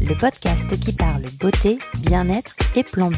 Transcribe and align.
le 0.00 0.14
podcast 0.14 0.78
qui 0.80 0.92
parle 0.92 1.22
beauté, 1.40 1.78
bien-être 2.00 2.54
et 2.76 2.82
plan. 2.82 3.10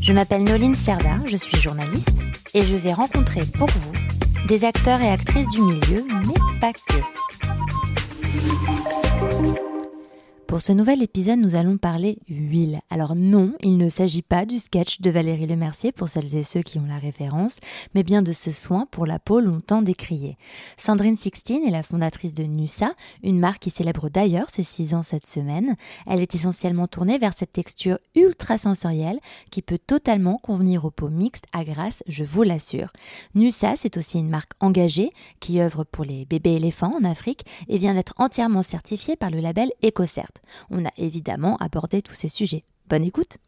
Je 0.00 0.12
m'appelle 0.12 0.44
Noline 0.44 0.74
Serda, 0.74 1.18
je 1.26 1.36
suis 1.36 1.60
journaliste 1.60 2.22
et 2.54 2.64
je 2.64 2.76
vais 2.76 2.92
rencontrer 2.92 3.40
pour 3.56 3.68
vous 3.68 3.92
des 4.46 4.64
acteurs 4.64 5.00
et 5.00 5.10
actrices 5.10 5.48
du 5.48 5.62
milieu, 5.62 6.04
mais 6.26 6.60
pas 6.60 6.72
que. 6.72 6.96
Pour 10.46 10.62
ce 10.62 10.70
nouvel 10.70 11.02
épisode, 11.02 11.40
nous 11.40 11.56
allons 11.56 11.76
parler 11.76 12.20
huile. 12.28 12.78
Alors 12.88 13.16
non, 13.16 13.54
il 13.62 13.78
ne 13.78 13.88
s'agit 13.88 14.22
pas 14.22 14.46
du 14.46 14.60
sketch 14.60 15.00
de 15.00 15.10
Valérie 15.10 15.48
Lemercier 15.48 15.90
pour 15.90 16.08
celles 16.08 16.36
et 16.36 16.44
ceux 16.44 16.62
qui 16.62 16.78
ont 16.78 16.86
la 16.86 16.98
référence, 16.98 17.58
mais 17.96 18.04
bien 18.04 18.22
de 18.22 18.30
ce 18.32 18.52
soin 18.52 18.86
pour 18.92 19.06
la 19.06 19.18
peau 19.18 19.40
longtemps 19.40 19.82
décrié. 19.82 20.38
Sandrine 20.76 21.16
Sixtine 21.16 21.64
est 21.64 21.72
la 21.72 21.82
fondatrice 21.82 22.32
de 22.32 22.44
Nusa, 22.44 22.92
une 23.24 23.40
marque 23.40 23.62
qui 23.62 23.70
célèbre 23.70 24.08
d'ailleurs 24.08 24.48
ses 24.48 24.62
6 24.62 24.94
ans 24.94 25.02
cette 25.02 25.26
semaine. 25.26 25.74
Elle 26.06 26.20
est 26.20 26.36
essentiellement 26.36 26.86
tournée 26.86 27.18
vers 27.18 27.36
cette 27.36 27.52
texture 27.52 27.98
ultra 28.14 28.56
sensorielle 28.56 29.18
qui 29.50 29.62
peut 29.62 29.80
totalement 29.84 30.36
convenir 30.36 30.84
aux 30.84 30.92
peaux 30.92 31.10
mixtes 31.10 31.46
à 31.52 31.64
grâce, 31.64 32.04
je 32.06 32.22
vous 32.22 32.44
l'assure. 32.44 32.92
Nusa, 33.34 33.74
c'est 33.74 33.96
aussi 33.96 34.20
une 34.20 34.30
marque 34.30 34.52
engagée 34.60 35.10
qui 35.40 35.60
œuvre 35.60 35.82
pour 35.82 36.04
les 36.04 36.24
bébés 36.24 36.54
éléphants 36.54 36.96
en 36.96 37.02
Afrique 37.02 37.44
et 37.68 37.78
vient 37.78 37.94
d'être 37.94 38.14
entièrement 38.18 38.62
certifiée 38.62 39.16
par 39.16 39.30
le 39.30 39.40
label 39.40 39.72
EcoCert. 39.84 40.35
On 40.70 40.84
a 40.84 40.90
évidemment 40.96 41.56
abordé 41.56 42.02
tous 42.02 42.14
ces 42.14 42.28
sujets. 42.28 42.64
Bonne 42.88 43.04
écoute 43.04 43.38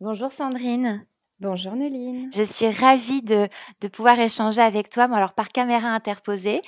Bonjour 0.00 0.30
Sandrine 0.30 1.06
Bonjour 1.38 1.76
Noline. 1.76 2.30
Je 2.34 2.42
suis 2.42 2.70
ravie 2.70 3.20
de, 3.20 3.50
pouvoir 3.92 4.18
échanger 4.18 4.62
avec 4.62 4.88
toi, 4.88 5.04
alors 5.04 5.34
par 5.34 5.48
caméra 5.48 5.88
interposée. 5.88 6.62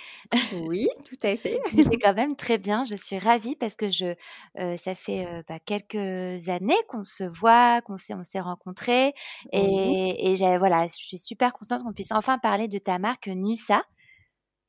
Oui, 0.52 0.86
tout 1.06 1.16
à 1.22 1.34
fait. 1.36 1.58
C'est 1.74 1.98
quand 1.98 2.12
même 2.12 2.36
très 2.36 2.58
bien. 2.58 2.84
Je 2.84 2.94
suis 2.94 3.18
ravie 3.18 3.56
parce 3.56 3.76
que 3.76 3.88
je, 3.88 4.14
euh, 4.58 4.76
ça 4.76 4.94
fait 4.94 5.26
euh, 5.26 5.42
bah, 5.48 5.58
quelques 5.58 6.50
années 6.50 6.76
qu'on 6.86 7.02
se 7.02 7.24
voit, 7.24 7.80
qu'on 7.80 7.96
s'est, 7.96 8.12
on 8.12 8.22
s'est 8.22 8.40
rencontrés. 8.40 9.14
Et, 9.54 10.32
et 10.32 10.58
voilà, 10.58 10.86
je 10.86 10.96
suis 10.96 11.18
super 11.18 11.54
contente 11.54 11.82
qu'on 11.82 11.94
puisse 11.94 12.12
enfin 12.12 12.36
parler 12.36 12.68
de 12.68 12.76
ta 12.76 12.98
marque 12.98 13.28
Nusa. 13.28 13.82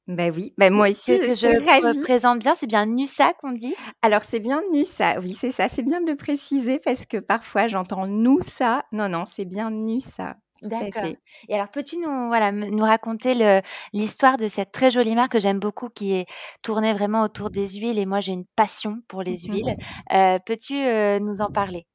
Ben 0.09 0.33
oui, 0.35 0.53
ben 0.57 0.73
moi 0.73 0.89
aussi, 0.89 1.15
je, 1.23 1.35
suis 1.35 1.57
ravie. 1.59 2.02
présente 2.02 2.39
bien, 2.39 2.55
c'est 2.55 2.65
bien 2.65 2.88
NUSA 2.88 3.33
qu'on 3.33 3.52
dit? 3.52 3.75
Alors, 4.02 4.23
c'est 4.23 4.39
bien 4.39 4.63
NUSA, 4.73 5.19
oui, 5.19 5.33
c'est 5.33 5.52
ça. 5.52 5.69
C'est 5.69 5.83
bien 5.83 6.02
de 6.02 6.07
le 6.09 6.15
préciser 6.15 6.79
parce 6.79 7.05
que 7.05 7.17
parfois, 7.17 7.67
j'entends 7.67 8.07
NUSA. 8.07 8.85
Non, 8.91 9.07
non, 9.07 9.25
c'est 9.27 9.45
bien 9.45 9.69
NUSA. 9.69 10.35
D'accord. 10.63 11.03
Et 11.47 11.53
alors, 11.53 11.69
peux-tu 11.69 11.97
nous, 11.97 12.27
voilà, 12.27 12.52
nous 12.52 12.83
raconter 12.83 13.61
l'histoire 13.93 14.37
de 14.37 14.47
cette 14.47 14.71
très 14.71 14.89
jolie 14.89 15.13
marque 15.13 15.33
que 15.33 15.39
j'aime 15.39 15.59
beaucoup, 15.59 15.89
qui 15.89 16.13
est 16.13 16.25
tournée 16.63 16.93
vraiment 16.93 17.21
autour 17.21 17.52
des 17.52 17.67
huiles, 17.67 17.99
et 17.99 18.07
moi 18.07 18.19
j'ai 18.19 18.33
une 18.33 18.45
passion 18.55 18.97
pour 19.07 19.21
les 19.21 19.35
mmh 19.35 19.53
huiles. 19.53 19.77
Euh, 20.11 20.39
peux-tu 20.43 20.75
euh, 20.75 21.19
nous 21.19 21.41
en 21.41 21.52
parler? 21.52 21.85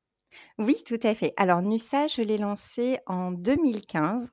Oui, 0.59 0.77
tout 0.87 1.01
à 1.03 1.17
fait. 1.17 1.33
Alors 1.37 1.63
Nusa, 1.63 2.07
je 2.07 2.23
l'ai 2.23 2.39
lancé 2.39 2.99
en 3.07 3.33
2015. 3.33 4.31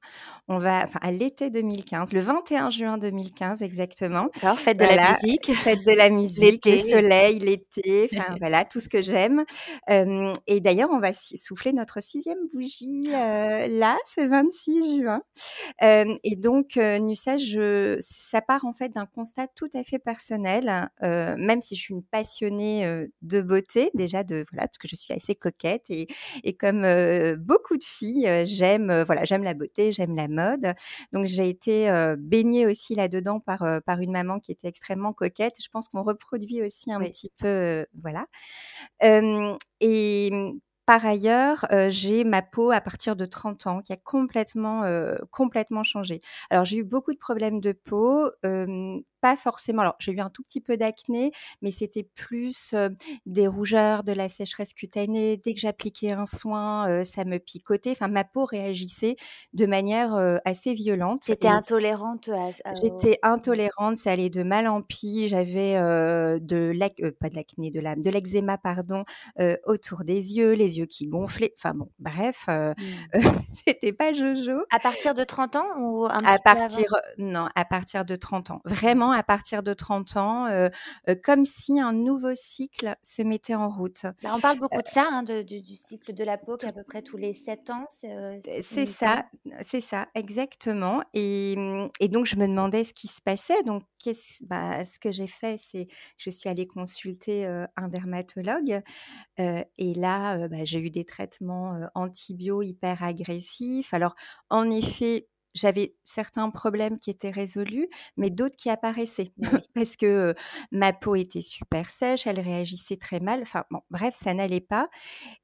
On 0.48 0.60
va, 0.60 0.84
enfin 0.84 1.00
à 1.02 1.12
l'été 1.12 1.50
2015, 1.50 2.14
le 2.14 2.20
21 2.20 2.70
juin 2.70 2.98
2015 3.00 3.64
exactement. 3.64 4.28
Alors, 4.44 4.60
fête 4.60 4.78
de 4.78 4.84
la 4.84 5.14
musique. 5.14 5.52
Fête 5.56 5.84
de 5.84 5.94
la 5.94 6.12
musique, 6.12 6.68
le 6.68 6.78
soleil, 6.78 7.40
l'été, 7.40 8.08
enfin 8.14 8.36
voilà, 8.40 8.66
tout 8.66 8.80
ce 8.80 8.88
que 8.88 9.02
j'aime. 9.02 9.46
et 9.88 10.60
d'ailleurs, 10.60 10.90
on 10.92 11.00
va 11.00 11.12
souffler 11.14 11.74
notre 11.74 12.04
sixième 12.04 12.38
bougie 12.54 13.08
là, 13.08 13.98
ce 14.06 14.22
26 14.22 15.02
juin. 15.02 15.24
et 15.82 16.36
donc 16.36 16.76
Nusa, 16.76 17.38
je, 17.38 17.98
ça 18.00 18.42
part 18.42 18.66
en 18.66 18.74
fait 18.74 18.90
d'un 18.90 19.08
constat 19.08 19.48
tout 19.56 19.70
à 19.74 19.84
fait 19.84 19.98
personnel, 19.98 20.88
même 21.02 21.62
si 21.62 21.76
je 21.76 21.82
suis 21.82 21.94
une 21.96 22.04
passionnée 22.04 23.08
de 23.24 23.42
beauté, 23.42 23.90
déjà 23.96 24.24
de 24.24 24.46
voilà, 24.52 24.68
parce 24.68 24.78
que 24.78 24.88
je 24.88 24.96
suis 24.96 25.14
assez 25.14 25.34
coquette 25.34 25.90
et, 25.90 26.08
comme 26.60 26.86
beaucoup 27.38 27.78
de 27.78 27.84
filles, 27.84 28.46
j'aime 28.46 29.04
voilà, 29.04 29.24
j'aime 29.26 29.44
la 29.44 29.54
beauté, 29.54 29.92
j'aime 29.92 30.16
la 30.16 30.28
mode. 30.28 30.74
Donc 31.14 31.26
j'ai 31.26 31.50
été 31.50 31.92
baignée 32.18 32.66
aussi 32.66 32.96
là-dedans 32.96 33.40
par 33.40 33.64
par 33.86 34.00
une 34.02 34.12
maman 34.12 34.40
qui 34.40 34.52
était 34.52 34.68
extrêmement 34.68 35.14
coquette. 35.14 35.56
Je 35.62 35.70
pense 35.70 35.90
qu'on 35.90 36.04
reproduit 36.04 36.62
aussi 36.62 36.92
un 36.92 37.00
petit 37.00 37.32
peu 37.38 37.86
voilà. 38.02 38.26
et 39.02 40.30
mmh, 40.32 40.60
par 40.86 41.06
ailleurs, 41.06 41.66
j'ai 41.90 42.24
ma 42.24 42.42
peau 42.42 42.72
à 42.72 42.82
partir 42.82 43.16
de 43.16 43.26
30 43.26 43.68
ans 43.68 43.82
qui 43.82 43.94
a 43.94 43.98
complètement, 43.98 44.84
complètement 45.30 45.84
changé. 45.84 46.22
Alors 46.50 46.66
j'ai 46.66 46.78
eu 46.78 46.84
beaucoup 46.84 47.14
de 47.14 47.20
problèmes 47.20 47.62
de 47.62 47.72
peau, 47.72 48.30
pas 49.22 49.36
forcément. 49.36 49.82
Alors, 49.82 49.96
j'ai 50.00 50.12
eu 50.12 50.20
un 50.20 50.30
tout 50.30 50.44
petit 50.44 50.62
peu 50.62 50.78
d'acné, 50.78 51.32
mais 51.62 51.72
c'était 51.72 52.04
plus 52.04 52.76
des 53.26 53.48
rougeurs, 53.48 54.04
de 54.04 54.12
la 54.12 54.30
sécheresse 54.30 54.74
cutanée. 54.74 55.38
Dès 55.38 55.54
que 55.54 55.60
j'appliquais 55.60 56.12
un 56.12 56.26
soin, 56.26 57.04
ça 57.04 57.26
me 57.26 57.38
picotait. 57.38 57.92
Enfin, 57.92 58.08
ma 58.08 58.24
peau 58.24 58.46
réagissait 58.46 59.16
de 59.54 59.66
manière 59.66 60.40
assez 60.46 60.74
violente. 60.74 61.20
C'était 61.24 61.48
intolérante 61.48 62.30
J'étais 62.82 63.20
intolérante, 63.24 63.98
ça 63.98 64.12
allait 64.12 64.30
de 64.30 64.44
mal 64.44 64.68
en 64.68 64.82
pis. 64.82 65.28
J'avais 65.28 65.76
de 65.76 66.72
pas 67.20 67.30
de 67.30 67.36
l'acné, 67.36 67.72
de 67.72 67.82
de 68.02 68.10
l'eczéma, 68.10 68.58
pardon, 68.58 69.04
autour 69.66 70.04
des 70.04 70.38
yeux, 70.38 70.54
les 70.54 70.80
yeux 70.80 70.86
qui 70.86 71.08
gonflaient. 71.08 71.54
Enfin 71.58 71.74
bon, 71.74 71.90
bref, 72.00 72.48
mmh. 72.48 72.74
c'était 73.54 73.94
pas 73.94 74.14
jojo. 74.14 74.64
À 74.72 74.80
partir 74.80 75.14
de 75.14 75.24
30 75.24 75.56
ans 75.56 75.66
ou 75.80 76.06
un 76.06 76.18
À 76.26 76.40
partir, 76.40 76.86
non, 77.18 77.48
à 77.56 77.66
partir 77.66 78.06
de 78.06 78.16
30 78.16 78.52
ans. 78.52 78.62
Vraiment 78.66 79.11
à 79.12 79.24
partir 79.24 79.64
de 79.64 79.74
30 79.74 80.18
ans, 80.18 80.46
euh, 80.48 80.70
euh, 81.10 81.16
comme 81.22 81.46
si 81.46 81.80
un 81.80 81.94
nouveau 81.94 82.34
cycle 82.36 82.96
se 83.02 83.22
mettait 83.22 83.56
en 83.56 83.70
route. 83.70 84.04
Bah, 84.24 84.32
on 84.36 84.40
parle 84.40 84.60
beaucoup 84.60 84.82
de 84.82 84.88
ça, 84.88 85.08
hein, 85.12 85.24
du, 85.24 85.76
cycle 85.78 86.14
de 86.14 86.24
la 86.24 86.38
peau, 86.38 86.58
qui 86.58 86.66
à 86.66 86.72
peu 86.72 86.84
près 86.84 87.02
tous 87.02 87.18
les 87.18 87.34
7 87.34 87.70
ans. 87.70 87.86
C'est 87.90 88.86
ça, 88.86 89.26
c'est 89.62 89.82
ça, 89.82 90.08
exactement. 90.16 91.02
Et, 91.14 91.56
donc, 92.10 92.26
je 92.26 92.36
me 92.36 92.48
demandais 92.48 92.84
ce 92.84 92.94
qui 92.94 93.08
se 93.08 93.22
passait. 93.22 93.64
Donc, 93.64 93.84
bah, 94.42 94.84
ce 94.86 95.00
que 95.00 95.12
j'ai 95.12 95.28
fait, 95.28 95.58
c'est 95.60 95.88
je 96.18 96.30
suis 96.30 96.50
allée 96.50 96.68
consulter 96.68 97.46
un 97.76 97.88
dermatologue. 97.88 98.82
et 99.38 99.94
là, 99.96 100.48
bah, 100.48 100.64
j'ai 100.64 100.80
eu 100.80 100.90
des 100.90 101.06
traitements 101.06 101.80
antibio 101.96 102.62
hyper 102.62 103.04
agressifs. 103.04 103.94
Alors, 103.94 104.16
en 104.50 104.70
effet, 104.70 105.28
j'avais 105.54 105.96
certains 106.04 106.50
problèmes 106.50 107.00
qui 107.00 107.10
étaient 107.10 107.30
résolus, 107.30 107.90
mais 108.18 108.30
d'autres 108.30 108.56
qui 108.56 108.70
apparaissaient 108.70 109.32
parce 109.76 109.96
que 109.96 110.34
ma 110.72 110.94
peau 110.94 111.16
était 111.16 111.42
super 111.42 111.90
sèche, 111.90 112.28
elle 112.28 112.40
réagissait 112.40 112.98
très 112.98 113.20
mal. 113.20 113.42
Enfin 113.42 113.64
bon, 113.72 113.82
bref, 113.90 114.16
ça 114.16 114.34
n'allait 114.34 114.62
pas. 114.62 114.90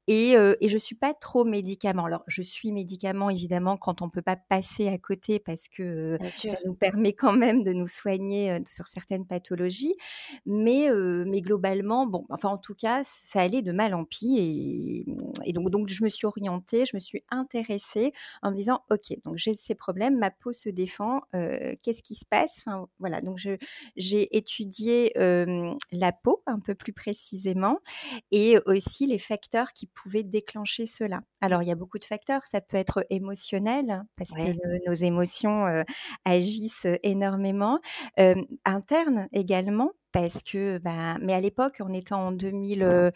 Et, 0.06 0.32
et 0.32 0.68
je 0.68 0.78
suis 0.78 0.96
pas 0.96 1.12
trop 1.14 1.44
médicament. 1.44 2.06
Alors, 2.06 2.22
je 2.26 2.42
suis 2.42 2.72
médicament 2.72 3.30
évidemment 3.30 3.76
quand 3.76 4.00
on 4.00 4.08
peut 4.08 4.22
pas 4.22 4.36
passer 4.36 4.88
à 4.88 4.98
côté 4.98 5.38
parce 5.38 5.68
que 5.68 6.16
ça 6.30 6.56
nous 6.64 6.74
permet 6.74 7.12
quand 7.12 7.34
même 7.34 7.62
de 7.62 7.72
nous 7.72 7.86
soigner 7.86 8.58
sur 8.66 8.86
certaines 8.86 9.26
pathologies. 9.26 9.94
Mais, 10.46 10.88
mais 11.26 11.40
globalement, 11.42 12.06
bon, 12.06 12.24
enfin 12.30 12.48
en 12.48 12.58
tout 12.58 12.74
cas, 12.74 13.02
ça 13.04 13.40
allait 13.42 13.62
de 13.62 13.72
mal 13.72 13.94
en 13.94 14.04
pis. 14.04 14.36
Et, 14.38 15.04
et 15.44 15.52
donc, 15.52 15.70
donc, 15.70 15.88
je 15.88 16.02
me 16.02 16.08
suis 16.08 16.26
orientée, 16.26 16.84
je 16.86 16.96
me 16.96 17.00
suis 17.00 17.22
intéressée 17.30 18.12
en 18.42 18.50
me 18.50 18.56
disant, 18.56 18.82
ok, 18.90 19.14
donc 19.24 19.36
j'ai 19.36 19.54
ces 19.54 19.74
problèmes 19.74 19.97
ma 20.18 20.30
peau 20.30 20.52
se 20.52 20.68
défend, 20.68 21.22
qu'est-ce 21.32 22.02
qui 22.02 22.14
se 22.14 22.24
passe? 22.24 22.62
Enfin, 22.66 22.86
Voilà, 22.98 23.20
donc 23.20 23.38
j'ai 23.96 24.36
étudié 24.36 25.12
la 25.16 26.12
peau 26.12 26.42
un 26.46 26.60
peu 26.60 26.74
plus 26.74 26.92
précisément 26.92 27.78
et 28.30 28.58
aussi 28.66 29.06
les 29.06 29.18
facteurs 29.18 29.72
qui 29.72 29.86
pouvaient 29.86 30.22
déclencher 30.22 30.86
cela. 30.86 31.20
Alors, 31.40 31.62
il 31.62 31.68
y 31.68 31.72
a 31.72 31.76
beaucoup 31.76 31.98
de 31.98 32.04
facteurs, 32.04 32.46
ça 32.46 32.60
peut 32.60 32.76
être 32.76 33.04
émotionnel, 33.10 34.02
parce 34.16 34.30
que 34.30 34.88
nos 34.88 34.94
émotions 34.94 35.84
agissent 36.24 36.86
énormément, 37.02 37.80
interne 38.64 39.28
également, 39.32 39.92
parce 40.12 40.42
que, 40.42 40.78
bah, 40.78 41.18
mais 41.20 41.34
à 41.34 41.40
l'époque, 41.40 41.78
on 41.80 41.92
était 41.92 42.14
en 42.14 42.32
2000, 42.32 43.12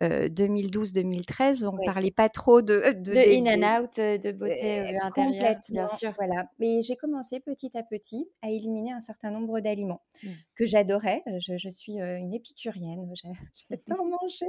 2012-2013, 0.00 1.64
on 1.64 1.74
ne 1.74 1.78
parlait 1.80 2.10
pas 2.10 2.28
trop 2.28 2.62
de 2.62 2.92
de 3.02 3.14
De 3.14 3.20
des 3.22 3.38
in 3.38 3.46
des 3.48 3.62
and 3.62 3.62
out, 3.62 3.96
de 3.98 4.32
beauté, 4.32 4.80
heu, 4.80 4.98
intérieure, 5.02 5.62
bien 5.68 5.86
complètement, 5.86 5.88
sûr. 5.88 6.14
voilà. 6.16 6.46
Mais 6.58 6.82
j'ai 6.82 6.96
commencé 6.96 7.40
petit 7.40 7.76
à 7.76 7.82
petit 7.82 8.28
à 8.42 8.50
éliminer 8.50 8.92
un 8.92 9.00
certain 9.00 9.30
nombre 9.30 9.60
d'aliments 9.60 10.02
Mmh. 10.22 10.42
que 10.56 10.66
j'adorais. 10.66 11.22
Je 11.38 11.56
je 11.58 11.68
suis, 11.68 11.98
une 12.00 12.34
épicurienne, 12.34 13.12
j'a 13.14 13.28
j'adore 13.70 14.04
manger 14.06 14.46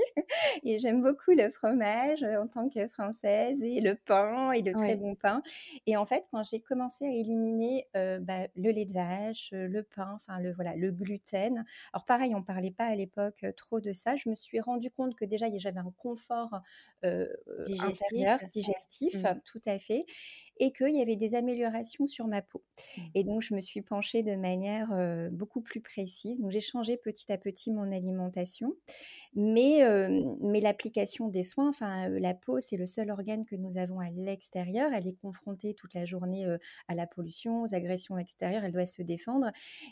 et 0.64 0.80
j'aime 0.80 1.02
beaucoup 1.04 1.32
le 1.32 1.50
fromage, 1.52 2.24
en 2.24 2.48
tant 2.48 2.70
que 2.70 2.88
Française 2.88 3.62
et 3.64 3.82
le 3.82 3.96
pain 3.96 4.52
et 4.52 4.62
de 4.62 4.74
très 4.74 4.96
bon 4.96 5.16
pain 5.16 5.42
et 5.88 5.98
en 5.98 6.06
fait, 6.06 6.26
quand 6.32 6.44
j'ai 6.44 6.62
commencé 6.62 7.06
à 7.06 7.10
éliminer, 7.12 7.88
bah, 7.94 8.48
le 8.56 8.72
lait 8.72 8.86
de 8.86 8.94
vache, 8.94 9.50
le 9.54 9.84
pain, 9.84 10.12
enfin 10.16 10.40
le 10.40 10.54
voilà, 10.54 10.76
le 10.76 10.92
gluten. 10.92 11.66
Alors 11.92 12.06
pareil, 12.06 12.36
on 12.36 12.44
parlait 12.44 12.72
pas 12.72 12.86
à 12.86 12.96
l'époque, 12.96 13.46
trop 13.58 13.80
de 13.82 13.94
ça. 13.94 14.16
Je 14.16 14.30
me 14.30 14.36
suis 14.36 14.60
rendu 14.60 14.90
compte 14.92 15.16
que 15.16 15.26
déjà, 15.26 15.48
j'avais 15.58 15.80
un 15.80 15.94
confort, 15.98 16.62
intérieur, 17.04 18.40
digestif, 18.52 19.24
Mmh. 19.24 19.42
tout 19.46 19.62
à 19.66 19.80
fait 19.80 20.06
et 20.58 20.72
qu'il 20.72 20.96
y 20.96 21.02
avait 21.02 21.16
des 21.16 21.36
améliorations 21.36 22.08
sur 22.08 22.28
ma 22.28 22.42
peau 22.42 22.64
Mmh. 22.98 23.14
et 23.16 23.24
donc 23.24 23.42
je 23.42 23.54
me 23.56 23.62
suis 23.62 23.82
penchée 23.82 24.24
de 24.24 24.36
manière, 24.36 24.90
beaucoup 25.32 25.62
plus 25.62 25.82
précise. 25.82 26.40
Donc 26.40 26.52
j'ai 26.52 26.62
changé 26.62 26.98
petit 26.98 27.32
à 27.32 27.38
petit 27.38 27.72
mon 27.72 27.92
alimentation 27.92 28.76
mais 29.36 29.82
mais 30.42 30.60
l'application 30.60 31.28
des 31.30 31.44
soins, 31.44 31.70
enfin, 31.70 32.10
la 32.10 32.34
peau, 32.34 32.60
c'est 32.60 32.78
le 32.78 32.86
seul 32.86 33.12
organe 33.12 33.46
que 33.46 33.56
nous 33.56 33.78
avons 33.78 34.00
à 34.00 34.10
l'extérieur. 34.10 34.92
Elle 34.94 35.08
est 35.08 35.16
confrontée 35.22 35.74
toute 35.74 35.94
la 35.94 36.06
journée, 36.06 36.46
à 36.88 36.96
la 36.96 37.08
pollution, 37.08 37.64
aux 37.64 37.74
agressions 37.76 38.18
extérieures. 38.18 38.64
Elle 38.64 38.72
doit 38.72 38.86
se 38.86 39.02
défendre 39.02 39.52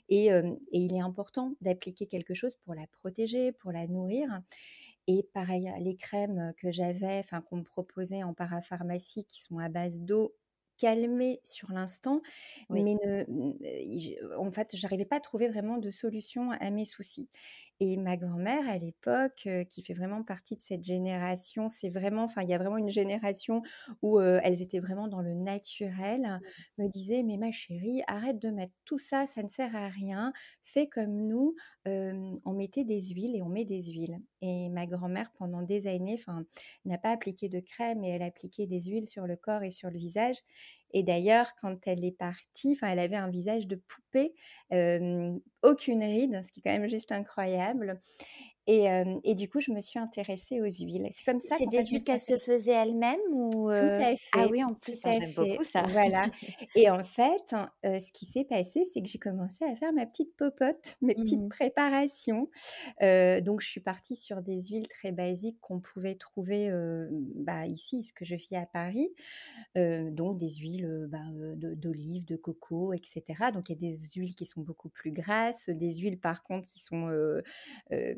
et 0.10 0.28
et 0.28 0.44
il 0.72 0.94
est 0.96 1.00
important 1.02 1.56
d'appliquer 1.62 2.08
quelque 2.08 2.34
chose 2.34 2.56
pour 2.56 2.74
la 2.76 2.88
protéger, 2.88 3.52
pour 3.52 3.72
la 3.72 3.88
nourrir 3.88 4.42
et 5.08 5.24
pareil, 5.34 5.72
les 5.80 5.96
crèmes, 5.96 6.54
que 6.58 6.72
j'avais, 6.72 7.20
enfin, 7.20 7.42
qu'on 7.42 7.58
me 7.58 7.64
proposait 7.64 8.24
en 8.24 8.34
parapharmacie 8.34 9.26
qui 9.26 9.42
sont 9.42 9.58
à 9.60 9.70
base 9.70 10.02
d'eau 10.02 10.36
calmée 10.82 11.40
sur 11.46 11.72
l'instant, 11.72 12.22
Oui. 12.70 12.84
mais 12.84 12.96
ne 12.96 13.26
en 14.38 14.50
fait, 14.52 14.76
j'arrivais 14.76 15.06
pas 15.06 15.18
à 15.18 15.20
trouver 15.22 15.48
vraiment 15.50 15.78
de 15.78 15.92
solution 15.92 16.52
à 16.52 16.72
mes 16.72 16.86
soucis 16.86 17.30
et 17.82 17.98
ma 17.98 18.16
grand-mère 18.18 18.70
à 18.70 18.78
l'époque, 18.78 19.50
qui 19.70 19.84
fait 19.84 19.94
vraiment 19.94 20.24
partie 20.24 20.56
de 20.56 20.62
cette 20.62 20.84
génération, 20.86 21.68
c'est 21.68 21.90
vraiment 21.90 22.24
enfin, 22.24 22.44
il 22.44 22.50
y 22.50 22.54
a 22.54 22.60
vraiment 22.60 22.78
une 22.78 22.90
génération 22.90 23.62
où, 24.02 24.20
elles 24.22 24.62
étaient 24.62 24.80
vraiment 24.80 25.08
dans 25.10 25.22
le 25.22 25.34
naturel, 25.34 26.40
Mmh. 26.40 26.52
me 26.78 26.88
disait: 26.88 27.24
«Mais 27.24 27.38
ma 27.38 27.52
chérie, 27.52 28.02
arrête 28.08 28.40
de 28.40 28.50
mettre 28.52 28.74
tout 28.86 28.98
ça, 29.00 29.28
ça 29.28 29.44
ne 29.44 29.50
sert 29.50 29.76
à 29.76 29.90
rien. 29.90 30.32
Fais 30.64 30.88
comme 30.88 31.28
nous, 31.28 31.56
on 31.86 32.54
mettait 32.54 32.86
des 32.86 33.02
huiles 33.02 33.36
et 33.36 33.42
on 33.42 33.50
met 33.50 33.66
des 33.66 33.84
huiles» 33.92 34.20
et 34.44 34.70
ma 34.70 34.88
grand-mère 34.88 35.32
pendant 35.34 35.62
des 35.62 35.88
années, 35.88 36.16
enfin, 36.20 36.46
n'a 36.86 36.98
pas 36.98 37.12
appliqué 37.12 37.50
de 37.50 37.60
crème, 37.60 38.00
mais 38.02 38.10
elle 38.10 38.24
appliquait 38.24 38.68
des 38.68 38.82
huiles 38.82 39.08
sur 39.08 39.28
le 39.28 39.36
corps 39.36 39.64
et 39.64 39.72
sur 39.72 39.90
le 39.92 39.98
visage 39.98 40.38
et 40.94 41.04
d'ailleurs, 41.04 41.54
quand 41.62 41.88
elle 41.88 42.04
est 42.06 42.12
partie, 42.18 42.78
elle 42.82 43.00
avait 43.00 43.16
un 43.16 43.30
visage 43.30 43.68
de 43.68 43.76
poupée, 43.76 44.34
aucune 45.64 46.04
ride, 46.04 46.42
ce 46.44 46.52
qui 46.52 46.60
est 46.60 46.64
quand 46.64 46.78
même 46.80 46.90
juste 46.90 47.12
incroyable 47.12 48.00
et 49.24 49.36
du 49.36 49.50
coup, 49.50 49.60
je 49.62 49.72
me 49.72 49.82
suis 49.82 50.00
intéressée 50.00 50.62
aux 50.62 50.66
huiles. 50.66 51.08
C'est 51.12 51.26
comme 51.26 51.40
ça 51.40 51.56
C'est 51.56 51.68
des 51.68 51.84
huiles 51.88 52.04
qu'elle 52.04 52.20
se 52.20 52.38
faisait 52.38 52.72
elle-même 52.72 53.20
ou 53.32 53.70
tout 53.74 53.92
heu? 53.98 54.00
à 54.00 54.16
Ah 54.32 54.48
fait, 54.48 54.50
oui, 54.50 54.64
en 54.64 54.74
tout 54.86 54.94
plus, 54.94 55.06
ah 55.06 55.12
à 55.12 55.14
j'aime 55.14 55.34
beaucoup 55.34 55.64
ça. 55.64 55.88
voilà 55.92 56.30
et 56.76 56.90
en 56.90 57.04
fait, 57.04 57.54
heu, 57.86 58.00
ce 58.00 58.12
qui 58.12 58.26
s'est 58.26 58.46
passé, 58.46 58.84
c'est 58.86 59.02
que 59.02 59.08
j'ai 59.10 59.18
commencé 59.20 59.66
à 59.66 59.76
faire 59.76 59.92
ma 59.94 60.06
petite 60.06 60.36
popote, 60.38 60.98
mes 61.02 61.16
Mmh 61.16 61.16
petites 61.16 61.48
mh. 61.48 61.52
préparations. 61.52 62.50
Donc 63.02 63.62
je 63.62 63.68
suis 63.68 63.82
partie 63.82 64.16
sur 64.16 64.42
des 64.42 64.62
huiles 64.68 64.88
très 64.88 65.12
basiques 65.12 65.60
qu'on 65.62 65.80
pouvait 65.80 66.16
trouver, 66.16 66.70
bah, 67.36 67.66
ici, 67.66 68.00
puisque 68.02 68.24
je 68.26 68.36
vis 68.36 68.56
à 68.56 68.66
Paris. 68.66 69.14
Donc 69.76 70.40
des 70.40 70.50
huiles, 70.50 71.08
bah, 71.10 71.20
de 71.56 71.74
d'olive, 71.76 72.26
de 72.26 72.36
coco 72.38 72.94
et 72.94 73.02
cetera. 73.04 73.52
Donc 73.52 73.70
il 73.70 73.74
y 73.74 73.76
a 73.88 73.90
des 73.92 73.98
huiles 74.16 74.36
qui 74.36 74.46
sont 74.46 74.62
beaucoup 74.62 74.90
plus 74.90 75.12
grasses, 75.12 75.70
des 75.70 75.96
huiles 75.98 76.20
par 76.20 76.44
contre 76.44 76.68
qui 76.68 76.80
sont, 76.80 77.10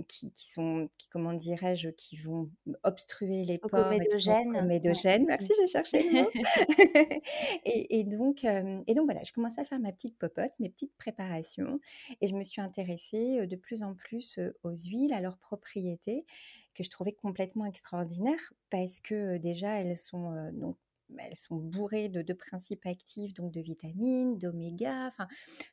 qui 0.07 0.31
qui 0.44 0.51
sont 0.51 0.90
qui 0.98 1.07
comment 1.10 1.34
dirais-je? 1.34 1.90
Qui 1.90 2.18
vont 2.18 2.50
obstruer 2.84 3.45
les 3.45 3.57
pores 3.57 3.88
ouais. 3.90 3.98
comédogènes. 4.00 5.24
Mmh. 5.24 5.25
Merci, 5.28 5.54
j'ai 5.57 5.68
cherché 5.68 6.04
le 6.04 6.24
mot 6.24 6.30
et 7.66 8.00
et 8.00 8.04
donc 8.04 8.44
et 8.44 8.94
donc 8.94 9.06
voilà, 9.06 9.24
je 9.24 9.31
commençais 9.31 9.62
à 9.62 9.63
faire 9.63 9.80
ma 9.80 9.92
petite 9.92 10.18
popote, 10.18 10.51
mes 10.60 10.69
petites 10.69 10.95
préparations 10.98 11.80
et 12.19 12.28
je 12.28 12.36
me 12.36 12.44
suis 12.44 12.62
intéressée, 12.62 13.48
de 13.48 13.56
plus 13.56 13.84
en 13.84 13.94
plus, 13.94 14.40
aux 14.63 14.75
huiles, 14.75 15.13
à 15.13 15.22
leurs 15.22 15.38
propriétés 15.38 16.25
que 16.74 16.84
je 16.84 16.89
trouvais 16.89 17.13
complètement 17.13 17.66
extraordinaires 17.66 18.54
parce 18.69 19.00
que, 19.00 19.38
déjà 19.38 19.80
elles 19.80 19.96
sont, 19.96 20.51
donc 20.54 20.78
bah, 21.10 21.24
elles 21.30 21.38
sont 21.38 21.56
bourrées 21.57 22.10
de 22.10 22.22
de 22.22 22.34
principes 22.34 22.86
actifs, 22.86 23.34
donc 23.34 23.51
de 23.51 23.62
vitamines, 23.62 24.38
d'oméga, 24.38 25.07
enfin 25.07 25.28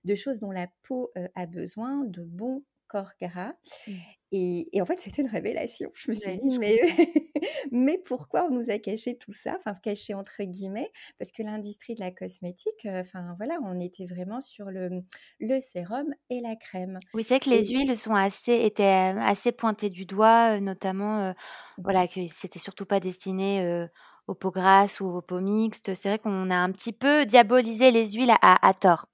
de 0.05 0.15
choses 0.15 0.39
dont 0.39 0.53
la 0.53 0.69
peau, 0.83 1.11
a 1.35 1.47
besoin, 1.47 2.05
de 2.05 2.23
bons 2.23 2.63
corps 2.91 3.13
gras 3.21 3.55
Mmh. 3.87 4.05
et 4.33 4.69
et 4.77 4.83
en 4.83 4.87
fait, 4.87 4.97
c'était 4.99 5.23
une 5.23 5.29
révélation. 5.29 5.91
Je 5.95 6.11
me 6.11 6.15
suis 6.15 6.31
Ouais, 6.31 6.41
dit: 6.41 6.51
«Mais 6.53 6.81
mais 7.73 7.99
pourquoi 7.99 8.45
on 8.47 8.51
nous 8.51 8.71
a 8.71 8.79
caché 8.79 9.17
tout 9.19 9.33
ça?» 9.33 9.57
enfin 9.59 9.75
«caché» 9.75 10.15
entre 10.15 10.43
guillemets, 10.45 10.91
parce 11.19 11.33
que 11.33 11.43
l'industrie 11.43 11.95
de 11.97 12.01
la 12.01 12.11
cosmétique, 12.13 12.87
heu, 12.87 13.01
enfin 13.01 13.35
voilà, 13.39 13.59
on 13.65 13.81
était 13.81 14.07
vraiment 14.07 14.41
sur 14.41 14.67
le, 14.71 14.91
mmh, 14.91 15.03
le 15.41 15.61
sérum 15.63 16.15
et 16.31 16.41
la 16.41 16.57
crème 16.57 17.03
Oui, 17.13 17.25
c'est 17.25 17.35
vrai 17.35 17.41
que 17.41 17.51
les 17.51 17.69
et 17.69 17.71
huiles 17.71 17.97
sont 17.97 18.15
assez 18.15 18.53
étaient, 18.65 18.85
assez 19.19 19.51
pointées 19.53 19.91
du 19.91 20.07
doigt, 20.07 20.57
heu, 20.57 20.61
notamment, 20.61 21.31
heu, 21.31 21.35
Mmh. 21.77 21.85
voilà, 21.85 22.07
que 22.07 22.27
c'était 22.29 22.61
surtout 22.61 22.87
pas 22.87 23.01
destiné, 23.01 23.89
aux 24.29 24.35
peaux 24.37 24.53
grasses 24.53 25.01
ou 25.01 25.07
aux 25.07 25.23
peaux 25.23 25.41
mixtes. 25.41 25.95
C'est 25.95 26.09
vrai 26.09 26.19
qu'on 26.21 26.51
a 26.51 26.57
un 26.57 26.71
petit 26.71 26.93
peu 26.93 27.27
diabolisé 27.27 27.91
les 27.91 28.13
huiles 28.13 28.31
à 28.31 28.65
à 28.69 28.75
tort. 28.75 29.07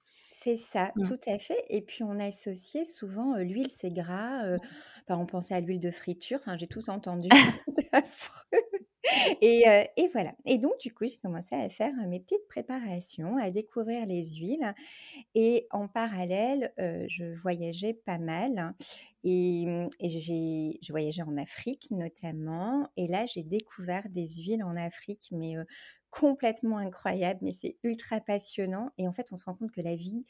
C'est 0.46 0.56
ça, 0.56 0.93
Mmh. 0.94 1.04
tout 1.04 1.19
à 1.26 1.38
fait 1.40 1.64
et 1.70 1.81
puis 1.82 2.04
on 2.04 2.20
associait 2.20 2.84
souvent, 2.84 3.37
l'huile 3.37 3.69
c'est 3.69 3.90
gras, 3.90 4.44
Mmh. 4.54 4.76
enfin 5.08 5.20
on 5.20 5.26
pensait 5.26 5.54
à 5.54 5.60
l'huile 5.60 5.81
de 5.81 5.90
friture, 5.90 6.38
enfin 6.40 6.56
j'ai 6.56 6.69
tout 6.69 6.88
entendu, 6.88 7.31
c'était 7.66 7.88
affreux 7.93 8.44
et 9.43 9.64
et 9.96 10.08
voilà 10.12 10.34
et 10.46 10.58
donc 10.58 10.78
du 10.81 10.93
coup, 10.94 11.06
j'ai 11.06 11.19
commencé 11.19 11.54
à 11.56 11.69
faire, 11.70 11.93
mes 12.08 12.20
petites 12.20 12.46
préparations, 12.48 13.37
à 13.38 13.50
découvrir 13.50 14.06
les 14.06 14.25
huiles 14.37 14.75
et 15.34 15.69
en 15.72 15.88
parallèle, 15.88 16.72
je 16.78 17.34
voyageais 17.40 17.94
pas 17.94 18.19
mal 18.19 18.75
et 19.25 19.66
mmh 19.66 19.90
et 20.00 20.08
j'ai 20.10 20.78
je 20.82 20.92
voyageais 20.92 21.22
en 21.25 21.37
Afrique 21.38 21.88
notamment 21.92 22.88
et 22.96 23.08
là, 23.08 23.26
j'ai 23.26 23.44
découvert 23.44 24.08
des 24.10 24.28
huiles 24.28 24.64
en 24.64 24.76
Afrique 24.76 25.28
mais 25.32 25.56
heu, 25.56 25.66
complètement 26.16 26.78
incroyables, 26.78 27.40
mais 27.42 27.52
c'est 27.52 27.76
ultra 27.82 28.20
passionnant 28.20 28.90
et 28.96 29.06
en 29.06 29.12
fait, 29.12 29.28
on 29.32 29.36
se 29.36 29.44
rend 29.44 29.54
compte 29.54 29.70
que 29.70 29.82
la 29.82 29.94
vie, 29.94 30.24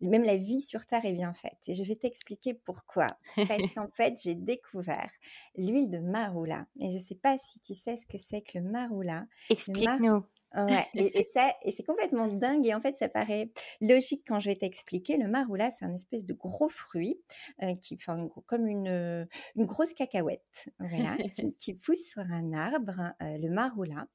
même 0.00 0.22
la 0.22 0.36
vie 0.36 0.60
sur 0.60 0.86
terre 0.86 1.04
est 1.04 1.12
bien 1.12 1.32
faite 1.32 1.58
et 1.66 1.74
je 1.74 1.82
vais 1.82 1.96
t'expliquer 1.96 2.54
pourquoi. 2.54 3.08
Parce 3.48 3.66
qu'en 3.74 3.88
fait, 3.88 4.14
j'ai 4.22 4.36
découvert 4.36 5.10
l'huile 5.56 5.90
de 5.90 5.98
marula 5.98 6.66
et 6.78 6.92
je 6.92 6.98
sais 6.98 7.16
pas 7.16 7.38
si 7.38 7.58
tu 7.58 7.74
sais 7.74 7.96
ce 7.96 8.06
que 8.06 8.18
c'est 8.18 8.42
que 8.42 8.58
le 8.58 8.70
marula? 8.70 9.26
Le 9.66 9.82
mar 9.82 9.98
Explique-nous. 9.98 10.24
Ouais 10.56 10.86
et 10.96 11.20
et 11.20 11.24
ça 11.24 11.54
et 11.62 11.70
c'est 11.70 11.82
complètement 11.82 12.26
dingue 12.28 12.66
et 12.66 12.74
en 12.74 12.80
fait, 12.80 12.96
ça 12.96 13.08
paraît 13.08 13.52
logique 13.80 14.24
quand 14.26 14.40
je 14.40 14.50
vais 14.50 14.56
t'expliquer. 14.56 15.16
Le 15.16 15.28
marula, 15.28 15.70
c'est 15.70 15.84
un 15.84 15.94
espèce 15.94 16.24
de 16.24 16.34
gros 16.34 16.68
fruit, 16.68 17.20
heu, 17.62 17.74
qui 17.80 17.94
enfin 17.96 18.18
une 18.18 18.26
gros 18.28 18.42
comme 18.42 18.66
une, 18.66 18.88
heu, 18.88 19.26
une 19.56 19.64
grosse 19.66 19.94
cacahuète, 19.94 20.70
voilà, 20.78 21.18
qui 21.32 21.54
qui 21.56 21.74
pousse 21.74 22.04
sur 22.10 22.22
un 22.22 22.52
arbre, 22.52 23.14
heu, 23.22 23.38
le 23.38 23.50
marula 23.50 24.06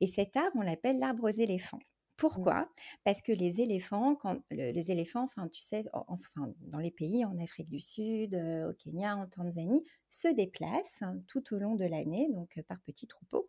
et 0.00 0.08
cet 0.08 0.36
arbre, 0.36 0.52
on 0.56 0.62
l'appelle 0.62 0.98
l'arbre 0.98 1.24
aux 1.24 1.28
éléphants. 1.28 1.80
Mmh. 2.18 2.20
Pourquoi? 2.20 2.68
Parce 3.04 3.22
que 3.22 3.32
les 3.32 3.60
éléphants, 3.60 4.16
quand 4.16 4.40
le 4.50 4.70
les 4.72 4.90
éléphants, 4.90 5.22
enfin, 5.24 5.48
tu 5.48 5.60
sais, 5.60 5.84
en 5.92 6.04
enfin, 6.08 6.52
dans 6.62 6.78
les 6.80 6.90
pays 6.90 7.24
en 7.24 7.38
Afrique 7.38 7.68
du 7.68 7.78
Sud, 7.80 8.34
heu, 8.34 8.68
au 8.70 8.72
Kenya, 8.74 9.16
en 9.16 9.26
Tanzanie, 9.26 9.84
se 10.08 10.28
déplacent 10.28 11.02
tout 11.28 11.54
au 11.54 11.58
long 11.58 11.74
de 11.76 11.84
l'année, 11.84 12.28
donc 12.32 12.58
heu, 12.58 12.62
par 12.62 12.80
petits 12.80 13.06
troupeaux 13.06 13.46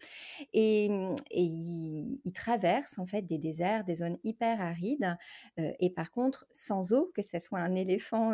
et 0.54 0.90
mmh 0.90 1.16
ils 1.32 2.34
traversent 2.34 3.00
en 3.00 3.06
fait 3.08 3.24
des 3.24 3.38
déserts, 3.40 3.86
des 3.86 3.96
zones 3.98 4.18
hyper 4.26 4.62
arides, 4.62 5.18
heu 5.60 5.74
et 5.80 5.90
par 5.92 6.12
contre 6.12 6.46
sans 6.52 6.94
eau, 6.94 7.12
que 7.16 7.22
ça 7.24 7.40
soit 7.40 7.60
un 7.62 7.76
éléphant, 7.76 8.32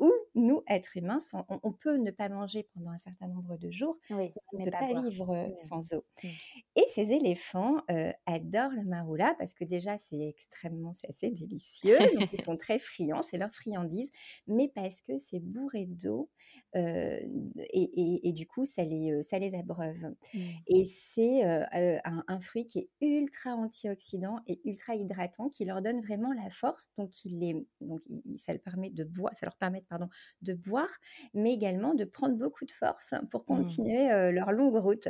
ou 0.00 0.12
nous, 0.34 0.62
êtres 0.68 0.96
humains, 0.96 1.20
sans 1.20 1.44
on 1.48 1.60
on 1.62 1.72
peut 1.72 1.96
ne 1.96 2.10
pas 2.10 2.28
manger 2.28 2.68
pendant 2.74 2.90
un 2.90 2.98
certain 2.98 3.28
nombre 3.28 3.56
de 3.58 3.70
jours, 3.70 3.98
Oui, 4.10 4.36
on 4.52 4.56
ne 4.58 4.62
peut 4.62 4.70
pas 4.70 4.82
boire. 4.82 5.08
vivre, 5.08 5.34
heu, 5.34 5.48
Mmh. 5.48 5.54
sans 5.56 5.92
eau 5.94 6.04
Mmh. 6.22 6.38
et 6.76 6.84
ces 6.94 7.12
éléphants, 7.12 7.78
heu, 7.90 8.12
adorent 8.26 8.72
le 8.72 8.84
marula 8.84 9.34
parce 9.38 9.54
que 9.54 9.64
déjà, 9.64 9.98
c'est 9.98 10.20
extrêmement, 10.28 10.92
c'est 10.94 11.08
assez 11.10 11.30
délicieux. 11.30 11.98
donc, 12.14 12.32
ils 12.32 12.38
sont 12.38 12.56
très 12.56 12.78
friands, 12.78 13.22
c'est 13.22 13.38
leur 13.38 13.54
friandise, 13.54 14.10
mais 14.46 14.68
parce 14.74 15.02
que 15.02 15.18
c'est 15.18 15.40
bourré 15.40 15.86
d'eau 15.86 16.30
et, 16.74 18.28
et, 18.28 18.32
du 18.32 18.46
coup, 18.46 18.64
ça 18.64 18.84
les, 18.84 19.22
ça 19.22 19.38
les 19.38 19.54
abreuve. 19.54 20.14
Mmh. 20.34 20.62
Et 20.66 20.84
c'est 20.86 21.42
un, 21.44 22.40
fruit 22.40 22.66
qui 22.66 22.78
est 22.80 22.90
ultra 23.00 23.50
antioxydant 23.54 24.40
et 24.46 24.60
ultra 24.64 24.94
hydratant, 24.96 25.48
qui 25.50 25.64
leur 25.64 25.82
donne 25.82 26.00
vraiment 26.00 26.32
la 26.32 26.50
force. 26.50 26.90
Donc, 26.98 27.24
il 27.24 27.38
les, 27.40 27.66
donc 27.80 28.02
ça, 28.36 28.52
le 28.52 28.58
permet 28.58 28.90
de 28.90 29.04
boire, 29.04 29.36
ça 29.36 29.46
leur 29.46 29.56
permet 29.56 29.82
pardon, 29.88 30.08
de 30.42 30.54
boire, 30.54 30.90
mais 31.34 31.52
également 31.52 31.94
de 31.94 32.04
prendre 32.04 32.36
beaucoup 32.36 32.64
de 32.64 32.72
force 32.72 33.14
pour 33.30 33.42
mmh. 33.42 33.46
continuer 33.46 34.32
leur 34.32 34.52
longue 34.52 34.76
route. 34.76 35.08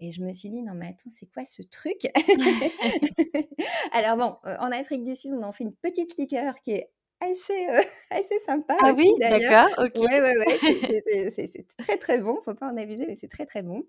Et 0.00 0.12
je 0.12 0.22
me 0.22 0.32
suis 0.32 0.50
dit, 0.50 0.62
non, 0.62 0.74
mais 0.74 0.88
attends, 0.88 1.10
c'est 1.10 1.26
quoi 1.26 1.44
ce 1.44 1.62
truc? 1.62 1.98
Alors 3.92 4.16
bon, 4.16 4.50
en 4.58 4.70
Afrique 4.72 5.04
du 5.04 5.14
Sud, 5.14 5.32
on 5.34 5.42
en 5.42 5.52
fait 5.52 5.64
une 5.64 5.74
petite 5.74 6.16
liqueur 6.16 6.54
qui 6.60 6.72
est 6.72 6.90
assez, 7.20 7.66
assez 8.10 8.38
sympa. 8.44 8.76
Ah 8.80 8.92
oui, 8.96 9.10
d'accord, 9.18 9.70
ok. 9.78 9.96
Ouais, 9.96 10.20
ouais, 10.20 10.36
ouais. 10.36 11.32
C'est 11.46 11.66
très, 11.78 11.96
très 11.96 12.18
bon. 12.18 12.40
Faut 12.44 12.54
pas 12.54 12.70
en 12.70 12.76
abuser, 12.76 13.06
mais 13.06 13.14
c'est 13.14 13.28
très, 13.28 13.46
très 13.46 13.62
bon. 13.62 13.84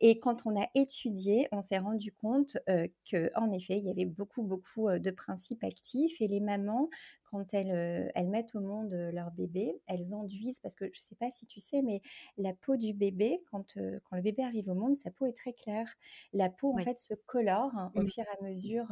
Et 0.00 0.18
quand 0.18 0.42
on 0.44 0.60
a 0.60 0.66
étudié, 0.74 1.48
on 1.52 1.60
s'est 1.60 1.78
rendu 1.78 2.12
compte 2.12 2.58
euh, 2.68 2.86
qu'en 3.10 3.50
effet, 3.52 3.78
il 3.78 3.84
y 3.84 3.90
avait 3.90 4.06
beaucoup, 4.06 4.42
beaucoup 4.42 4.90
de 4.90 5.10
principes 5.10 5.64
actifs 5.64 6.20
et 6.20 6.28
les 6.28 6.40
mamans 6.40 6.88
quand 7.34 7.52
elles, 7.52 8.12
elles 8.14 8.28
mettent 8.28 8.54
au 8.54 8.60
monde 8.60 8.92
leur 9.12 9.32
bébé, 9.32 9.80
elles 9.86 10.14
enduisent, 10.14 10.60
parce 10.60 10.76
que 10.76 10.84
je 10.84 11.00
ne 11.00 11.02
sais 11.02 11.16
pas 11.16 11.32
si 11.32 11.46
tu 11.46 11.58
sais, 11.58 11.82
mais 11.82 12.00
la 12.38 12.52
peau 12.52 12.76
du 12.76 12.94
bébé, 12.94 13.42
quand, 13.50 13.74
quand 14.04 14.16
le 14.16 14.22
bébé 14.22 14.44
arrive 14.44 14.68
au 14.68 14.74
monde, 14.74 14.96
sa 14.96 15.10
peau 15.10 15.26
est 15.26 15.36
très 15.36 15.52
claire. 15.52 15.92
La 16.32 16.48
peau, 16.48 16.72
en 16.72 16.78
fait, 16.78 17.00
se 17.00 17.14
colore 17.26 17.72
hein, 17.76 17.90
au 17.96 18.02
mmh. 18.02 18.08
fur 18.08 18.24
et 18.24 18.44
à 18.44 18.48
mesure 18.48 18.86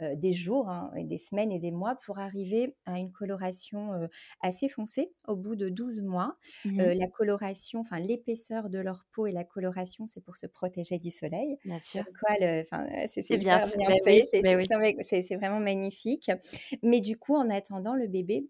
des 0.00 0.32
jours, 0.32 0.68
hein, 0.68 0.90
et 0.96 1.04
des 1.04 1.18
semaines 1.18 1.52
et 1.52 1.60
des 1.60 1.70
mois, 1.70 1.96
pour 2.04 2.18
arriver 2.18 2.74
à 2.84 2.98
une 2.98 3.12
coloration 3.12 4.08
assez 4.40 4.68
foncée 4.68 5.12
au 5.28 5.36
bout 5.36 5.54
de 5.54 5.68
12 5.68 6.02
mois. 6.02 6.36
Mmh 6.64 6.94
la 6.94 7.06
coloration, 7.08 7.80
enfin 7.80 7.98
l'épaisseur 7.98 8.70
de 8.70 8.78
leur 8.78 9.06
peau 9.12 9.26
et 9.26 9.32
la 9.32 9.44
coloration, 9.44 10.06
c'est 10.06 10.20
pour 10.20 10.36
se 10.36 10.46
protéger 10.46 10.98
du 10.98 11.10
soleil. 11.10 11.58
Bien 11.64 11.78
sûr. 11.78 12.04
c'est 13.06 13.38
bien, 13.38 13.66
fait, 14.04 14.24
c'est 15.22 15.36
vraiment 15.36 15.60
magnifique. 15.60 16.30
Mais 16.82 17.00
du 17.00 17.16
coup, 17.16 17.36
en 17.36 17.50
attendant, 17.50 17.83
le 17.92 18.06
bébé, 18.06 18.48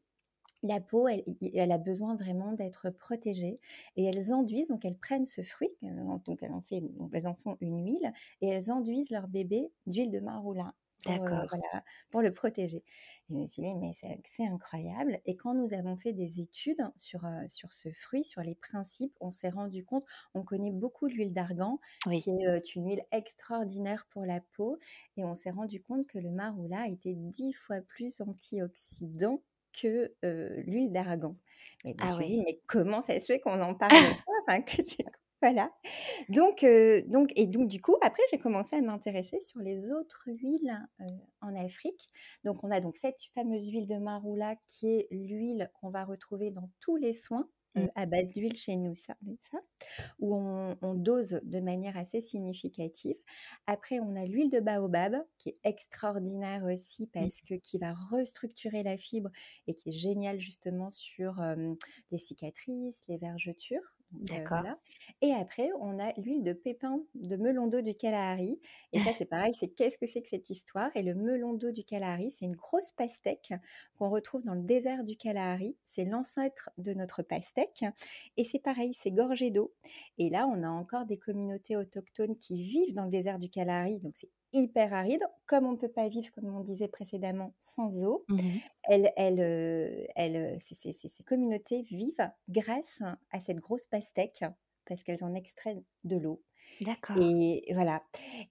la 0.62 0.80
peau, 0.80 1.08
elle, 1.08 1.72
a 1.72 1.78
besoin 1.78 2.14
vraiment 2.14 2.52
d'être 2.52 2.90
protégée 2.90 3.60
et 3.96 4.04
elles 4.04 4.32
enduisent, 4.32 4.68
donc 4.68 4.84
elles 4.84 4.96
prennent 4.96 5.26
ce 5.26 5.42
fruit, 5.42 5.70
donc 5.82 6.42
elles 6.42 6.52
en, 6.52 6.62
fait, 6.62 6.80
donc 6.96 7.10
elles 7.12 7.26
en 7.26 7.34
font 7.34 7.56
une 7.60 7.84
huile 7.84 8.12
et 8.40 8.48
elles 8.48 8.70
enduisent 8.70 9.10
leur 9.10 9.28
bébé 9.28 9.70
d'huile 9.86 10.10
de 10.10 10.20
maroulin. 10.20 10.72
Pour, 11.04 11.24
voilà, 11.24 11.84
pour 12.10 12.22
le 12.22 12.32
protéger. 12.32 12.78
Et 12.78 13.34
je 13.34 13.34
me 13.34 13.46
suis 13.46 13.62
dit, 13.62 13.74
mais 13.74 13.92
c'est 14.24 14.46
incroyable. 14.46 15.20
Et 15.26 15.36
quand 15.36 15.54
nous 15.54 15.74
avons 15.74 15.96
fait 15.96 16.12
des 16.12 16.40
études 16.40 16.82
sur, 16.96 17.26
sur 17.48 17.72
ce 17.72 17.90
fruit, 17.92 18.24
sur 18.24 18.40
les 18.40 18.54
principes, 18.54 19.14
on 19.20 19.30
s'est 19.30 19.50
rendu 19.50 19.84
compte, 19.84 20.04
on 20.34 20.42
connaît 20.42 20.72
beaucoup 20.72 21.06
l'huile 21.06 21.32
d'argan, 21.32 21.78
qui 22.04 22.30
est 22.30 22.74
une 22.74 22.88
huile 22.88 23.02
extraordinaire 23.12 24.06
pour 24.10 24.24
la 24.24 24.40
peau. 24.56 24.78
Et 25.16 25.24
on 25.24 25.34
s'est 25.34 25.50
rendu 25.50 25.82
compte 25.82 26.06
que 26.06 26.18
le 26.18 26.30
maroula 26.30 26.88
était 26.88 27.14
dix 27.14 27.52
fois 27.52 27.80
plus 27.80 28.20
antioxydant 28.20 29.42
que 29.72 30.14
l'huile 30.22 30.92
d'argan. 30.92 31.36
Mais 31.84 31.94
je 31.98 32.04
me 32.04 32.12
suis 32.22 32.26
dit, 32.26 32.42
mais 32.44 32.60
comment 32.66 33.02
ça 33.02 33.18
se 33.20 33.26
fait 33.26 33.40
qu'on 33.40 33.60
en 33.60 33.74
parle 33.74 33.92
pas? 33.92 34.32
Enfin, 34.42 34.62
que 34.62 34.82
voilà. 35.44 35.70
Donc, 36.30 36.64
donc, 37.06 37.32
et 37.36 37.46
donc, 37.46 37.68
du 37.68 37.82
coup, 37.82 37.96
après, 38.00 38.22
j'ai 38.30 38.38
commencé 38.38 38.76
à 38.76 38.80
m'intéresser 38.80 39.40
sur 39.40 39.60
les 39.60 39.92
autres 39.92 40.24
huiles 40.26 40.74
en 41.42 41.54
Afrique. 41.54 42.10
Donc, 42.44 42.64
on 42.64 42.70
a 42.70 42.80
donc 42.80 42.96
cette 42.96 43.20
fameuse 43.34 43.68
huile 43.68 43.86
de 43.86 43.96
maroula 43.96 44.56
qui 44.66 44.88
est 44.88 45.08
l'huile 45.10 45.70
qu'on 45.74 45.90
va 45.90 46.04
retrouver 46.04 46.50
dans 46.50 46.70
tous 46.80 46.96
les 46.96 47.12
soins 47.12 47.46
mmh. 47.74 47.86
à 47.94 48.06
base 48.06 48.32
d'huile 48.32 48.56
chez 48.56 48.76
nous, 48.76 48.94
ça, 48.94 49.16
ça 49.40 49.58
où 50.18 50.34
on, 50.34 50.76
on, 50.80 50.94
dose 50.94 51.40
de 51.42 51.60
manière 51.60 51.96
assez 51.96 52.20
significative. 52.20 53.16
Après, 53.66 54.00
on 54.00 54.16
a 54.16 54.24
l'huile 54.24 54.50
de 54.50 54.60
baobab 54.60 55.16
qui 55.38 55.50
est 55.50 55.58
extraordinaire 55.64 56.64
aussi 56.64 57.04
mmh. 57.04 57.10
parce 57.12 57.40
que 57.42 57.54
qui 57.54 57.78
va 57.78 57.92
restructurer 58.10 58.82
la 58.82 58.96
fibre 58.96 59.30
et 59.66 59.74
qui 59.74 59.90
est 59.90 59.92
géniale 59.92 60.40
justement 60.40 60.90
sur 60.90 61.42
les 62.10 62.18
cicatrices, 62.18 63.02
les 63.08 63.18
vergetures. 63.18 63.94
D'accord. 64.20 64.64
Et 65.22 65.32
après, 65.32 65.70
on 65.80 65.98
a 65.98 66.12
l'huile 66.18 66.42
de 66.42 66.52
pépin 66.52 67.00
de 67.14 67.36
melon 67.36 67.66
d'eau 67.66 67.80
du 67.80 67.94
Kalahari. 67.94 68.60
Et 68.92 69.00
ça, 69.00 69.12
c'est 69.12 69.24
pareil, 69.24 69.54
c'est 69.54 69.68
qu'est-ce 69.68 69.98
que 69.98 70.06
c'est 70.06 70.22
que 70.22 70.28
cette 70.28 70.50
histoire 70.50 70.90
Et 70.94 71.02
le 71.02 71.14
melon 71.14 71.54
d'eau 71.54 71.72
du 71.72 71.84
Kalahari, 71.84 72.30
c'est 72.30 72.44
une 72.44 72.54
grosse 72.56 72.92
pastèque 72.92 73.52
qu'on 73.98 74.10
retrouve 74.10 74.44
dans 74.44 74.54
le 74.54 74.62
désert 74.62 75.04
du 75.04 75.16
Kalahari. 75.16 75.76
C'est 75.84 76.04
l'ancêtre 76.04 76.70
de 76.78 76.94
notre 76.94 77.22
pastèque. 77.22 77.84
Et 78.36 78.44
c'est 78.44 78.60
pareil, 78.60 78.94
c'est 78.94 79.12
gorgé 79.12 79.50
d'eau. 79.50 79.74
Et 80.18 80.30
là, 80.30 80.46
on 80.46 80.62
a 80.62 80.68
encore 80.68 81.06
des 81.06 81.18
communautés 81.18 81.76
autochtones 81.76 82.36
qui 82.36 82.62
vivent 82.62 82.94
dans 82.94 83.04
le 83.04 83.10
désert 83.10 83.38
du 83.38 83.50
Kalahari. 83.50 83.98
Donc, 83.98 84.12
c'est 84.14 84.30
hyper 84.54 84.92
aride. 84.92 85.22
Comme 85.46 85.66
on 85.66 85.72
ne 85.72 85.76
peut 85.76 85.88
pas 85.88 86.08
vivre, 86.08 86.30
comme 86.34 86.54
on 86.54 86.60
disait 86.60 86.88
précédemment, 86.88 87.54
sans 87.58 88.04
eau, 88.04 88.24
mmh 88.28 88.38
elles, 88.86 89.12
elles, 89.16 90.58
ces, 90.60 91.22
communautés 91.24 91.82
vivent 91.82 92.30
grâce 92.50 93.00
à 93.30 93.40
cette 93.40 93.58
grosse 93.58 93.86
pastèque 93.86 94.44
parce 94.86 95.02
qu'elles 95.02 95.24
en 95.24 95.34
extraient 95.34 95.82
de 96.04 96.16
l'eau. 96.16 96.42
D'accord. 96.80 97.16
Et 97.18 97.64
voilà. 97.72 98.02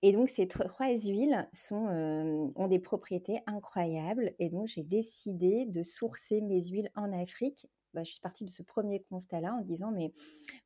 Et 0.01 0.11
donc, 0.11 0.29
ces 0.29 0.47
trois 0.47 0.95
huiles 0.95 1.47
sont, 1.53 2.51
ont 2.55 2.67
des 2.67 2.79
propriétés 2.79 3.39
incroyables. 3.45 4.33
Et 4.39 4.49
donc, 4.49 4.67
j'ai 4.67 4.83
décidé 4.83 5.65
de 5.65 5.83
sourcer 5.83 6.41
mes 6.41 6.63
huiles 6.65 6.91
en 6.95 7.11
Afrique 7.11 7.67
bah, 7.93 8.03
je 8.03 8.11
suis 8.11 8.21
partie 8.21 8.45
de 8.45 8.51
ce 8.51 8.63
premier 8.63 9.01
constat-là 9.09 9.53
en 9.53 9.61
disant 9.61 9.91
mais 9.91 10.11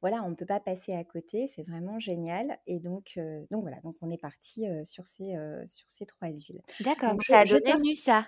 voilà, 0.01 0.23
on 0.23 0.29
ne 0.29 0.35
peut 0.35 0.45
pas 0.45 0.59
passer 0.59 0.93
à 0.93 1.03
côté, 1.03 1.47
c'est 1.47 1.63
vraiment 1.63 1.99
génial. 1.99 2.59
Et 2.67 2.79
donc, 2.79 3.19
donc 3.51 3.61
voilà, 3.61 3.79
donc 3.81 3.95
on 4.01 4.09
est 4.09 4.21
parti 4.21 4.65
sur, 4.83 5.05
ces, 5.05 5.35
sur 5.67 5.89
ces 5.89 6.05
trois 6.05 6.29
huiles. 6.29 6.61
D'accord, 6.81 7.15
ça 7.25 7.39
a 7.39 7.45
donné 7.45 7.73
Nusa. 7.81 8.27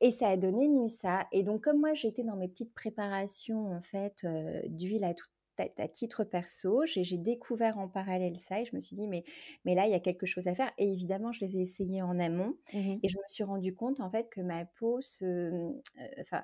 Et 0.00 0.10
ça 0.10 0.28
a 0.28 0.36
donné 0.36 0.68
Nusa. 0.68 1.26
Et 1.32 1.42
donc, 1.42 1.64
comme 1.64 1.80
moi, 1.80 1.94
j'étais 1.94 2.24
dans 2.24 2.36
mes 2.36 2.48
petites 2.48 2.74
préparations 2.74 3.72
en 3.72 3.80
fait 3.80 4.26
d'huile 4.66 5.04
à 5.04 5.14
tout 5.14 5.26
à, 5.60 5.88
titre 5.88 6.24
perso, 6.24 6.82
j'ai 6.86 7.16
découvert 7.16 7.78
en 7.78 7.88
parallèle 7.88 8.38
ça 8.38 8.60
et 8.60 8.64
je 8.64 8.74
me 8.74 8.80
suis 8.80 8.96
dit, 8.96 9.06
mais, 9.06 9.24
mais 9.64 9.74
là, 9.74 9.86
il 9.86 9.90
y 9.90 9.94
a 9.94 10.00
quelque 10.00 10.26
chose 10.26 10.46
à 10.46 10.54
faire. 10.54 10.70
Et 10.78 10.90
évidemment, 10.90 11.32
je 11.32 11.44
les 11.44 11.58
ai 11.58 11.62
essayés 11.62 12.02
en 12.02 12.18
amont 12.18 12.56
mmh 12.72 12.98
et 13.02 13.08
je 13.08 13.16
me 13.18 13.22
suis 13.26 13.44
rendu 13.44 13.74
compte, 13.74 14.00
en 14.00 14.10
fait, 14.10 14.28
que 14.28 14.40
ma 14.40 14.64
peau 14.64 15.00
se. 15.00 15.24
Euh, 15.24 15.72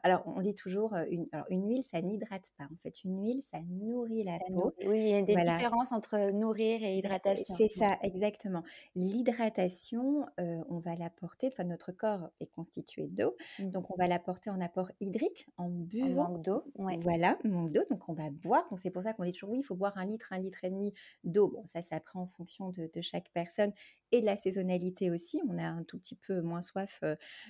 alors, 0.02 0.22
on 0.26 0.40
dit 0.40 0.54
toujours, 0.54 0.94
euh, 0.94 1.04
une, 1.10 1.26
alors, 1.32 1.46
une 1.50 1.66
huile, 1.68 1.84
ça 1.84 2.00
n'hydrate 2.00 2.52
pas. 2.58 2.64
En 2.64 2.76
fait, 2.76 3.04
une 3.04 3.22
huile, 3.22 3.42
ça 3.42 3.58
nourrit 3.68 4.24
la 4.24 4.38
peau. 4.48 4.72
oui, 4.86 5.00
il 5.00 5.08
y 5.08 5.14
a 5.14 5.22
des 5.22 5.34
différences 5.34 5.92
entre 5.92 6.30
nourrir 6.32 6.82
et 6.82 6.96
hydratation. 6.96 7.54
C'est 7.56 7.68
ça, 7.68 7.98
exactement. 8.02 8.62
L'hydratation, 8.94 10.26
euh, 10.40 10.62
on 10.68 10.78
va 10.78 10.94
l'apporter, 10.96 11.48
enfin, 11.48 11.64
notre 11.64 11.92
corps 11.92 12.30
est 12.40 12.46
constitué 12.46 13.06
d'eau, 13.08 13.36
mmh. 13.58 13.70
donc 13.70 13.90
on 13.90 13.96
va 13.96 14.06
l'apporter 14.06 14.50
en 14.50 14.60
apport 14.60 14.90
hydrique, 15.00 15.48
en 15.56 15.68
buvant. 15.68 16.24
En 16.24 16.30
manque 16.30 16.42
d'eau, 16.42 16.64
Voilà, 16.74 17.38
manque 17.44 17.72
d'eau, 17.72 17.82
donc 17.90 18.08
on 18.08 18.12
va 18.12 18.30
boire. 18.30 18.66
Donc, 18.70 18.78
c'est 18.78 18.90
pour 18.90 19.02
ça 19.04 19.12
qu'on 19.12 19.24
dit 19.24 19.32
toujours 19.32 19.50
oui, 19.50 19.58
il 19.60 19.62
faut 19.62 19.74
boire 19.74 19.96
un 19.98 20.04
litre, 20.04 20.32
un 20.32 20.38
litre 20.38 20.64
et 20.64 20.70
demi 20.70 20.92
d'eau. 21.24 21.48
Bon, 21.48 21.64
ça, 21.66 21.82
ça 21.82 22.00
prend 22.00 22.22
en 22.22 22.26
fonction 22.26 22.70
de, 22.70 22.88
chaque 23.00 23.30
personne 23.32 23.72
et 24.12 24.20
de 24.20 24.26
la 24.26 24.36
saisonnalité 24.36 25.10
aussi. 25.10 25.40
On 25.48 25.58
a 25.58 25.64
un 25.64 25.82
tout 25.82 25.98
petit 25.98 26.16
peu 26.16 26.40
moins 26.40 26.62
soif 26.62 27.02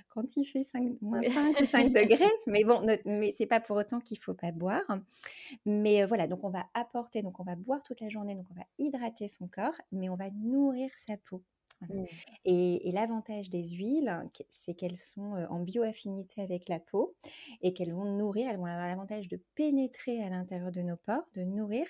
quand 0.08 0.36
il 0.36 0.44
fait 0.44 0.64
5, 0.64 1.00
moins 1.00 1.22
5 1.22 1.60
ou 1.60 1.64
5 1.64 1.92
degrés, 1.92 2.30
mais 2.46 2.64
bon, 2.64 2.84
mais 3.04 3.32
c'est 3.32 3.46
pas 3.46 3.60
pour 3.60 3.76
autant 3.76 4.00
qu'il 4.00 4.18
faut 4.18 4.34
pas 4.34 4.52
boire. 4.52 4.98
Mais 5.66 6.04
voilà, 6.04 6.26
donc 6.26 6.44
on 6.44 6.50
va 6.50 6.66
apporter, 6.74 7.22
donc 7.22 7.40
on 7.40 7.44
va 7.44 7.56
boire 7.56 7.82
toute 7.82 8.00
la 8.00 8.08
journée, 8.08 8.34
donc 8.34 8.46
on 8.50 8.54
va 8.54 8.66
hydrater 8.78 9.28
son 9.28 9.48
corps, 9.48 9.80
mais 9.92 10.08
on 10.08 10.16
va 10.16 10.30
nourrir 10.30 10.90
sa 10.94 11.16
peau. 11.16 11.42
Mmh. 11.88 12.04
Et, 12.44 12.90
l'avantage 12.92 13.50
des 13.50 13.70
huiles, 13.70 14.12
c'est 14.50 14.74
qu'elles 14.74 14.96
sont 14.96 15.34
en 15.50 15.58
bioaffinité 15.58 16.42
avec 16.42 16.68
la 16.68 16.78
peau 16.78 17.16
et 17.60 17.72
qu'elles 17.72 17.92
vont 17.92 18.04
nourrir, 18.04 18.48
elles 18.48 18.56
vont 18.56 18.66
avoir 18.66 18.86
l'avantage 18.86 19.28
de 19.28 19.40
pénétrer 19.56 20.22
à 20.22 20.28
l'intérieur 20.28 20.70
de 20.70 20.80
nos 20.80 20.96
pores, 20.96 21.26
de 21.34 21.42
nourrir 21.42 21.86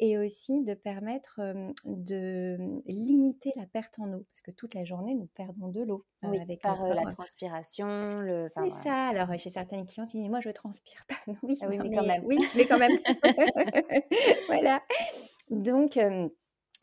et 0.00 0.18
aussi 0.18 0.62
de 0.64 0.74
permettre 0.74 1.40
de 1.84 2.56
limiter 2.86 3.52
la 3.54 3.66
perte 3.66 3.98
en 4.00 4.12
eau 4.12 4.24
parce 4.32 4.42
que 4.42 4.50
toute 4.50 4.74
la 4.74 4.84
journée 4.84 5.14
nous 5.14 5.28
perdons 5.34 5.68
de 5.68 5.82
l'eau 5.82 6.04
avec 6.22 6.62
par 6.62 6.86
la 6.86 7.06
transpiration. 7.06 8.20
Le... 8.20 8.48
c'est 8.54 8.70
ça. 8.70 9.08
Alors 9.08 9.36
chez 9.38 9.50
certaines 9.50 9.86
clientes, 9.86 10.12
ils 10.14 10.20
disent 10.20 10.30
moi 10.30 10.40
je 10.40 10.50
transpire 10.50 11.04
pas. 11.06 11.32
oui, 11.42 11.58
ah 11.60 11.66
oui 11.68 11.78
mais, 11.78 11.96
quand 11.96 12.06
même. 12.06 12.24
Oui, 12.24 12.38
mais 12.56 12.64
quand 12.66 12.78
même. 12.78 12.98
voilà. 14.48 14.82
Donc 15.50 15.98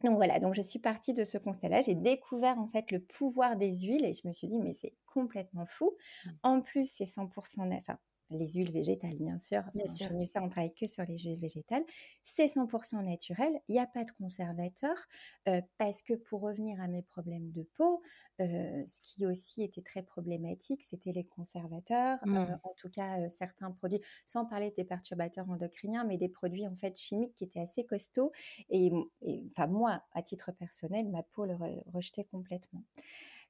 donc 0.04 0.16
voilà, 0.16 0.40
donc 0.40 0.54
je 0.54 0.62
suis 0.62 0.80
partie 0.80 1.14
de 1.14 1.24
ce 1.24 1.38
constat-là. 1.38 1.82
J'ai 1.82 1.96
découvert 1.96 2.60
en 2.60 2.68
fait 2.68 2.92
le 2.92 3.00
pouvoir 3.00 3.56
des 3.56 3.74
huiles 3.82 4.06
et 4.06 4.14
je 4.14 4.28
me 4.28 4.34
suis 4.34 4.48
dit, 4.48 4.60
mais 4.60 4.74
c'est 4.74 4.94
complètement 5.06 5.66
fou. 5.66 5.96
Mmh. 6.26 6.30
En 6.44 6.62
plus, 6.62 6.86
c'est 6.86 7.06
100% 7.06 7.78
enfin, 7.78 7.98
les 8.30 8.48
huiles 8.54 8.72
végétales, 8.72 9.16
bien 9.16 9.38
sûr. 9.40 9.64
Bien 9.74 9.88
sûr. 9.88 10.10
Chez 10.10 10.14
Nusa, 10.14 10.44
on 10.44 10.50
travaille 10.50 10.74
que 10.74 10.88
sur 10.88 11.04
les 11.06 11.18
huiles 11.18 11.40
végétales. 11.40 11.86
C'est 12.24 12.48
100% 12.48 13.02
naturel. 13.02 13.60
Il 13.68 13.74
n'y 13.74 13.80
a 13.80 13.88
pas 13.88 14.04
de 14.04 14.12
conservateur. 14.12 14.96
euh, 15.48 15.62
parce 15.78 16.02
que 16.02 16.14
pour 16.14 16.42
revenir 16.42 16.82
à 16.82 16.88
mes 16.88 17.02
problèmes 17.02 17.52
de 17.52 17.64
peau, 17.64 18.02
euh, 18.42 18.84
ce 18.86 19.00
qui 19.02 19.26
aussi 19.26 19.64
était 19.64 19.82
très 19.82 20.04
problématique, 20.04 20.84
c'était 20.84 21.12
les 21.12 21.24
conservateurs. 21.26 22.20
euh, 22.34 22.38
Mm. 22.40 22.60
en 22.64 22.74
tout 22.78 22.90
cas, 22.90 23.28
certains 23.30 23.72
produits, 23.72 24.02
sans 24.26 24.46
parler 24.46 24.72
des 24.72 24.84
perturbateurs 24.84 25.50
endocriniens, 25.50 26.04
mais 26.04 26.18
des 26.18 26.30
produits 26.30 26.68
en 26.68 26.76
fait 26.76 26.98
chimiques 27.00 27.34
qui 27.34 27.44
étaient 27.46 27.60
assez 27.62 27.86
costauds. 27.86 28.32
Et, 28.70 28.92
et, 29.22 29.44
enfin, 29.52 29.68
moi, 29.68 30.04
à 30.14 30.22
titre 30.22 30.52
personnel, 30.52 31.08
ma 31.10 31.24
peau 31.24 31.46
le 31.46 31.54
re- 31.54 31.84
rejetait 31.92 32.26
complètement. 32.26 32.84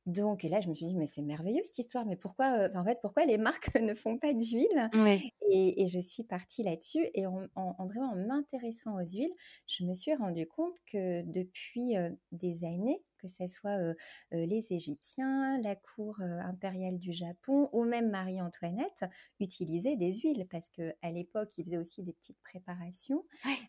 Donc, 0.07 0.43
et 0.45 0.49
là, 0.49 0.61
je 0.61 0.69
me 0.69 0.73
suis 0.73 0.87
dit, 0.87 0.95
mais 0.95 1.05
c'est 1.07 1.21
merveilleux 1.21 1.61
cette 1.65 1.77
histoire, 1.79 2.05
mais 2.05 2.15
pourquoi, 2.15 2.57
euh, 2.57 2.69
en 2.75 2.83
fait, 2.83 2.99
pourquoi 3.01 3.25
les 3.25 3.37
marques 3.37 3.75
ne 3.81 3.93
font 3.93 4.17
pas 4.17 4.33
d'huile? 4.33 4.91
Oui. 4.93 5.29
et, 5.49 5.83
et 5.83 5.87
je 5.87 5.99
suis 5.99 6.23
partie 6.23 6.63
là-dessus. 6.63 7.07
Et 7.13 7.25
en, 7.27 7.45
en- 7.55 7.75
en 7.77 7.87
vraiment 7.87 8.11
en 8.11 8.15
m'intéressant 8.15 8.95
aux 8.95 9.05
huiles, 9.05 9.33
je 9.67 9.85
me 9.85 9.93
suis 9.93 10.13
rendu 10.15 10.47
compte 10.47 10.77
que 10.91 11.23
depuis 11.23 11.97
euh, 11.97 12.11
des 12.31 12.63
années, 12.65 13.03
que 13.19 13.27
ce 13.27 13.47
soit 13.47 13.77
euh, 13.79 13.93
les 14.31 14.73
Égyptiens, 14.73 15.59
la 15.61 15.75
cour 15.75 16.21
impériale 16.21 16.99
du 16.99 17.13
Japon 17.13 17.69
ou 17.73 17.83
même 17.83 18.09
Marie-Antoinette 18.11 19.05
utilisaient 19.39 19.95
des 19.95 20.13
huiles 20.13 20.47
parce 20.49 20.69
qu'à 20.69 21.11
l'époque, 21.11 21.57
ils 21.57 21.65
faisaient 21.65 21.77
aussi 21.77 22.03
des 22.03 22.13
petites 22.13 22.39
préparations, 22.43 23.25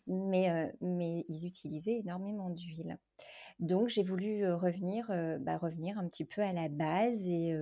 mais, 0.07 0.71
mais 0.81 1.23
ils 1.27 1.45
utilisaient 1.47 1.97
énormément 1.99 2.49
d'huile. 2.49 2.99
Donc, 3.59 3.89
j'ai 3.89 4.03
voulu 4.03 4.49
revenir, 4.51 5.07
bah, 5.41 5.57
revenir 5.57 5.99
un 5.99 6.07
petit 6.07 6.23
peu 6.25 6.41
à 6.41 6.53
la 6.53 6.69
base 6.69 7.27
et, 7.27 7.53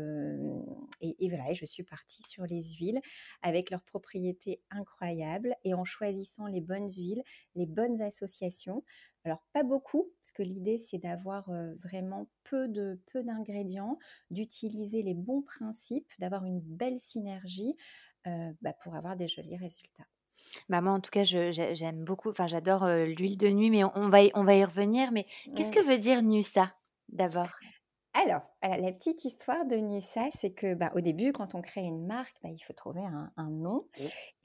voilà, 1.30 1.54
je 1.54 1.66
suis 1.66 1.84
partie 1.84 2.24
sur 2.24 2.46
les 2.46 2.62
huiles 2.74 3.02
avec 3.42 3.72
leurs 3.72 3.84
propriétés 3.84 4.62
incroyables 4.70 5.56
et 5.64 5.74
en 5.74 5.86
choisissant 5.86 6.46
les 6.46 6.62
bonnes 6.62 6.90
huiles, 6.90 7.24
les 7.56 7.66
bonnes 7.66 8.00
associations. 8.02 8.84
Alors 9.24 9.44
pas 9.54 9.64
beaucoup, 9.64 10.14
parce 10.22 10.32
que 10.32 10.44
l'idée 10.44 10.78
c'est 10.78 11.00
d'avoir 11.00 11.52
vraiment 11.84 12.30
peu 12.44 12.68
de 12.68 13.02
peu 13.12 13.24
d'ingrédients, 13.24 13.98
d'utiliser 14.30 15.02
les 15.02 15.16
bons 15.16 15.42
principes, 15.42 16.12
d'avoir 16.20 16.46
une 16.46 16.62
belle 16.62 17.00
synergie 17.00 17.76
bah, 18.26 18.74
pour 18.84 18.96
avoir 18.96 19.16
des 19.16 19.28
jolis 19.28 19.58
résultats. 19.58 20.08
Bah 20.70 20.82
moi, 20.82 20.94
en 20.94 21.00
tout 21.00 21.12
cas, 21.12 21.24
je- 21.24 21.52
j'ai- 21.52 21.76
j'aime 21.76 22.04
beaucoup, 22.04 22.30
enfin, 22.30 22.48
j'adore 22.48 22.84
euh, 22.84 23.06
l'huile 23.06 23.38
de 23.38 23.50
nuit, 23.50 23.70
mais 23.70 23.84
on, 23.84 23.92
on 23.96 24.10
va 24.10 24.24
y, 24.24 24.32
on 24.34 24.44
va 24.44 24.56
y 24.56 24.64
revenir. 24.66 25.12
Mais 25.12 25.26
qu'est-ce 25.56 25.72
que 25.72 25.80
veut 25.86 25.98
dire 25.98 26.22
Nusa, 26.24 26.74
d'abord? 27.10 27.50
Alors, 28.14 28.42
voilà, 28.68 28.82
la 28.82 28.92
petite 28.92 29.26
histoire 29.26 29.66
de 29.66 29.76
Nusa, 29.78 30.26
c'est 30.32 30.52
que 30.52 30.74
bah, 30.74 30.92
au 30.96 31.02
début, 31.02 31.32
quand 31.32 31.56
on 31.56 31.62
crée 31.62 31.82
une 31.82 32.06
marque, 32.06 32.36
bah, 32.44 32.50
il 32.52 32.60
faut 32.60 32.74
trouver 32.74 33.02
un, 33.02 33.32
un 33.38 33.50
nom. 33.50 33.88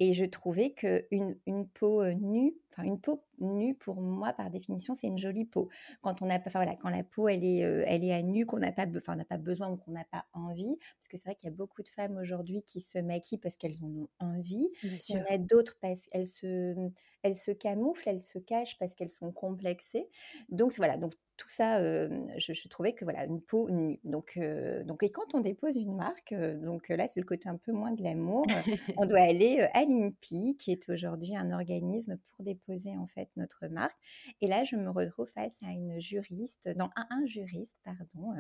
Et 0.01 0.15
je 0.15 0.25
trouvais 0.25 0.73
que 0.73 1.07
une, 1.11 1.39
une 1.47 1.69
peau 1.69 2.03
euh, 2.03 2.13
nue, 2.15 2.57
enfin 2.73 2.83
une 2.85 3.01
peau 3.01 3.25
nue 3.39 3.75
pour 3.75 4.01
moi 4.01 4.33
par 4.33 4.51
définition, 4.51 4.95
c'est 4.95 5.07
une 5.07 5.19
jolie 5.19 5.45
peau. 5.45 5.69
Quand 6.03 6.23
on 6.23 6.31
a, 6.31 6.39
enfin 6.39 6.51
voilà, 6.61 6.77
quand 6.77 6.89
la 6.89 7.05
peau 7.05 7.29
elle 7.29 7.45
est, 7.45 7.65
euh, 7.65 7.85
elle 7.87 8.05
est 8.05 8.13
à 8.13 8.23
nu, 8.23 8.47
qu'on 8.47 8.59
n'a 8.59 8.73
pas, 8.73 8.87
enfin 8.97 9.17
n'a 9.17 9.25
pas 9.25 9.37
besoin 9.39 9.71
ou 9.71 9.77
qu'on 9.77 9.93
n'a 9.93 10.05
pas 10.05 10.25
envie, 10.33 10.77
parce 10.99 11.09
que 11.09 11.17
c'est 11.17 11.29
vrai 11.29 11.35
qu'il 11.37 11.49
y 11.49 11.53
a 11.53 11.57
beaucoup 11.57 11.83
de 11.83 11.89
femmes 11.89 12.17
aujourd'hui 12.17 12.63
qui 12.63 12.81
se 12.81 12.99
maquillent 12.99 13.39
parce 13.39 13.57
qu'elles 13.57 13.83
en 13.85 13.89
ont 13.89 14.09
envie. 14.21 14.69
Il 15.09 15.17
y 15.17 15.19
en 15.21 15.25
a 15.29 15.39
d'autres 15.39 15.77
parce 15.81 16.07
qu'elles 16.07 16.27
se, 16.27 16.75
elles 17.23 17.37
se 17.37 17.51
camouflent, 17.53 18.09
elles 18.09 18.21
se 18.21 18.39
cachent 18.39 18.79
parce 18.79 18.95
qu'elles 18.95 19.11
sont 19.11 19.33
complexées. 19.33 20.09
Donc 20.49 20.73
voilà, 20.77 20.97
donc 20.97 21.15
tout 21.37 21.49
ça, 21.49 21.79
euh, 21.79 22.09
je, 22.39 22.53
je 22.53 22.69
trouvais 22.69 22.93
que 22.95 23.05
voilà 23.05 23.25
une 23.25 23.41
peau 23.41 23.69
nue. 23.71 24.01
Donc 24.13 24.35
euh, 24.37 24.85
donc 24.85 25.03
et 25.03 25.11
quand 25.11 25.35
on 25.35 25.41
dépose 25.41 25.77
une 25.77 25.97
marque, 25.97 26.33
euh, 26.33 26.57
donc 26.57 26.89
là 26.89 27.09
c'est 27.09 27.19
le 27.21 27.27
côté 27.27 27.49
un 27.49 27.57
peu 27.57 27.73
moins 27.73 27.91
de 27.93 28.03
l'amour. 28.03 28.45
on 28.97 29.07
doit 29.07 29.21
aller 29.21 29.69
à 29.73 29.85
l'INPI, 29.85 30.57
qui 30.57 30.71
est 30.71 30.89
aujourd'hui 30.89 31.35
un 31.37 31.51
organisme 31.51 32.19
pour 32.29 32.45
déposer 32.45 32.97
en 32.97 33.07
fait 33.07 33.29
notre 33.37 33.67
marque. 33.67 33.97
Et 34.41 34.47
là, 34.47 34.63
je 34.65 34.77
me 34.77 34.91
retrouve 34.91 35.29
face 35.29 35.57
à 35.63 35.71
une 35.73 36.01
juriste, 36.01 36.69
non, 36.77 36.91
un, 36.97 37.07
un 37.11 37.27
juriste, 37.27 37.75
pardon, 37.85 38.33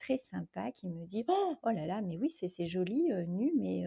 très 0.00 0.18
sympa, 0.18 0.72
qui 0.72 0.88
me 0.88 1.04
dit 1.06 1.24
Oh, 1.28 1.54
oh 1.62 1.70
là 1.70 1.86
là, 1.86 2.02
mais 2.02 2.16
oui, 2.18 2.30
c'est 2.30 2.66
joli, 2.66 3.08
nu, 3.28 3.52
mais, 3.56 3.84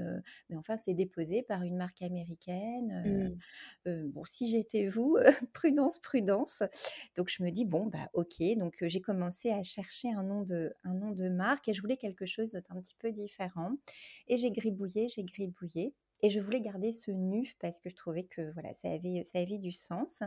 mais 0.50 0.56
enfin, 0.58 0.78
c'est 0.78 0.94
déposé 0.94 1.42
par 1.44 1.64
une 1.64 1.76
marque 1.78 2.02
américaine. 2.02 3.04
euh, 3.06 3.30
Mm. 3.30 3.38
euh, 3.88 4.08
bon, 4.14 4.24
si 4.24 4.50
j'étais 4.50 4.88
vous, 4.88 5.18
prudence, 5.54 6.00
prudence. 6.00 6.64
Donc 7.16 7.30
je 7.30 7.44
me 7.44 7.50
dis 7.50 7.66
bon 7.66 7.86
bah 7.88 8.10
ok. 8.14 8.42
Donc 8.58 8.76
j'ai 8.82 9.02
commencé 9.02 9.52
à 9.52 9.64
chercher 9.64 10.12
un 10.12 10.24
nom 10.24 10.42
de 10.44 10.74
un 10.84 10.94
nom 10.94 11.12
de 11.12 11.21
marque 11.30 11.68
et 11.70 11.74
je 11.74 11.82
voulais 11.82 11.98
quelque 11.98 12.26
chose 12.26 12.52
d'un 12.52 12.82
petit 12.82 12.96
peu 12.96 13.12
différent. 13.12 13.72
Et 14.28 14.38
j'ai 14.38 14.52
gribouillé, 14.52 15.08
j'ai 15.08 15.24
gribouillé. 15.24 15.94
Et 16.24 16.30
je 16.30 16.40
voulais 16.40 16.62
garder 16.62 16.92
ce 16.92 17.10
nu 17.10 17.52
parce 17.60 17.80
que 17.80 17.90
je 17.90 17.96
trouvais 17.96 18.26
que 18.26 18.52
voilà, 18.54 18.74
ça 18.74 18.90
avait, 18.92 19.24
ça 19.24 19.40
avait 19.40 19.58
du 19.58 19.72
sens. 19.72 20.22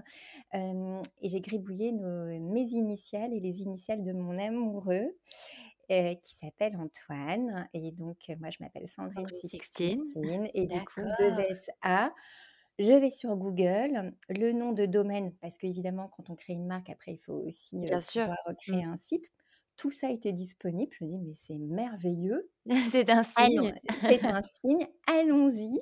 Euh, 0.55 1.01
et 1.23 1.29
j'ai 1.29 1.41
gribouillé 1.41 1.93
nos, 1.93 2.27
mes 2.41 2.67
initiales 2.73 3.33
et 3.33 3.39
les 3.39 3.63
initiales 3.63 4.03
de 4.03 4.13
mon 4.13 4.37
amoureux 4.39 5.17
euh, 5.91 6.15
qui 6.15 6.35
s'appelle 6.35 6.77
Antoine. 6.77 7.69
Et 7.75 7.93
donc, 7.93 8.17
euh, 8.31 8.37
moi, 8.41 8.49
je 8.51 8.57
m'appelle 8.61 8.89
Sandrine 8.89 9.29
Sixtine. 9.29 10.03
Et 10.55 10.67
du 10.67 10.83
coup, 10.85 11.03
D'accord. 11.03 11.17
deux 11.19 11.55
SA. 11.55 12.13
Je 12.79 12.91
vais 12.91 13.11
sur 13.11 13.37
Google, 13.37 14.15
le 14.31 14.53
nom 14.53 14.73
de 14.73 14.87
domaine, 14.87 15.33
parce 15.41 15.59
qu'évidemment, 15.59 16.09
quand 16.09 16.31
on 16.31 16.35
crée 16.35 16.55
une 16.55 16.67
marque, 16.67 16.91
après, 16.91 17.13
il 17.13 17.19
faut 17.19 17.35
aussi 17.35 17.85
euh, 17.85 17.89
Bien 17.89 18.01
sûr. 18.01 18.23
pouvoir 18.23 18.57
créer 18.59 18.85
un 18.85 18.97
site. 18.97 19.31
Tout 19.77 19.91
ça 19.91 20.11
était 20.11 20.33
disponible. 20.33 20.93
Je 20.99 21.05
me 21.05 21.11
dis, 21.11 21.19
mais 21.19 21.35
c'est 21.35 21.59
merveilleux. 21.59 22.51
C'est 22.91 23.11
un 23.11 23.23
signe. 23.25 23.75
c'est 24.09 24.25
un 24.25 24.41
signe, 24.43 24.87
allons-y. 25.07 25.81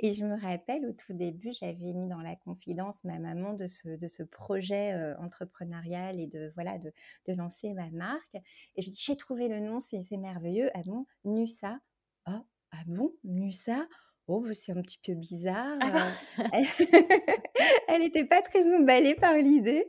Et 0.00 0.12
je 0.12 0.24
me 0.24 0.40
rappelle, 0.40 0.86
au 0.86 0.92
tout 0.92 1.12
début, 1.12 1.52
j'avais 1.52 1.92
mis 1.92 2.08
dans 2.08 2.20
la 2.20 2.34
confidence 2.36 3.04
ma 3.04 3.18
maman 3.18 3.52
de 3.54 3.66
ce, 3.66 3.88
de 3.96 4.08
ce 4.08 4.22
projet 4.24 4.92
euh, 4.94 5.16
entrepreneurial 5.18 6.18
et 6.18 6.26
de, 6.26 6.50
voilà, 6.54 6.78
de, 6.78 6.92
de 7.26 7.32
lancer 7.34 7.74
ma 7.74 7.90
marque. 7.90 8.34
Et 8.76 8.82
je 8.82 8.90
dis, 8.90 9.00
j'ai 9.04 9.16
trouvé 9.16 9.48
le 9.48 9.60
nom, 9.60 9.80
c'est 9.80 10.00
c'est 10.00 10.16
merveilleux. 10.16 10.70
Ah 10.74 10.80
bon, 10.86 11.06
Nusa. 11.24 11.78
Ah, 12.24 12.42
ah 12.72 12.82
bon, 12.86 13.12
Nusa? 13.24 13.86
Oh, 14.28 14.40
bah, 14.40 14.54
c'est 14.54 14.72
un 14.72 14.82
petit 14.82 14.98
peu 14.98 15.14
bizarre. 15.14 15.76
Ah 15.80 16.08
euh, 16.38 16.42
elle- 16.52 16.66
Elle 17.88 18.02
n'était 18.02 18.24
pas 18.24 18.42
très 18.42 18.64
emballée 18.74 19.14
par 19.14 19.34
l'idée. 19.34 19.86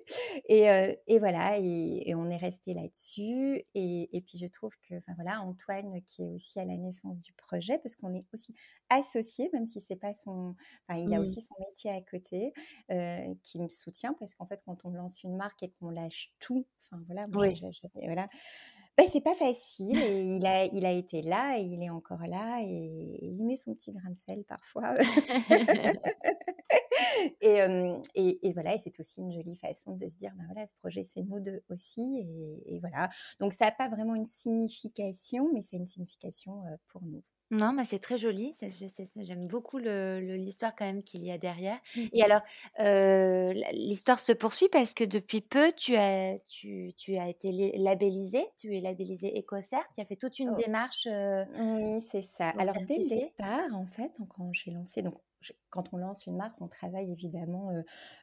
Et, 0.47 0.69
euh, 0.69 0.93
et 1.08 1.17
voilà, 1.19 1.58
et, 1.60 2.04
et 2.06 2.15
on 2.15 2.30
est 2.30 2.38
resté 2.38 2.73
là-dessus. 2.76 3.63
Et, 3.73 4.15
et 4.15 4.21
puis 4.21 4.38
je 4.38 4.45
trouve 4.45 4.71
que, 4.88 4.95
enfin 4.95 5.13
voilà, 5.15 5.41
Antoine 5.41 6.02
qui 6.04 6.21
est 6.23 6.30
aussi 6.30 6.60
à 6.60 6.65
la 6.65 6.78
naissance 6.78 7.19
du 7.21 7.34
projet, 7.34 7.80
parce 7.80 7.95
qu'on 7.95 8.13
est 8.13 8.23
aussi 8.34 8.54
associés, 8.89 9.50
même 9.54 9.65
si 9.65 9.82
c'est 9.82 9.95
pas 9.95 10.13
son, 10.13 10.56
enfin 10.88 11.00
il 11.00 11.13
a 11.13 11.19
aussi 11.19 11.41
son 11.41 11.56
métier 11.67 11.91
à 11.91 12.02
côté, 12.02 12.54
euh, 12.91 13.34
qui 13.43 13.60
me 13.60 13.67
soutient, 13.69 14.13
parce 14.19 14.36
qu'en 14.36 14.45
fait 14.45 14.62
quand 14.63 14.78
on 14.86 14.89
lance 14.91 15.23
une 15.23 15.36
marque 15.36 15.63
et 15.63 15.71
qu'on 15.80 15.89
lâche 15.89 16.32
tout, 16.39 16.65
enfin 16.80 17.02
voilà, 17.08 17.28
moi, 17.28 17.47
Oui. 17.47 17.56
j'ai- 17.56 17.71
voilà. 18.06 18.28
Ben, 18.98 19.06
c'est 19.12 19.22
pas 19.22 19.36
facile 19.36 19.96
et 19.96 20.38
il 20.38 20.46
a, 20.46 20.66
il 20.66 20.84
a 20.84 20.92
été 20.92 21.22
là 21.22 21.60
et 21.60 21.62
il 21.62 21.84
est 21.84 21.90
encore 21.92 22.26
là 22.26 22.62
et, 22.64 22.66
et 22.66 23.28
il 23.28 23.46
met 23.46 23.56
son 23.56 23.76
petit 23.76 23.94
grain 23.94 24.10
de 24.10 24.18
sel 24.18 24.44
parfois. 24.44 24.96
et, 27.42 27.62
euh, 27.62 28.02
et, 28.16 28.48
et 28.48 28.54
voilà, 28.54 28.74
et 28.74 28.80
c'est 28.80 29.00
aussi 29.00 29.22
une 29.22 29.32
jolie 29.32 29.56
façon 29.56 29.96
de 29.96 30.10
se 30.10 30.16
dire, 30.16 30.32
ben 30.36 30.46
voilà, 30.46 30.66
ce 30.66 30.74
projet 30.80 31.04
c'est 31.04 31.22
nous 31.22 31.40
deux 31.40 31.62
aussi 31.70 32.26
et, 32.66 32.80
voilà. 32.80 33.12
Donc 33.40 33.54
ça 33.54 33.66
n'a 33.66 33.72
pas 33.72 33.88
vraiment 33.88 34.16
une 34.16 34.26
signification, 34.26 35.52
mais 35.54 35.62
c'est 35.62 35.78
une 35.78 35.88
signification 35.88 36.64
pour 36.88 37.04
nous. 37.04 37.24
Non, 37.52 37.72
mais 37.72 37.86
c'est 37.86 38.00
très 38.00 38.18
joli. 38.18 38.52
J'aime 39.16 39.48
beaucoup 39.48 39.78
l'histoire 39.78 40.76
quand 40.76 40.86
même 40.86 41.02
qu'il 41.04 41.24
y 41.24 41.32
a 41.32 41.38
derrière. 41.38 41.80
Mhm. 41.96 42.10
Et 42.12 42.22
alors, 42.22 42.42
euh, 42.82 43.54
l'histoire 43.72 44.20
se 44.20 44.34
poursuit 44.34 44.68
parce 44.70 44.94
que 44.94 45.06
depuis 45.06 45.40
peu, 45.42 45.72
tu 45.72 45.96
as, 45.96 46.38
tu, 46.50 46.94
tu 46.98 47.16
as 47.18 47.30
été 47.30 47.72
labellisé. 47.78 48.46
Tu 48.60 48.76
es 48.76 48.82
labellisé 48.82 49.38
EcoCert. 49.40 49.88
Tu 49.96 50.02
as 50.02 50.06
fait 50.06 50.18
toute 50.18 50.40
une 50.40 50.50
Oh. 50.50 50.56
démarche. 50.56 51.08
euh, 51.08 51.46
Oui, 51.56 52.02
c'est 52.02 52.22
ça. 52.22 52.50
Alors 52.58 52.82
dès 52.82 53.00
le 53.00 53.06
départ, 53.10 53.74
en 53.74 53.86
fait, 53.86 54.20
quand 54.30 54.54
j'ai 54.54 54.72
lancé, 54.72 55.02
donc 55.02 55.16
je- 55.41 55.54
quand 55.69 55.93
on 55.93 55.97
lance 55.97 56.26
une 56.26 56.38
marque, 56.38 56.60
on 56.62 56.67
travaille 56.67 57.12
évidemment 57.12 57.69
euh, 57.71 57.82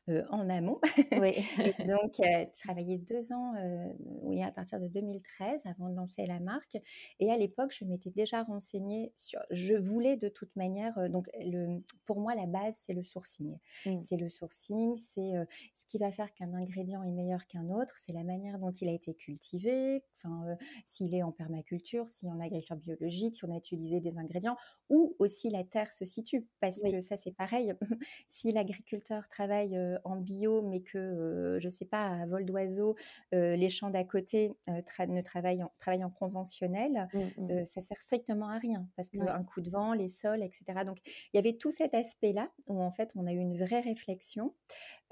euh, 0.08 0.24
en 0.30 0.48
amont. 0.50 0.80
Oui. 1.14 1.32
Et 1.58 1.74
donc, 1.86 2.18
euh, 2.20 2.46
je 2.54 2.60
travaillais 2.60 2.98
deux 2.98 3.32
ans, 3.32 3.54
euh, 3.56 3.92
oui, 4.22 4.42
à 4.42 4.50
partir 4.50 4.80
de 4.80 4.88
2013, 4.88 5.62
avant 5.66 5.88
de 5.88 5.94
lancer 5.94 6.26
la 6.26 6.40
marque. 6.40 6.76
Et 7.20 7.30
à 7.30 7.36
l'époque, 7.36 7.72
je 7.78 7.84
m'étais 7.84 8.10
déjà 8.10 8.42
renseignée 8.42 9.12
sur. 9.14 9.40
Je 9.50 9.74
voulais 9.74 10.16
de 10.16 10.28
toute 10.28 10.54
manière. 10.56 11.08
donc, 11.10 11.28
le, 11.38 11.82
pour 12.04 12.20
moi, 12.20 12.34
la 12.34 12.46
base, 12.46 12.74
c'est 12.84 12.94
le 12.94 13.02
sourcing. 13.02 13.56
Mm. 13.86 14.00
C'est 14.02 14.16
le 14.16 14.28
sourcing, 14.28 14.96
c'est 14.96 15.32
ce 15.74 15.86
qui 15.86 15.98
va 15.98 16.10
faire 16.10 16.32
qu'un 16.34 16.52
ingrédient 16.54 17.02
est 17.02 17.12
meilleur 17.12 17.46
qu'un 17.46 17.68
autre. 17.70 17.96
C'est 17.98 18.12
la 18.12 18.24
manière 18.24 18.58
dont 18.58 18.72
il 18.72 18.88
a 18.88 18.92
été 18.92 19.14
cultivé, 19.14 20.02
enfin, 20.16 20.56
s'il 20.84 21.14
est 21.14 21.22
en 21.22 21.32
permaculture, 21.32 22.08
si 22.08 22.28
en 22.28 22.40
agriculture 22.40 22.76
biologique, 22.76 23.36
si 23.36 23.44
on 23.44 23.52
a 23.52 23.56
utilisé 23.58 24.00
des 24.00 24.18
ingrédients, 24.18 24.56
où 24.90 25.14
aussi 25.18 25.50
la 25.50 25.64
terre 25.64 25.92
se 25.92 26.04
situe. 26.04 26.46
Parce 26.60 26.82
Oui. 26.82 26.90
que 26.92 27.00
ça 27.04 27.16
c'est 27.16 27.32
pareil. 27.32 27.74
si 28.28 28.52
l'agriculteur 28.52 29.28
travaille 29.28 29.78
en 30.04 30.16
bio, 30.16 30.62
mais 30.62 30.80
que, 30.80 31.58
je 31.60 31.66
ne 31.66 31.70
sais 31.70 31.84
pas, 31.84 32.06
à 32.06 32.26
vol 32.26 32.44
d'oiseau, 32.44 32.96
les 33.32 33.68
champs 33.70 33.90
d'à 33.90 34.04
côté 34.04 34.52
ne 34.66 35.20
travaillent 35.20 35.62
en, 35.62 35.72
travaillent 35.80 36.04
en 36.04 36.10
conventionnel, 36.10 37.08
mmh, 37.12 37.42
mmh. 37.42 37.64
ça 37.66 37.80
sert 37.80 38.00
strictement 38.00 38.48
à 38.48 38.58
rien 38.58 38.88
parce 38.96 39.10
qu'un 39.10 39.44
coup 39.44 39.60
de 39.60 39.70
vent, 39.70 39.92
les 39.92 40.08
sols, 40.08 40.42
etc. 40.42 40.84
Donc 40.86 40.98
il 41.32 41.36
y 41.36 41.38
avait 41.38 41.56
tout 41.56 41.70
cet 41.70 41.94
aspect-là 41.94 42.50
où 42.66 42.82
en 42.82 42.90
fait 42.90 43.10
on 43.14 43.26
a 43.26 43.32
eu 43.32 43.38
une 43.38 43.56
vraie 43.56 43.80
réflexion 43.80 44.54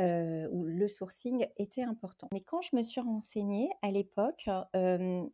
où 0.01 0.65
le 0.65 0.89
sourcing 0.89 1.47
était 1.57 1.85
important. 1.85 2.29
Mais 2.33 2.41
quand 2.41 2.61
je 2.61 2.75
me 2.75 2.83
suis 2.83 3.01
renseignée 3.01 3.71
à 3.83 3.91
l'époque, 3.91 4.49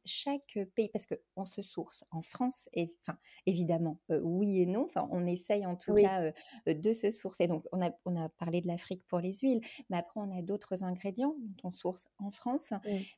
chaque 0.04 0.58
pays, 0.74 0.88
parce 0.90 1.06
qu'on 1.06 1.44
se 1.44 1.62
source 1.62 2.04
en 2.10 2.22
France, 2.22 2.68
et, 2.74 2.94
enfin 3.02 3.18
évidemment, 3.46 3.98
oui 4.22 4.60
et 4.60 4.66
non, 4.66 4.84
enfin 4.84 5.08
on 5.10 5.26
essaye 5.26 5.66
en 5.66 5.76
tout 5.76 5.94
cas 5.94 6.32
de 6.66 6.92
se 6.92 7.10
sourcer. 7.10 7.46
Donc 7.46 7.64
on 7.72 7.84
a, 7.84 7.90
on 8.04 8.16
a 8.16 8.28
parlé 8.28 8.60
de 8.60 8.66
l'Afrique 8.66 9.02
pour 9.06 9.20
les 9.20 9.34
huiles, 9.34 9.60
mais 9.90 9.98
après 9.98 10.20
on 10.20 10.36
a 10.36 10.42
d'autres 10.42 10.82
ingrédients 10.84 11.34
dont 11.38 11.68
on 11.68 11.70
source 11.70 12.08
en 12.18 12.30
France. 12.30 12.72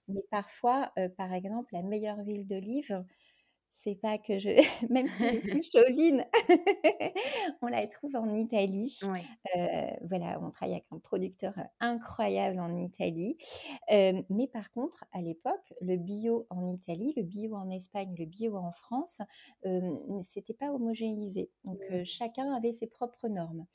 Mais 0.08 0.22
parfois, 0.30 0.92
par 1.16 1.32
exemple, 1.32 1.72
la 1.72 1.82
meilleure 1.82 2.18
huile 2.18 2.46
d'olive, 2.46 3.04
c'est 3.72 3.94
pas 3.94 4.18
que 4.18 4.38
je, 4.38 4.48
même 4.90 5.06
si 5.06 5.24
je 5.24 5.40
suis 5.40 5.62
chauvine, 5.74 6.24
on 7.62 7.66
la 7.66 7.86
trouve 7.86 8.16
en 8.16 8.34
Italie. 8.34 8.98
voilà, 10.02 10.40
on 10.42 10.50
travaille 10.50 10.74
avec 10.74 10.86
un 10.90 10.98
producteur 10.98 11.54
incroyable 11.80 12.60
en 12.60 12.76
Italie. 12.76 13.36
mais 13.90 14.48
par 14.52 14.70
contre, 14.72 15.04
à 15.12 15.20
l'époque, 15.20 15.72
le 15.80 15.96
bio 15.96 16.46
en 16.50 16.72
Italie, 16.72 17.12
le 17.16 17.22
bio 17.22 17.54
en 17.54 17.70
Espagne, 17.70 18.14
le 18.18 18.26
bio 18.26 18.56
en 18.56 18.72
France, 18.72 19.20
c'était 20.22 20.54
pas 20.54 20.72
homogénéisé. 20.72 21.50
Donc 21.64 21.80
chacun 22.04 22.52
avait 22.52 22.72
ses 22.72 22.86
propres 22.86 23.28
normes. 23.28 23.66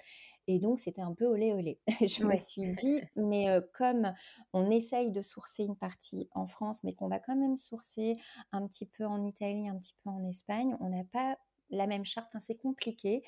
Et 0.48 0.60
donc, 0.60 0.80
c'était 0.80 1.02
un 1.02 1.14
peu 1.14 1.26
olé 1.26 1.54
olé. 1.54 1.80
je 2.02 2.26
me 2.26 2.36
suis 2.36 2.72
dit, 2.74 3.02
mais 3.16 3.48
comme 3.74 4.14
on 4.54 4.70
essaye 4.70 5.12
de 5.12 5.22
sourcer 5.22 5.64
une 5.64 5.76
partie 5.76 6.30
en 6.32 6.48
France, 6.48 6.84
mais 6.84 6.94
qu'on 6.94 7.08
va 7.08 7.20
quand 7.20 7.36
même 7.36 7.58
sourcer 7.58 8.14
un 8.52 8.68
petit 8.68 8.86
peu 8.86 9.06
en 9.06 9.24
Italie, 9.24 9.68
un 9.68 9.78
petit 9.78 9.96
peu 10.04 10.10
en 10.10 10.24
Espagne, 10.26 10.76
on 10.80 10.90
n'a 10.90 11.04
pas 11.04 11.38
la 11.70 11.88
même 11.88 12.06
charte, 12.06 12.36
hein, 12.36 12.40
c'est 12.40 12.56
compliqué. 12.56 13.24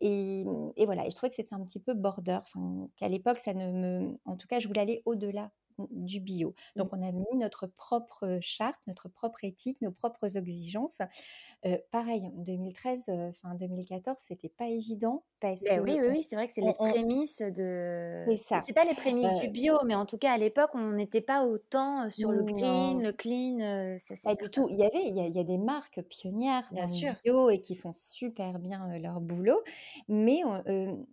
Et, 0.00 0.44
et, 0.76 0.86
voilà, 0.86 1.06
et 1.06 1.10
je 1.10 1.16
trouvais 1.16 1.30
que 1.30 1.36
c'était 1.36 1.54
un 1.54 1.64
petit 1.64 1.80
peu 1.80 1.94
border, 1.94 2.40
qu'à 2.96 3.08
l'époque, 3.08 3.38
ça 3.38 3.54
ne 3.54 3.72
me... 3.72 4.18
En 4.24 4.36
tout 4.36 4.46
cas, 4.46 4.58
je 4.58 4.68
voulais 4.68 4.80
aller 4.80 5.02
au-delà 5.04 5.50
du 5.90 6.20
bio. 6.20 6.50
Mmh. 6.50 6.78
Donc, 6.78 6.92
on 6.92 7.02
a 7.02 7.12
mis 7.12 7.36
notre 7.36 7.66
propre 7.66 8.38
charte, 8.40 8.80
notre 8.86 9.08
propre 9.08 9.44
éthique, 9.44 9.80
nos 9.80 9.92
propres 9.92 10.36
exigences. 10.36 11.00
pareil, 11.90 12.26
en 12.28 12.42
2013, 12.42 13.08
enfin 13.08 13.54
2014, 13.54 14.18
c'était 14.18 14.48
pas 14.48 14.68
évident 14.68 15.24
parce 15.40 15.62
ben 15.62 15.78
que. 15.78 15.90
Oui, 15.90 15.98
oui, 16.00 16.08
oui, 16.10 16.22
c'est 16.22 16.36
vrai 16.36 16.46
que 16.46 16.52
c'est 16.52 16.60
les 16.60 16.72
prémices 16.72 17.40
de. 17.40 18.24
C'est 18.26 18.36
ça. 18.36 18.62
C'est 18.66 18.72
pas 18.72 18.84
les 18.84 18.94
prémices 18.94 19.40
du 19.40 19.48
bio, 19.48 19.78
mais 19.84 19.94
en 19.94 20.06
tout 20.06 20.18
cas, 20.18 20.32
à 20.32 20.38
l'époque, 20.38 20.70
on 20.74 20.92
n'était 20.92 21.20
pas 21.20 21.46
autant 21.46 22.08
sur 22.10 22.30
le 22.30 22.42
green, 22.42 23.02
le 23.02 23.12
clean. 23.12 23.96
pas 24.22 24.34
du 24.34 24.50
tout. 24.50 24.68
Il 24.70 24.78
y 24.78 24.84
avait, 24.84 25.02
il 25.06 25.16
y, 25.16 25.38
a, 25.38 25.44
des 25.44 25.58
marques 25.58 26.02
pionnières 26.02 26.68
bien 26.72 26.86
sûr. 26.86 27.12
bio 27.24 27.50
et 27.50 27.60
qui 27.60 27.74
font 27.74 27.92
super 27.94 28.58
bien 28.58 28.98
leur 28.98 29.20
boulot, 29.20 29.62
mais, 30.08 30.42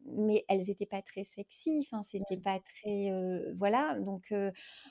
mais 0.05 0.45
elles 0.47 0.65
n'étaient 0.67 0.85
pas 0.85 1.01
très 1.01 1.23
sexy. 1.23 1.79
Enfin, 1.85 2.03
c'était 2.03 2.37
mmh. 2.37 2.41
pas 2.41 2.59
très. 2.59 3.11
voilà. 3.57 3.97
Donc, 3.99 4.33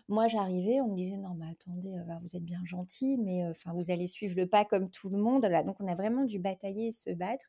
moi, 0.08 0.28
j'arrivais, 0.28 0.80
on 0.80 0.88
me 0.88 0.96
disait 0.96 1.16
non, 1.16 1.34
mais 1.34 1.46
attendez, 1.50 1.94
bah, 2.06 2.18
vous 2.22 2.36
êtes 2.36 2.44
bien 2.44 2.64
gentil, 2.64 3.18
mais 3.18 3.46
enfin, 3.48 3.72
vous 3.74 3.90
allez 3.90 4.08
suivre 4.08 4.34
le 4.36 4.46
pas 4.46 4.64
comme 4.64 4.90
tout 4.90 5.08
le 5.08 5.18
monde. 5.18 5.44
Là, 5.44 5.62
donc, 5.62 5.76
on 5.80 5.86
a 5.86 5.94
vraiment 5.94 6.24
dû 6.24 6.38
batailler 6.38 6.88
et 6.88 6.92
se 6.92 7.10
battre. 7.10 7.46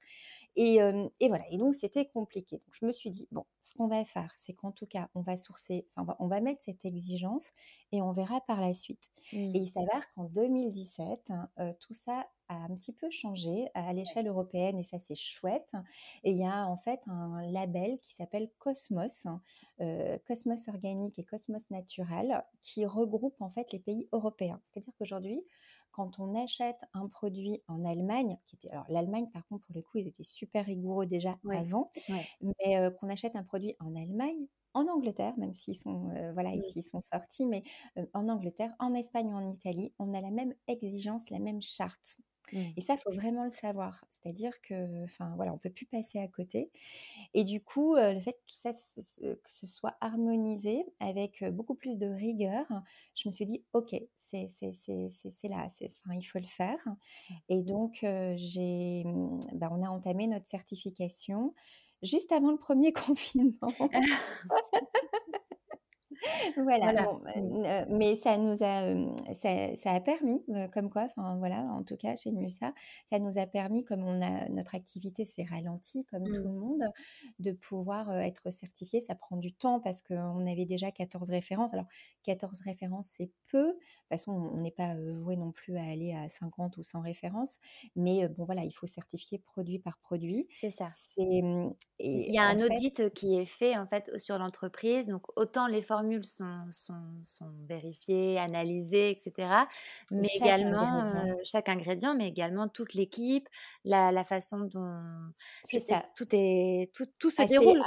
Et, 0.60 0.80
et, 1.20 1.28
voilà, 1.28 1.46
et 1.52 1.58
donc 1.58 1.76
c'était 1.76 2.08
compliqué. 2.08 2.58
Donc 2.58 2.74
je 2.82 2.86
me 2.86 2.92
suis 2.92 3.12
dit, 3.12 3.28
bon, 3.32 3.46
ce 3.62 3.76
qu'on 3.76 3.88
va 3.88 4.04
faire, 4.04 4.34
c'est 4.38 4.54
qu'en 4.54 4.72
tout 4.72 4.88
cas, 4.88 5.08
on 5.14 5.22
va 5.22 5.38
sourcer, 5.38 5.86
enfin, 5.96 6.16
on 6.20 6.28
va 6.28 6.42
mettre 6.42 6.64
cette 6.64 6.84
exigence 6.84 7.52
et 7.92 8.02
on 8.02 8.12
verra 8.12 8.42
par 8.42 8.60
la 8.60 8.74
suite. 8.74 9.12
Et 9.34 9.52
il 9.54 9.62
mmh. 9.62 9.66
s'avère 9.68 10.12
qu'en 10.16 10.24
2017, 10.26 11.30
hein, 11.30 11.50
tout 11.80 11.94
ça 11.94 12.28
a 12.50 12.56
un 12.56 12.74
petit 12.76 12.94
peu 12.94 13.10
changé 13.10 13.68
à 13.74 13.94
l'échelle 13.94 14.28
européenne 14.28 14.78
et 14.80 14.84
ça 14.84 15.00
c'est 15.00 15.16
chouette. 15.16 15.74
Et 16.24 16.32
il 16.32 16.38
y 16.38 16.46
a 16.46 16.68
en 16.68 16.78
fait 16.78 17.02
un 17.08 17.42
label 17.52 18.00
qui 18.00 18.14
s'appelle 18.14 18.50
Cosmos, 18.58 19.26
hein, 19.26 19.42
Cosmos 20.26 20.68
organique 20.70 21.20
et 21.20 21.24
Cosmos 21.24 21.70
naturel, 21.70 22.44
qui 22.62 22.86
regroupe 22.86 23.40
en 23.42 23.50
fait 23.50 23.72
les 23.74 23.80
pays 23.80 24.08
européens. 24.12 24.60
C'est-à-dire 24.64 24.94
qu'aujourd'hui, 24.98 25.44
quand 25.98 26.20
on 26.20 26.42
achète 26.42 26.80
un 26.94 27.08
produit 27.08 27.62
en 27.68 27.84
Allemagne, 27.84 28.38
qui 28.46 28.56
était 28.56 28.70
alors 28.70 28.86
l'Allemagne 28.88 29.28
par 29.34 29.46
contre 29.48 29.66
pour 29.66 29.76
le 29.76 29.82
coup 29.82 29.98
ils 29.98 30.08
étaient 30.08 30.24
super 30.24 30.66
rigoureux 30.66 31.08
déjà 31.08 31.38
avant, 31.52 31.92
mais 32.42 32.92
qu'on 33.00 33.10
achète 33.10 33.36
un 33.36 33.44
produit 33.44 33.76
en 33.80 33.96
Allemagne, 33.96 34.48
en 34.74 34.88
Angleterre, 34.88 35.34
même 35.38 35.56
s'ils 35.56 35.76
sont, 35.76 36.12
voilà, 36.34 36.52
mmh. 36.52 36.60
ici 36.60 36.80
ils 36.80 36.84
sont 36.84 37.02
sortis, 37.02 37.48
mais 37.48 37.64
en 38.14 38.30
Angleterre, 38.30 38.74
en 38.78 38.94
Espagne 38.94 39.34
ou 39.34 39.36
en 39.36 39.52
Italie, 39.52 39.92
on 39.98 40.14
a 40.14 40.22
la 40.22 40.30
même 40.30 40.54
exigence, 40.68 41.32
la 41.32 41.40
même 41.40 41.62
charte. 41.62 42.18
Mmh. 42.54 42.60
Et 42.78 42.82
ça, 42.82 42.94
il 42.94 43.00
faut 43.00 43.12
vraiment 43.12 43.44
le 43.44 43.50
savoir. 43.50 44.06
C'est-à-dire 44.10 44.60
que, 44.62 45.04
enfin, 45.04 45.34
voilà, 45.36 45.54
on 45.54 45.58
peut 45.58 45.70
plus 45.70 45.86
passer 45.86 46.20
à 46.20 46.28
côté. 46.28 46.72
Et 47.34 47.44
du 47.44 47.62
coup, 47.62 47.96
le 47.96 48.20
fait 48.20 48.34
que 48.34 48.46
tout 48.48 48.56
ça, 48.56 48.72
que 48.72 49.38
ce 49.50 49.68
soit 49.68 49.96
harmonisé 50.02 50.86
avec 51.00 51.44
beaucoup 51.52 51.76
plus 51.76 51.98
de 51.98 52.08
rigueur, 52.08 52.66
je 53.16 53.28
me 53.28 53.32
suis 53.32 53.46
dit, 53.46 53.64
ok, 53.74 53.96
c'est 54.18 54.48
là, 55.44 55.68
enfin, 55.68 56.16
il 56.16 56.24
faut 56.24 56.40
le 56.40 56.46
faire. 56.46 56.80
Et 57.50 57.62
donc, 57.62 58.00
j'ai, 58.36 59.04
bah, 59.54 59.70
on 59.72 59.84
a 59.84 59.90
entamé 59.90 60.28
notre 60.28 60.48
certification 60.48 61.54
juste 62.04 62.32
avant 62.32 62.52
le 62.52 62.58
premier 62.58 62.94
confinement. 62.94 63.74
voilà, 66.58 66.94
mmh. 66.94 67.86
mais 67.90 68.16
ça 68.16 68.38
nous 68.38 68.58
a, 68.62 69.34
ça, 69.34 69.92
a 69.92 70.00
permis, 70.00 70.44
comme 70.74 70.90
quoi, 70.90 71.04
enfin 71.04 71.38
voilà, 71.38 71.62
en 71.62 71.84
tout 71.84 71.98
cas 71.98 72.16
chez 72.16 72.32
NUSA, 72.32 72.74
ça 73.10 73.20
nous 73.20 73.38
a 73.38 73.46
permis, 73.46 73.84
comme 73.84 74.04
on 74.04 74.22
a 74.22 74.50
notre 74.50 74.76
activité 74.76 75.26
s'est 75.26 75.44
ralentie, 75.44 76.06
comme 76.06 76.24
tout 76.24 76.44
le 76.44 76.50
mmh. 76.50 76.60
monde, 76.60 76.84
de 77.40 77.52
pouvoir 77.52 78.14
être 78.20 78.52
certifié. 78.52 79.02
Ça 79.02 79.16
prend 79.16 79.38
du 79.38 79.54
temps 79.54 79.80
parce 79.80 80.02
qu'on 80.02 80.46
avait 80.46 80.66
déjà 80.66 80.92
14 80.92 81.30
références. 81.30 81.74
Alors 81.74 81.88
14 82.24 82.62
références, 82.62 83.08
c'est 83.18 83.32
peu. 83.48 83.68
De 83.68 83.72
toute 83.72 84.10
façon, 84.10 84.32
on 84.32 84.58
n'est 84.58 84.72
pas 84.72 84.96
voué 84.96 85.36
non 85.36 85.52
plus 85.52 85.78
à 85.78 85.84
aller 85.84 86.14
à 86.14 86.30
50 86.30 86.78
ou 86.78 86.84
100 86.84 87.02
références, 87.02 87.58
mais 87.96 88.28
bon 88.30 88.46
voilà, 88.46 88.64
il 88.64 88.72
faut 88.72 88.88
certifier 88.88 89.40
produit 89.40 89.80
par 89.80 89.98
produit. 90.00 90.48
C'est 90.60 90.72
ça. 90.72 90.88
Mmh, 91.18 91.72
il 92.00 92.34
y 92.34 92.38
a 92.38 92.44
un 92.44 92.62
audit 92.62 93.14
qui 93.14 93.38
est 93.38 93.46
fait 93.46 93.78
en 93.78 93.86
fait 93.86 94.18
sur 94.18 94.38
l'entreprise, 94.38 95.08
donc 95.08 95.24
autant 95.36 95.68
les 95.68 95.82
formules 95.82 96.07
sont, 96.24 96.66
sont, 96.72 97.52
vérifiées, 97.68 98.40
analysées, 98.40 99.12
etc. 99.12 99.50
Mais 100.12 100.28
également 100.36 101.06
chaque 101.44 101.70
ingrédient, 101.70 102.16
mais 102.16 102.28
également 102.28 102.68
toute 102.68 102.94
l'équipe, 102.94 103.48
la, 103.86 104.24
façon 104.24 104.62
dont 104.62 105.00
c'est 105.64 105.80
ça. 105.80 106.06
tout 106.16 106.28
est 106.32 106.92
tout, 106.94 107.06
tout 107.20 107.30
se 107.30 107.44
déroule. 107.44 107.82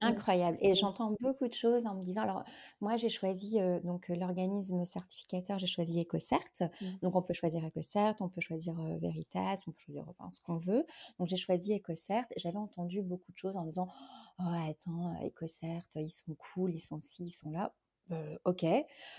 Incroyable. 0.00 0.58
Et 0.60 0.74
j'entends 0.74 1.14
beaucoup 1.20 1.48
de 1.48 1.54
choses 1.54 1.86
en 1.86 1.94
me 1.94 2.02
disant, 2.02 2.22
alors 2.22 2.44
moi 2.80 2.96
j'ai 2.96 3.08
choisi 3.08 3.58
donc 3.84 4.08
l'organisme 4.08 4.84
certificateur, 4.84 5.58
j'ai 5.58 5.66
choisi 5.66 6.00
EcoCert. 6.00 6.38
Mmh. 6.60 6.86
Donc 7.02 7.16
on 7.16 7.22
peut 7.22 7.34
choisir 7.34 7.64
EcoCert, 7.64 8.14
on 8.20 8.28
peut 8.28 8.40
choisir 8.40 8.74
Veritas, 9.00 9.62
on 9.66 9.72
peut 9.72 9.78
choisir 9.78 10.04
ce 10.30 10.40
qu'on 10.40 10.58
veut. 10.58 10.84
Donc 11.18 11.28
j'ai 11.28 11.36
choisi 11.36 11.74
EcoCert. 11.76 12.24
J'avais 12.36 12.58
entendu 12.58 13.02
beaucoup 13.02 13.32
de 13.32 13.36
choses 13.36 13.56
en 13.56 13.64
me 13.64 13.70
disant, 13.70 13.88
oh 14.38 14.68
attends, 14.68 15.14
EcoCert, 15.24 15.82
ils 15.96 16.10
sont 16.10 16.34
cool, 16.34 16.74
ils 16.74 16.80
sont 16.80 17.00
ci, 17.00 17.24
ils 17.24 17.30
sont 17.30 17.50
là. 17.50 17.72
ok, 18.44 18.66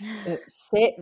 c'est 0.48 0.96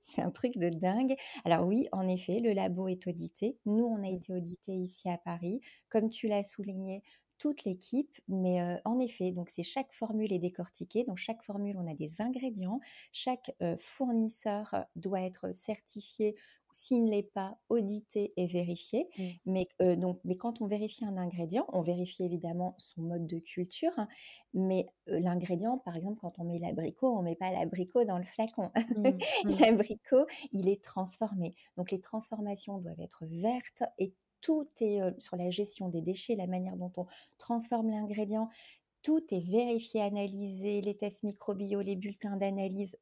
c'est 0.00 0.22
un 0.22 0.30
truc 0.30 0.58
de 0.58 0.68
dingue. 0.68 1.16
Alors 1.44 1.66
oui, 1.66 1.86
en 1.92 2.06
effet, 2.08 2.40
le 2.40 2.52
labo 2.52 2.88
est 2.88 3.06
audité. 3.06 3.56
Nous, 3.64 3.84
on 3.84 3.96
a 3.98 4.10
mmh. 4.10 4.14
été 4.16 4.32
audité 4.32 4.72
ici 4.72 5.08
à 5.08 5.18
Paris. 5.18 5.60
Comme 5.88 6.10
tu 6.10 6.28
l'as 6.28 6.44
souligné, 6.44 7.02
toute 7.38 7.64
l'équipe, 7.64 8.18
mais 8.28 8.80
en 8.84 8.98
effet, 8.98 9.32
donc 9.32 9.50
c'est 9.50 9.62
chaque 9.62 9.92
formule 9.92 10.32
est 10.32 10.38
décortiquée. 10.38 11.04
Dans 11.04 11.16
chaque 11.16 11.42
formule, 11.42 11.76
on 11.78 11.90
a 11.90 11.94
des 11.94 12.20
ingrédients. 12.20 12.80
Chaque 13.12 13.52
fournisseur 13.78 14.74
doit 14.96 15.22
être 15.22 15.52
certifié 15.54 16.34
ou 16.68 16.74
s'il 16.74 17.04
ne 17.04 17.10
l'est 17.10 17.22
pas, 17.22 17.58
audité 17.68 18.32
et 18.36 18.46
vérifié. 18.46 19.08
Mmh. 19.18 19.22
Mais, 19.46 19.68
donc, 19.96 20.20
mais 20.24 20.36
quand 20.36 20.60
on 20.60 20.66
vérifie 20.66 21.04
un 21.04 21.16
ingrédient, 21.16 21.66
on 21.72 21.80
vérifie 21.80 22.24
évidemment 22.24 22.74
son 22.78 23.02
mode 23.02 23.26
de 23.26 23.38
culture, 23.38 23.92
hein, 23.96 24.08
mais 24.52 24.86
l'ingrédient, 25.06 25.78
par 25.78 25.96
exemple, 25.96 26.18
quand 26.20 26.38
on 26.38 26.44
met 26.44 26.58
l'abricot, 26.58 27.08
on 27.08 27.20
ne 27.20 27.30
met 27.30 27.36
pas 27.36 27.50
l'abricot 27.50 28.04
dans 28.04 28.18
le 28.18 28.24
flacon. 28.24 28.70
Mmh, 28.74 29.08
mmh. 29.44 29.60
l'abricot, 29.60 30.26
il 30.52 30.68
est 30.68 30.82
transformé. 30.82 31.54
Donc 31.76 31.90
les 31.90 32.00
transformations 32.00 32.78
doivent 32.78 33.00
être 33.00 33.24
vertes 33.26 33.84
et 33.98 34.12
tout 34.40 34.68
est 34.80 35.00
sur 35.20 35.36
la 35.36 35.50
gestion 35.50 35.88
des 35.88 36.00
déchets, 36.00 36.36
la 36.36 36.46
manière 36.46 36.76
dont 36.76 36.92
on 36.96 37.06
transforme 37.38 37.90
l'ingrédient, 37.90 38.48
tout 39.02 39.22
est 39.30 39.40
vérifié, 39.40 40.02
analysé, 40.02 40.80
les 40.80 40.96
tests 40.96 41.22
microbio, 41.22 41.80
les 41.80 41.96
bulletins 41.96 42.36
d'analyse, 42.36 42.96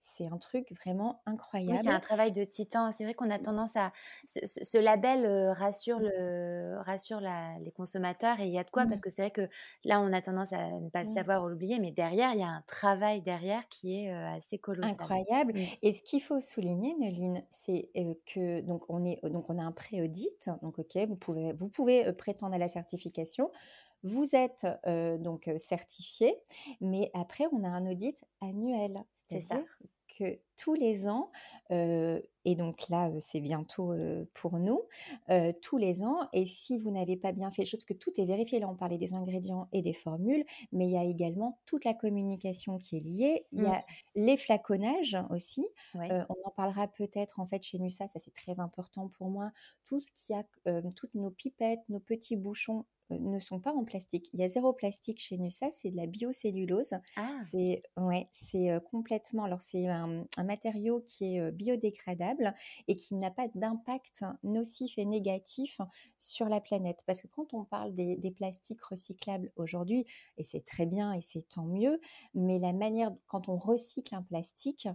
c'est 0.00 0.26
un 0.28 0.38
truc 0.38 0.72
vraiment 0.82 1.22
Oui, 1.66 1.78
incroyable. 1.78 1.84
c'est 1.84 1.90
un 1.90 2.00
travail 2.00 2.32
de 2.32 2.42
titan. 2.42 2.90
C'est 2.90 3.04
vrai 3.04 3.14
qu'on 3.14 3.30
a 3.30 3.38
tendance 3.38 3.76
à 3.76 3.92
ce 4.26 4.46
ce 4.46 4.64
ce 4.64 4.78
label, 4.78 5.26
rassure 5.52 5.98
le 6.00 6.78
rassure 6.80 7.20
la 7.20 7.58
les 7.60 7.70
consommateurs 7.70 8.40
et 8.40 8.46
il 8.46 8.52
y 8.52 8.58
a 8.58 8.64
de 8.64 8.70
quoi? 8.70 8.86
Parce 8.86 9.00
Mmh. 9.00 9.02
que 9.02 9.10
c'est 9.10 9.22
vrai 9.22 9.30
que 9.30 9.48
là, 9.84 10.00
on 10.00 10.12
a 10.12 10.22
tendance 10.22 10.52
à 10.54 10.80
ne 10.80 10.88
pas 10.88 11.00
le 11.00 11.06
Mmh. 11.06 11.06
savoir 11.06 11.44
ou 11.44 11.48
l'oublier, 11.48 11.78
mais 11.78 11.92
derrière, 11.92 12.32
il 12.32 12.40
y 12.40 12.42
a 12.42 12.48
un 12.48 12.62
travail 12.62 13.20
derrière 13.22 13.68
qui 13.68 13.94
est, 14.06 14.10
assez 14.12 14.58
colossal. 14.58 15.10
Incroyable 15.12 15.52
Mmh. 15.52 15.66
et 15.82 15.92
ce 15.92 16.02
qu'il 16.02 16.22
faut 16.22 16.40
souligner, 16.40 16.94
Noline, 16.98 17.42
c'est, 17.50 17.90
que 18.24 18.62
donc 18.62 18.84
on 18.88 19.04
est 19.04 19.20
donc 19.28 19.50
on 19.50 19.58
a 19.58 19.62
un 19.62 19.72
pré-audit, 19.72 20.48
donc 20.62 20.78
OK, 20.78 20.96
vous 21.06 21.16
pouvez 21.16 21.52
vous 21.52 21.68
pouvez, 21.68 22.10
prétendre 22.14 22.54
à 22.54 22.58
la 22.58 22.66
certification. 22.66 23.50
Vous 24.02 24.34
êtes, 24.34 24.66
donc 25.20 25.50
certifié, 25.58 26.34
mais 26.80 27.10
après 27.14 27.44
on 27.52 27.64
a 27.64 27.68
un 27.68 27.90
audit 27.90 28.24
annuel. 28.40 29.04
C'est-à-dire 29.14 29.64
que 30.18 30.40
tous 30.56 30.74
les 30.74 31.06
ans, 31.08 31.30
et 31.70 32.56
donc 32.56 32.88
là, 32.88 33.10
c'est 33.20 33.40
bientôt, 33.40 33.94
pour 34.34 34.58
nous, 34.58 34.82
tous 35.62 35.76
les 35.76 36.02
ans 36.02 36.28
et 36.32 36.46
si 36.46 36.76
vous 36.78 36.90
n'avez 36.90 37.16
pas 37.16 37.30
bien 37.32 37.50
fait 37.52 37.62
les 37.62 37.66
choses 37.66 37.78
parce 37.80 37.84
que 37.86 37.94
tout 37.94 38.10
est 38.20 38.24
vérifié, 38.24 38.58
là 38.58 38.68
on 38.68 38.74
parlait 38.74 38.98
des 38.98 39.14
ingrédients 39.14 39.68
et 39.72 39.82
des 39.82 39.92
formules, 39.92 40.44
mais 40.72 40.86
il 40.86 40.90
y 40.92 40.96
a 40.96 41.04
également 41.04 41.60
toute 41.64 41.84
la 41.84 41.94
communication 41.94 42.76
qui 42.78 42.96
est 42.96 43.00
liée. 43.00 43.46
Il 43.52 43.62
y 43.62 43.66
Mmh. 43.66 43.68
a 43.68 43.84
les 44.16 44.36
flaconnages 44.36 45.16
aussi, 45.30 45.64
on 45.94 46.36
en 46.44 46.50
parlera 46.50 46.88
peut-être 46.88 47.38
en 47.38 47.46
fait 47.46 47.62
chez 47.62 47.78
Nusa, 47.78 48.08
ça 48.08 48.18
c'est 48.18 48.34
très 48.34 48.58
important 48.58 49.08
pour 49.08 49.28
moi. 49.30 49.52
Tout 49.84 50.00
ce 50.00 50.10
qui 50.10 50.34
a 50.34 50.42
toutes 50.96 51.14
nos 51.14 51.30
pipettes, 51.30 51.88
nos 51.88 52.00
petits 52.00 52.36
bouchons, 52.36 52.84
ne 53.10 53.38
sont 53.38 53.60
pas 53.60 53.72
en 53.72 53.84
plastique. 53.84 54.30
Il 54.32 54.40
y 54.40 54.44
a 54.44 54.48
0 54.48 54.72
plastique 54.72 55.20
chez 55.20 55.38
Nusa, 55.38 55.70
c'est 55.72 55.90
de 55.90 55.96
la 55.96 56.06
biocellulose. 56.06 56.94
Ah! 57.16 57.36
C'est 57.38 57.82
ouais, 57.96 58.28
c'est, 58.32 58.70
complètement 58.90 59.44
alors 59.44 59.60
c'est 59.60 59.88
un 59.88 60.24
un 60.36 60.44
matériau 60.44 61.00
qui 61.00 61.36
est, 61.36 61.50
biodégradable 61.52 62.54
et 62.88 62.96
qui 62.96 63.14
n'a 63.14 63.30
pas 63.30 63.48
d'impact 63.54 64.24
nocif 64.42 64.98
et 64.98 65.04
négatif 65.04 65.80
sur 66.18 66.48
la 66.48 66.60
planète. 66.60 67.02
Parce 67.06 67.22
que 67.22 67.28
quand 67.28 67.54
on 67.54 67.64
parle 67.64 67.94
des 67.94 68.16
des 68.16 68.30
plastiques 68.30 68.82
recyclables 68.82 69.52
aujourd'hui 69.56 70.04
et 70.38 70.44
c'est 70.44 70.64
très 70.64 70.86
bien 70.86 71.12
et 71.12 71.20
c'est 71.22 71.48
tant 71.48 71.64
mieux, 71.64 72.00
mais 72.34 72.58
la 72.58 72.72
manière 72.72 73.12
quand 73.26 73.48
on 73.48 73.56
recycle 73.56 74.14
un 74.14 74.22
plastique, 74.22 74.88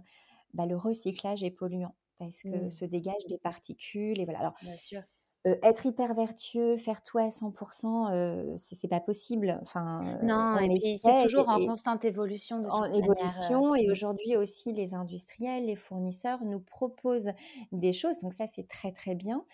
bah, 0.54 0.66
le 0.66 0.76
recyclage 0.76 1.42
est 1.42 1.50
polluant 1.50 1.94
parce 2.18 2.42
que 2.42 2.66
Mmh. 2.66 2.70
se 2.70 2.84
dégagent 2.84 3.26
des 3.28 3.38
particules 3.38 4.20
et 4.20 4.24
voilà. 4.24 4.40
Alors, 4.40 4.54
Bien 4.62 4.76
sûr. 4.76 5.02
Être 5.62 5.86
hyper 5.86 6.14
vertueux, 6.14 6.76
faire 6.76 7.02
tout 7.02 7.18
à 7.18 7.30
100 7.30 7.52
heu, 8.12 8.54
c'est 8.56 8.74
c'est 8.74 8.88
pas 8.88 9.00
possible. 9.00 9.58
Enfin, 9.62 10.18
Non 10.22 10.58
c'est 11.02 11.14
toujours 11.14 11.48
en 11.48 11.60
constante 11.60 12.04
évolution 12.04 12.60
de 12.60 12.68
en 12.68 12.84
manière, 12.98 13.08
évolution 13.08 13.74
et 13.76 13.90
aujourd'hui 13.90 14.36
aussi 14.36 14.72
les 14.72 14.94
industriels, 14.94 15.66
les 15.66 15.76
fournisseurs 15.76 16.44
nous 16.44 16.58
proposent 16.60 17.30
des 17.70 17.92
choses, 17.92 18.20
donc 18.20 18.32
ça 18.34 18.46
c'est 18.46 18.66
très, 18.66 18.92
très 18.92 19.14
bien. 19.14 19.44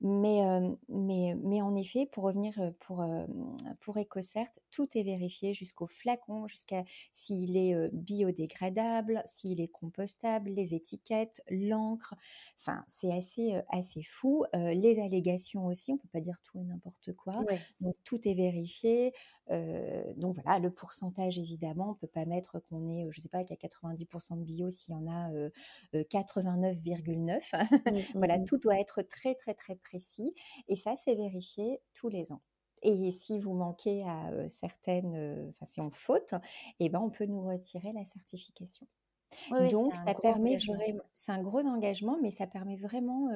Mais, 0.00 0.40
mais 0.88 1.34
mais 1.42 1.60
en 1.60 1.74
effet, 1.76 2.06
pour 2.06 2.24
revenir, 2.24 2.54
pour, 2.80 3.04
pour 3.80 3.98
EcoCert, 3.98 4.48
tout 4.70 4.88
est 4.96 5.02
vérifié 5.02 5.52
jusqu'au 5.52 5.86
flacon, 5.86 6.46
jusqu'à 6.46 6.84
s'il 7.12 7.56
est, 7.56 7.90
biodégradable, 7.92 9.22
s'il 9.26 9.60
est 9.60 9.68
compostable, 9.68 10.50
les 10.50 10.74
étiquettes, 10.74 11.42
l'encre, 11.50 12.14
enfin 12.60 12.84
c'est 12.86 13.12
assez, 13.12 13.60
assez 13.68 14.02
fou. 14.02 14.44
Les 14.54 14.98
allégations 15.00 15.41
aussi, 15.66 15.92
on 15.92 15.98
peut 15.98 16.08
pas 16.08 16.20
dire 16.20 16.40
tout 16.42 16.58
et 16.60 16.64
n'importe 16.64 17.12
quoi, 17.14 17.34
Ouais. 17.38 17.66
donc 17.80 17.96
tout 18.04 18.26
est 18.28 18.34
vérifié. 18.34 19.12
Heu, 19.50 20.14
donc 20.16 20.34
voilà, 20.34 20.58
le 20.58 20.70
pourcentage 20.72 21.38
évidemment, 21.38 21.90
on 21.90 21.94
peut 21.94 22.06
pas 22.06 22.24
mettre 22.26 22.58
qu'on 22.60 22.88
est, 22.88 23.06
je 23.10 23.20
sais 23.20 23.28
pas, 23.28 23.44
qu'il 23.44 23.50
y 23.54 23.58
a 23.58 23.60
90% 23.60 24.36
de 24.36 24.44
bio 24.44 24.70
s'il 24.70 24.94
y 24.94 24.96
en 24.96 25.06
a, 25.08 25.32
heu 25.32 25.52
heu, 25.94 26.04
89,9. 26.04 27.54
Mmh, 27.86 28.06
mmh 28.14 28.20
Voilà, 28.20 28.38
mh. 28.42 28.46
tout 28.46 28.58
doit 28.58 28.78
être 28.78 29.02
très, 29.02 29.34
très, 29.34 29.54
très 29.54 29.76
précis 29.76 30.34
et 30.68 30.76
ça, 30.76 30.94
c'est 30.96 31.14
vérifié 31.14 31.80
tous 31.94 32.08
les 32.08 32.32
ans. 32.32 32.42
Et 32.82 33.12
si 33.12 33.38
vous 33.38 33.54
manquez 33.54 34.02
à, 34.04 34.48
certaines, 34.48 35.50
enfin 35.50 35.64
si 35.66 35.80
on 35.80 35.90
faute 35.92 36.34
et 36.80 36.88
ben, 36.88 37.00
on 37.00 37.10
peut 37.10 37.26
nous 37.26 37.42
retirer 37.44 37.92
la 37.92 38.04
certification. 38.04 38.86
Oui, 39.50 39.58
oui, 39.60 39.70
c'est 39.70 39.84
Donc 39.84 39.96
ça 39.96 40.14
permet 40.14 40.58
c'est 41.14 41.32
un 41.32 41.42
gros 41.42 41.60
engagement, 41.60 42.18
mais 42.22 42.30
ça 42.30 42.46
permet 42.46 42.76
vraiment, 42.76 43.28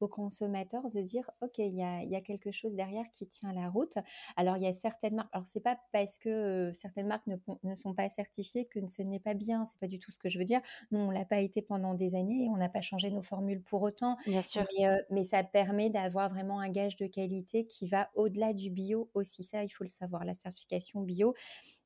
aux 0.00 0.08
consommateurs 0.08 0.84
de 0.90 1.00
dire: 1.00 1.30
«OK, 1.42 1.58
il 1.58 1.74
y 1.74 1.82
a 1.82 2.02
il 2.02 2.10
y 2.10 2.16
a 2.16 2.20
quelque 2.20 2.50
chose 2.50 2.74
derrière 2.74 3.04
qui 3.10 3.26
tient 3.28 3.52
la 3.52 3.68
route». 3.68 3.94
Alors 4.36 4.56
il 4.56 4.62
y 4.64 4.66
a 4.66 4.72
certaines 4.72 5.14
marques 5.16 5.30
alors 5.32 5.46
c'est 5.46 5.60
pas 5.60 5.78
parce 5.92 6.18
que, 6.18 6.70
certaines 6.74 7.06
marques 7.08 7.26
ne 7.62 7.74
sont 7.74 7.94
pas 7.94 8.08
certifiées 8.08 8.66
que 8.66 8.80
ce 8.88 9.02
n'est 9.02 9.20
pas 9.20 9.34
bien, 9.34 9.64
c'est 9.66 9.78
pas 9.78 9.88
du 9.88 9.98
tout 9.98 10.10
ce 10.10 10.18
que 10.18 10.28
je 10.28 10.38
veux 10.38 10.44
dire. 10.44 10.60
Nous, 10.90 10.98
on 11.00 11.10
l'a 11.10 11.24
pas 11.24 11.40
été 11.40 11.62
pendant 11.62 11.94
des 11.94 12.14
années 12.14 12.44
et 12.46 12.48
on 12.50 12.56
n'a 12.56 12.68
pas 12.68 12.80
changé 12.82 13.10
nos 13.10 13.22
formules 13.22 13.62
pour 13.62 13.82
autant, 13.82 14.16
Bien 14.26 14.42
sûr. 14.42 14.66
mais 15.10 15.24
ça 15.24 15.44
permet 15.44 15.90
d'avoir 15.90 16.28
vraiment 16.28 16.60
un 16.60 16.68
gage 16.70 16.96
de 16.96 17.06
qualité 17.06 17.66
qui 17.66 17.86
va 17.86 18.10
au-delà 18.14 18.52
du 18.52 18.70
bio 18.70 19.10
aussi. 19.14 19.42
Ça, 19.44 19.64
il 19.64 19.70
faut 19.70 19.84
le 19.84 19.88
savoir. 19.90 20.24
La 20.24 20.34
certification 20.34 21.00
bio 21.02 21.34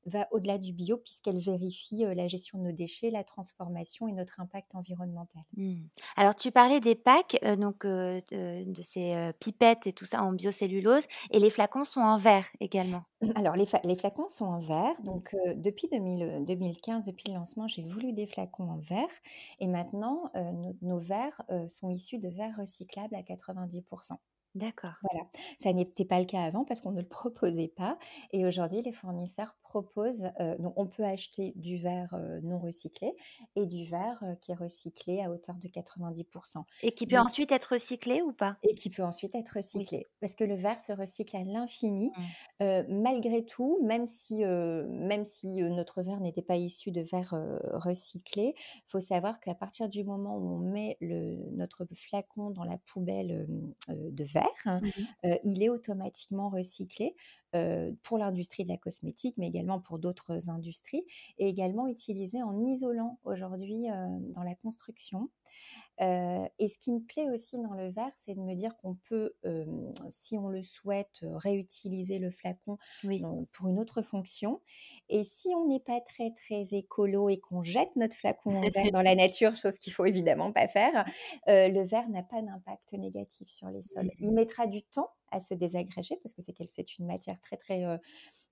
va 0.06 0.28
au-delà 0.32 0.58
du 0.58 0.72
bio 0.72 0.96
puisqu'elle 0.96 1.38
vérifie, 1.38 2.04
la 2.14 2.28
gestion 2.28 2.58
de 2.58 2.64
nos 2.64 2.72
déchets, 2.72 3.10
la 3.10 3.24
transformation 3.24 4.08
et 4.08 4.12
notre 4.12 4.40
impact 4.40 4.74
environnemental. 4.74 5.42
Mmh. 5.56 5.74
Alors 6.16 6.34
tu 6.34 6.50
parlais 6.50 6.80
des 6.80 6.94
packs, 6.94 7.38
donc 7.58 7.84
de 7.86 8.82
ces, 8.82 9.32
pipettes 9.40 9.86
et 9.86 9.92
tout 9.92 10.06
ça 10.06 10.22
en 10.22 10.32
biocellulose 10.32 11.04
et 11.30 11.38
les 11.38 11.50
flacons 11.50 11.84
sont 11.84 12.00
en 12.00 12.16
verre 12.18 12.46
également? 12.60 13.04
Alors 13.34 13.56
les 13.56 13.66
les 13.84 13.96
flacons 13.96 14.28
sont 14.28 14.46
en 14.46 14.58
verre, 14.58 14.94
Mmh. 14.98 15.04
donc 15.04 15.34
heu, 15.34 15.54
depuis 15.54 15.88
2000, 15.88 16.22
heu, 16.22 16.44
2015, 16.44 17.04
depuis 17.06 17.28
le 17.28 17.34
lancement, 17.34 17.66
j'ai 17.68 17.82
voulu 17.82 18.12
des 18.12 18.26
flacons 18.26 18.70
en 18.70 18.78
verre 18.78 19.08
et 19.58 19.66
maintenant, 19.66 20.30
nos 20.34 20.76
nos 20.82 20.98
verres, 20.98 21.42
sont 21.68 21.90
issus 21.90 22.18
de 22.18 22.28
verres 22.28 22.56
recyclables 22.56 23.14
à 23.14 23.22
90% 23.22 24.20
D'accord. 24.54 24.94
Voilà, 25.02 25.28
ça 25.60 25.72
n'était 25.72 26.04
pas 26.04 26.18
le 26.18 26.24
cas 26.24 26.42
avant 26.42 26.64
parce 26.64 26.80
qu'on 26.80 26.90
ne 26.90 27.00
le 27.00 27.08
proposait 27.08 27.68
pas 27.68 27.98
et 28.32 28.44
aujourd'hui 28.46 28.82
les 28.82 28.92
fournisseurs 28.92 29.56
proposent, 29.68 30.24
heu, 30.40 30.56
donc 30.58 30.74
on 30.76 30.86
peut 30.88 31.04
acheter 31.04 31.52
du 31.56 31.78
verre, 31.78 32.14
heu, 32.14 32.40
non 32.42 32.58
recyclé 32.58 33.14
et 33.56 33.66
du 33.66 33.84
verre, 33.84 34.18
heu, 34.24 34.36
qui 34.40 34.52
est 34.52 34.54
recyclé 34.54 35.20
à 35.22 35.30
hauteur 35.30 35.56
de 35.56 35.68
90% 35.68 36.66
Et 36.82 36.92
qui 36.92 37.06
peut 37.08 37.18
donc 37.18 37.18
ensuite 37.18 37.50
être 37.52 37.72
recyclé 37.72 38.22
ou 38.22 38.32
pas? 38.32 38.58
et 38.64 38.74
qui 38.74 38.90
peut 38.90 39.04
ensuite 39.04 39.36
être 39.36 39.50
Oui. 39.74 39.88
recyclé. 39.90 40.08
Parce 40.20 40.34
que 40.34 40.42
le 40.42 40.56
verre 40.56 40.80
se 40.80 40.92
recycle 40.92 41.36
à 41.36 41.44
l'infini, 41.44 42.12
Mmh. 42.16 42.34
malgré 42.88 43.44
tout, 43.44 43.78
même 43.84 44.06
si, 44.08 44.44
même 44.44 45.24
si, 45.24 45.62
notre 45.62 46.02
verre 46.02 46.18
n'était 46.20 46.42
pas 46.42 46.56
issu 46.56 46.90
de 46.90 47.00
verre, 47.00 47.34
recyclé, 47.72 48.54
faut 48.88 48.98
savoir 49.00 49.38
qu'à 49.38 49.54
partir 49.54 49.88
du 49.88 50.02
moment 50.02 50.36
où 50.36 50.56
on 50.56 50.58
met 50.58 50.96
le 51.00 51.36
notre 51.52 51.86
flacon 51.94 52.50
dans 52.50 52.64
la 52.64 52.78
poubelle, 52.78 53.46
de 53.88 54.24
verre, 54.24 54.80
Mmh 54.80 55.08
il 55.44 55.62
est 55.62 55.68
automatiquement 55.68 56.48
recyclé, 56.50 57.14
pour 58.02 58.18
l'industrie 58.18 58.64
de 58.64 58.68
la 58.70 58.76
cosmétique, 58.76 59.36
mais 59.38 59.46
également 59.48 59.57
pour 59.82 59.98
d'autres 59.98 60.50
industries 60.50 61.04
et 61.38 61.48
également 61.48 61.86
utilisé 61.86 62.42
en 62.42 62.64
isolant 62.66 63.18
aujourd'hui, 63.24 63.88
heu, 63.90 63.94
dans 64.34 64.42
la 64.42 64.54
construction. 64.54 65.30
Heu 66.00 66.46
et 66.58 66.68
ce 66.68 66.78
qui 66.78 66.92
me 66.92 67.00
plaît 67.00 67.28
aussi 67.30 67.56
dans 67.58 67.74
le 67.74 67.90
verre, 67.90 68.12
c'est 68.16 68.34
de 68.34 68.40
me 68.40 68.54
dire 68.54 68.76
qu'on 68.76 68.94
peut, 68.94 69.34
si 70.10 70.38
on 70.38 70.48
le 70.48 70.62
souhaite, 70.62 71.20
heu, 71.22 71.36
réutiliser 71.36 72.18
le 72.18 72.30
flacon 72.30 72.78
Oui. 73.02 73.28
pour 73.52 73.68
une 73.68 73.80
autre 73.80 74.02
fonction 74.02 74.60
et 75.08 75.24
si 75.24 75.48
on 75.56 75.66
n'est 75.68 75.80
pas 75.80 76.00
très, 76.00 76.32
très 76.32 76.74
écolo 76.74 77.28
et 77.28 77.38
qu'on 77.40 77.62
jette 77.62 77.96
notre 77.96 78.16
flacon 78.16 78.56
en 78.56 78.68
verre 78.68 78.90
dans 78.92 79.02
la 79.02 79.14
nature, 79.14 79.56
chose 79.56 79.78
qu'il 79.78 79.92
faut 79.92 80.04
évidemment 80.04 80.52
pas 80.52 80.68
faire, 80.68 81.04
le 81.46 81.82
verre 81.84 82.08
n'a 82.08 82.22
pas 82.22 82.42
d'impact 82.42 82.92
négatif 82.92 83.48
sur 83.48 83.68
les 83.68 83.82
sols. 83.82 84.12
Mmh. 84.18 84.20
Il 84.20 84.32
mettra 84.32 84.66
du 84.66 84.82
temps 84.82 85.10
à 85.30 85.40
se 85.40 85.54
désagréger 85.54 86.16
parce 86.22 86.34
que 86.34 86.42
c'est 86.42 86.98
une 86.98 87.06
matière 87.06 87.40
très, 87.40 87.56
très, 87.56 87.84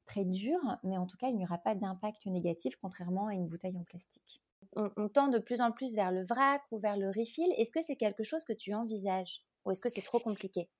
très 0.06 0.24
dure, 0.24 0.78
mais 0.84 0.96
en 0.98 1.06
tout 1.06 1.16
cas, 1.18 1.28
il 1.28 1.36
n'y 1.36 1.44
aura 1.44 1.58
pas 1.58 1.74
d'impact 1.74 2.26
négatif 2.26 2.76
contrairement 2.76 3.26
à 3.28 3.34
une 3.34 3.48
bouteille 3.48 3.78
en 3.78 3.84
plastique. 3.84 4.42
On 4.76 4.92
on 4.96 5.08
tend 5.08 5.26
de 5.26 5.40
plus 5.40 5.60
en 5.60 5.72
plus 5.72 5.96
vers 5.96 6.12
le 6.12 6.22
vrac 6.22 6.62
ou 6.70 6.78
vers 6.78 6.96
le 6.96 7.08
refill. 7.08 7.52
Est-ce 7.56 7.72
que 7.72 7.82
c'est 7.82 7.96
quelque 7.96 8.22
chose 8.22 8.44
que 8.44 8.52
tu 8.52 8.74
envisages? 8.74 9.44
Ou 9.64 9.72
est-ce 9.72 9.80
que 9.80 9.88
c'est 9.88 10.02
trop 10.02 10.20
compliqué? 10.20 10.70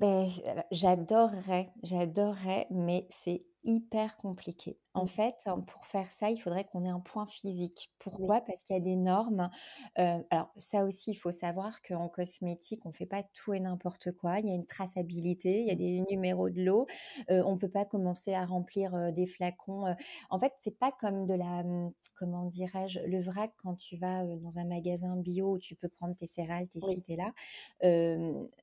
J 0.00 0.42
heu, 0.46 0.62
j'adorerais, 0.72 1.72
j'adorerais, 1.82 2.66
mais 2.70 3.06
c'est 3.10 3.46
hyper 3.64 4.16
compliqué. 4.16 4.80
En 4.96 5.06
Mmh. 5.06 5.06
fait, 5.06 5.34
hein, 5.46 5.60
pour 5.60 5.86
faire 5.86 6.12
ça, 6.12 6.30
il 6.30 6.36
faudrait 6.38 6.64
qu'on 6.66 6.84
ait 6.84 6.88
un 6.88 7.00
point 7.00 7.26
physique. 7.26 7.92
Pourquoi? 7.98 8.40
Parce 8.42 8.62
qu'il 8.62 8.76
y 8.76 8.78
a 8.78 8.82
des 8.82 8.94
normes, 8.96 9.50
alors 10.30 10.52
ça 10.56 10.84
aussi, 10.84 11.10
il 11.12 11.14
faut 11.16 11.32
savoir 11.32 11.82
qu'en 11.82 12.08
cosmétique, 12.08 12.86
on 12.86 12.92
fait 12.92 13.06
pas 13.06 13.22
tout 13.24 13.54
et 13.54 13.60
n'importe 13.60 14.12
quoi. 14.12 14.38
Il 14.40 14.46
y 14.46 14.50
a 14.50 14.54
une 14.54 14.66
traçabilité, 14.66 15.62
il 15.62 15.66
y 15.66 15.70
a 15.72 15.74
Mmh. 15.74 15.76
des 15.76 16.02
numéros 16.08 16.50
de 16.50 16.62
heu, 17.30 17.42
on 17.44 17.58
peut 17.58 17.68
pas 17.70 17.84
commencer 17.84 18.34
à 18.34 18.44
remplir, 18.46 19.12
des 19.12 19.26
flacons, 19.26 19.94
en 20.30 20.38
fait, 20.38 20.52
c'est 20.60 20.78
pas 20.78 20.92
comme 20.92 21.26
de 21.26 21.34
la, 21.34 21.62
mmh, 21.64 21.92
comment 22.16 22.44
dirais-je? 22.46 23.00
Le 23.00 23.20
vrac 23.20 23.52
quand 23.56 23.74
tu 23.76 23.96
vas, 23.96 24.24
dans 24.36 24.58
un 24.58 24.64
magasin 24.64 25.16
bio 25.16 25.52
où 25.54 25.58
tu 25.58 25.74
peux 25.76 25.88
prendre 25.88 26.14
tes 26.16 26.26
céréales, 26.26 26.68
tes 26.68 26.80
Oui. 26.80 27.04
tes 27.04 27.16
là, 27.16 27.32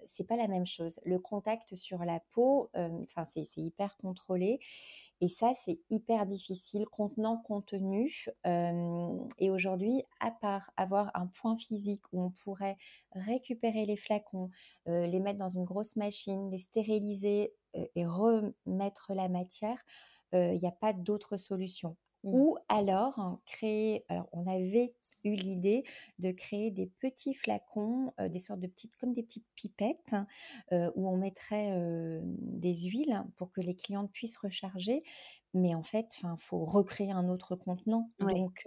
c'est 0.05 0.23
pas 0.27 0.35
la 0.37 0.47
même 0.47 0.65
chose. 0.65 0.99
Le 1.05 1.19
contact 1.19 1.75
sur 1.75 1.99
la 2.05 2.19
peau, 2.19 2.69
enfin, 2.75 3.25
c'est 3.25 3.45
hyper 3.57 3.97
contrôlé 3.97 4.59
Et 5.21 5.27
ça, 5.27 5.53
c'est 5.53 5.79
hyper 5.89 6.25
difficile, 6.25 6.85
contenant, 6.87 7.37
contenu. 7.37 8.27
et 8.43 9.49
aujourd'hui, 9.51 10.03
à 10.19 10.31
part 10.31 10.71
avoir 10.77 11.11
un 11.13 11.27
point 11.27 11.55
physique 11.55 12.03
où 12.11 12.21
on 12.23 12.31
pourrait 12.31 12.77
récupérer 13.13 13.85
les 13.85 13.97
flacons, 13.97 14.49
les 14.87 15.19
mettre 15.19 15.39
dans 15.39 15.49
une 15.49 15.63
grosse 15.63 15.95
machine, 15.95 16.49
les 16.49 16.57
stériliser 16.57 17.53
et 17.73 18.05
remettre 18.05 19.13
la 19.13 19.29
matière, 19.29 19.81
il 20.33 20.57
n'y 20.59 20.67
a 20.67 20.71
pas 20.71 20.93
d'autre 20.93 21.37
solution. 21.37 21.95
Mmh. 22.23 22.35
Ou 22.35 22.57
alors 22.69 23.17
hein, 23.19 23.39
créer, 23.45 24.05
alors 24.07 24.29
on 24.31 24.45
avait 24.45 24.93
eu 25.23 25.33
l'idée 25.33 25.83
de 26.19 26.31
créer 26.31 26.69
des 26.71 26.87
petits 26.99 27.33
flacons, 27.33 28.13
des 28.19 28.39
sortes 28.39 28.59
de 28.59 28.67
petites, 28.67 28.95
comme 28.97 29.13
des 29.13 29.23
petites 29.23 29.47
pipettes, 29.55 30.15
où 30.71 31.09
on 31.09 31.17
mettrait 31.17 32.21
des 32.21 32.75
huiles 32.75 33.23
pour 33.37 33.51
que 33.51 33.61
les 33.61 33.75
clientes 33.75 34.11
puissent 34.11 34.37
recharger. 34.37 35.03
Mais 35.53 35.75
en 35.75 35.83
fait, 35.83 36.07
il 36.23 36.37
faut 36.37 36.63
recréer 36.63 37.11
un 37.11 37.27
autre 37.27 37.55
contenant. 37.55 38.07
donc, 38.19 38.65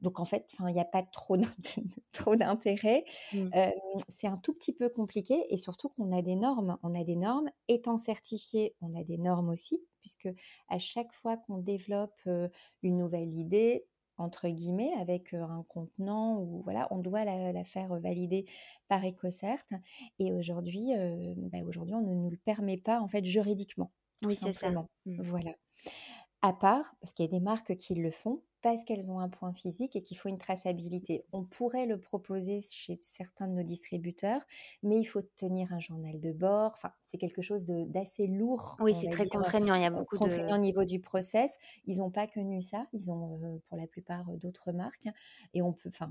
donc 0.00 0.20
en 0.20 0.24
fait, 0.24 0.52
il 0.58 0.74
n'y 0.74 0.80
a 0.80 0.84
pas 0.84 1.02
trop 1.02 1.36
d'intérêt. 1.36 3.04
Mmh. 3.32 3.50
c'est 4.08 4.26
un 4.26 4.36
tout 4.36 4.54
petit 4.54 4.72
peu 4.72 4.88
compliqué 4.88 5.44
et 5.50 5.56
surtout 5.56 5.88
qu'on 5.88 6.16
a 6.16 6.22
des 6.22 6.36
normes. 6.36 6.78
On 6.82 6.94
a 6.94 7.04
des 7.04 7.16
normes. 7.16 7.50
Étant 7.68 7.96
certifié, 7.98 8.74
on 8.80 8.98
a 8.98 9.04
des 9.04 9.18
normes 9.18 9.48
aussi 9.48 9.82
puisque 10.04 10.28
à 10.68 10.78
chaque 10.78 11.12
fois 11.12 11.38
qu'on 11.38 11.56
développe 11.56 12.28
une 12.82 12.98
nouvelle 12.98 13.34
idée, 13.34 13.86
entre 14.18 14.48
guillemets, 14.48 14.92
avec 15.00 15.32
un 15.32 15.64
contenant 15.68 16.38
ou 16.38 16.60
voilà, 16.62 16.86
on 16.90 16.98
doit 16.98 17.24
la, 17.24 17.64
faire 17.64 17.98
valider 17.98 18.44
par 18.86 19.04
EcoCert. 19.04 19.64
Et 20.18 20.32
aujourd'hui, 20.32 20.90
bah, 21.50 21.58
aujourd'hui, 21.66 21.94
on 21.94 22.02
ne 22.02 22.14
nous 22.14 22.30
le 22.30 22.36
permet 22.36 22.76
pas 22.76 23.00
en 23.00 23.08
fait 23.08 23.24
juridiquement. 23.24 23.90
Oui, 24.22 24.34
c'est 24.34 24.52
ça. 24.52 24.70
Mmh. 24.70 24.86
Voilà. 25.20 25.54
À 26.42 26.52
part, 26.52 26.94
parce 27.00 27.12
qu'il 27.14 27.24
y 27.24 27.28
a 27.28 27.30
des 27.30 27.40
marques 27.40 27.76
qui 27.76 27.94
le 27.94 28.10
font, 28.10 28.42
parce 28.64 28.82
qu'elles 28.82 29.10
ont 29.10 29.20
un 29.20 29.28
point 29.28 29.52
physique 29.52 29.94
et 29.94 30.00
qu'il 30.02 30.16
faut 30.16 30.30
une 30.30 30.38
traçabilité. 30.38 31.26
On 31.32 31.44
pourrait 31.44 31.84
le 31.84 32.00
proposer 32.00 32.62
chez 32.62 32.98
certains 33.02 33.46
de 33.46 33.52
nos 33.52 33.62
distributeurs, 33.62 34.40
mais 34.82 34.98
il 34.98 35.04
faut 35.04 35.20
tenir 35.20 35.70
un 35.74 35.80
journal 35.80 36.18
de 36.18 36.32
bord. 36.32 36.70
Enfin, 36.74 36.90
c'est 37.02 37.18
quelque 37.18 37.42
chose 37.42 37.66
d'assez 37.66 38.26
lourd. 38.26 38.78
Oui, 38.80 38.94
c'est 38.98 39.10
très 39.10 39.28
contraignant. 39.28 39.74
Il 39.74 39.82
y 39.82 39.84
a 39.84 39.90
beaucoup 39.90 40.16
contraignant 40.16 40.56
au 40.56 40.60
niveau 40.62 40.84
du 40.84 40.98
process. 40.98 41.58
Ils 41.84 41.98
n'ont 41.98 42.10
pas 42.10 42.26
connu 42.26 42.62
ça. 42.62 42.86
Ils 42.94 43.10
ont, 43.10 43.38
euh, 43.44 43.58
pour 43.68 43.76
la 43.76 43.86
plupart, 43.86 44.26
euh, 44.30 44.36
d'autres 44.38 44.72
marques. 44.72 45.08
Et 45.52 45.60
on 45.60 45.74
peut, 45.74 45.90
enfin, 45.90 46.10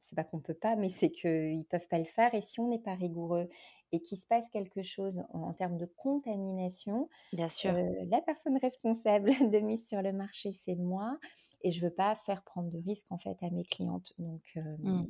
c'est 0.00 0.14
pas 0.14 0.22
qu'on 0.22 0.38
peut 0.38 0.54
pas, 0.54 0.76
mais 0.76 0.90
c'est 0.90 1.10
qu'ils 1.10 1.64
peuvent 1.68 1.88
pas 1.88 1.98
le 1.98 2.04
faire. 2.04 2.32
Et 2.32 2.40
si 2.40 2.60
on 2.60 2.68
n'est 2.68 2.78
pas 2.78 2.94
rigoureux 2.94 3.48
et 3.92 4.00
qu'il 4.00 4.18
se 4.18 4.26
passe 4.26 4.48
quelque 4.48 4.82
chose 4.82 5.22
en, 5.32 5.52
termes 5.52 5.76
de 5.76 5.86
contamination, 5.86 7.08
bien 7.32 7.48
sûr, 7.48 7.74
euh, 7.74 7.88
la 8.08 8.20
personne 8.20 8.56
responsable 8.58 9.30
de 9.52 9.58
mise 9.60 9.88
sur 9.88 10.02
le 10.02 10.12
marché, 10.12 10.52
c'est 10.52 10.76
moi, 10.76 11.18
et 11.62 11.70
je 11.70 11.80
veux 11.80 11.92
pas 11.92 12.14
faire 12.14 12.42
prendre 12.42 12.68
de 12.68 12.78
risques 12.78 13.10
en 13.10 13.18
fait 13.18 13.36
à 13.42 13.50
mes 13.50 13.64
clientes. 13.64 14.12
Donc, 14.18 14.42
euh, 14.56 14.76
mmh. 14.78 15.06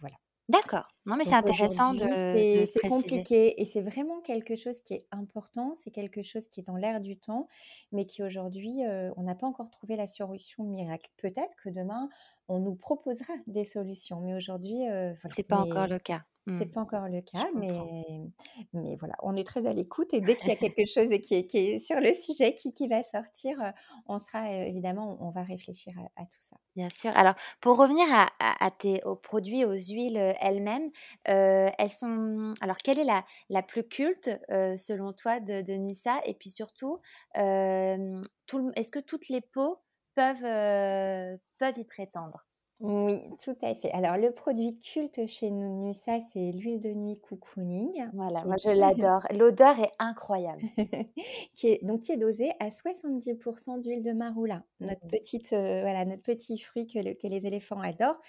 voilà. 0.00 0.16
D'accord. 0.48 0.88
Non, 1.06 1.16
mais 1.16 1.24
c'est 1.24 1.34
intéressant 1.34 1.94
de. 1.94 2.66
C'est 2.66 2.88
compliqué 2.88 3.60
et 3.60 3.64
c'est 3.64 3.80
vraiment 3.80 4.20
quelque 4.20 4.56
chose 4.56 4.80
qui 4.80 4.94
est 4.94 5.06
important. 5.12 5.72
C'est 5.74 5.90
quelque 5.90 6.22
chose 6.22 6.48
qui 6.48 6.60
est 6.60 6.64
dans 6.64 6.76
l'air 6.76 7.00
du 7.00 7.16
temps, 7.16 7.46
mais 7.92 8.06
qui 8.06 8.22
aujourd'hui, 8.22 8.84
euh, 8.84 9.10
on 9.16 9.22
n'a 9.22 9.34
pas 9.34 9.46
encore 9.46 9.70
trouvé 9.70 9.94
la 9.96 10.06
solution 10.06 10.64
miracle. 10.64 11.08
Peut-être 11.16 11.54
que 11.62 11.70
demain, 11.70 12.08
on 12.48 12.58
nous 12.58 12.74
proposera 12.74 13.34
des 13.46 13.64
solutions, 13.64 14.20
mais 14.20 14.34
aujourd'hui, 14.34 14.88
euh, 14.88 15.14
c'est 15.34 15.46
pas 15.46 15.58
encore 15.58 15.86
le 15.86 15.98
cas. 15.98 16.22
C'est 16.48 16.66
mmh. 16.66 16.70
pas 16.72 16.80
encore 16.80 17.08
le 17.08 17.20
cas, 17.20 17.46
mais, 17.54 17.70
mais 18.72 18.96
voilà, 18.96 19.14
on 19.22 19.36
est 19.36 19.46
très 19.46 19.66
à 19.66 19.72
l'écoute 19.72 20.12
et 20.12 20.20
dès 20.20 20.34
qu'il 20.34 20.48
y 20.48 20.52
a 20.52 20.56
quelque 20.56 20.84
chose 20.86 21.08
qui 21.20 21.34
est, 21.34 21.46
qui 21.46 21.58
est, 21.58 21.78
sur 21.78 22.00
le 22.00 22.12
sujet 22.12 22.52
qui, 22.54 22.72
qui 22.72 22.88
va 22.88 23.04
sortir, 23.04 23.56
on 24.08 24.18
sera 24.18 24.50
évidemment, 24.50 25.18
on 25.20 25.30
va 25.30 25.44
réfléchir 25.44 25.94
à, 26.16 26.22
tout 26.24 26.40
ça. 26.40 26.56
Bien 26.74 26.88
sûr. 26.88 27.12
Alors, 27.16 27.34
pour 27.60 27.76
revenir 27.76 28.06
à, 28.10 28.28
à, 28.40 28.70
tes, 28.72 29.04
aux 29.04 29.14
produits, 29.14 29.64
aux 29.64 29.70
huiles 29.70 30.34
elles-mêmes, 30.40 30.90
elles 31.24 31.90
sont. 31.90 32.54
Alors, 32.60 32.76
quelle 32.78 32.98
est 32.98 33.04
la, 33.04 33.24
la 33.48 33.62
plus 33.62 33.84
culte 33.84 34.28
selon 34.48 35.12
toi 35.12 35.38
de, 35.38 35.62
de 35.62 35.74
Nusa 35.74 36.20
Et 36.24 36.34
puis 36.34 36.50
surtout, 36.50 36.98
est-ce 37.36 38.90
que 38.90 38.98
toutes 38.98 39.28
les 39.28 39.42
peaux 39.42 39.78
peuvent, 40.16 41.38
peuvent 41.58 41.78
y 41.78 41.84
prétendre? 41.84 42.44
Oui, 42.82 43.20
tout 43.42 43.56
à 43.62 43.76
fait. 43.76 43.92
Alors, 43.92 44.16
le 44.16 44.32
produit 44.32 44.76
culte 44.80 45.24
chez 45.28 45.52
nous, 45.52 45.94
ça, 45.94 46.18
c'est 46.32 46.50
l'huile 46.50 46.80
de 46.80 46.88
nuit 46.88 47.16
cocooning. 47.20 48.08
Voilà, 48.12 48.44
moi 48.44 48.56
je 48.62 48.70
l'adore. 48.70 49.24
L'odeur 49.32 49.78
est 49.78 49.92
incroyable. 50.00 50.62
qui 51.54 51.68
est, 51.68 51.84
donc, 51.84 52.00
qui 52.00 52.12
est 52.12 52.16
dosée 52.16 52.50
à 52.58 52.70
70% 52.70 53.80
d'huile 53.80 54.02
de 54.02 54.10
marula, 54.12 54.64
notre, 54.80 55.04
mmh. 55.04 55.08
petite, 55.08 55.52
euh, 55.52 55.82
voilà, 55.82 56.04
notre 56.04 56.22
petit 56.22 56.58
fruit 56.58 56.88
que, 56.88 56.98
que 57.14 57.28
les 57.28 57.46
éléphants 57.46 57.80
adorent 57.80 58.20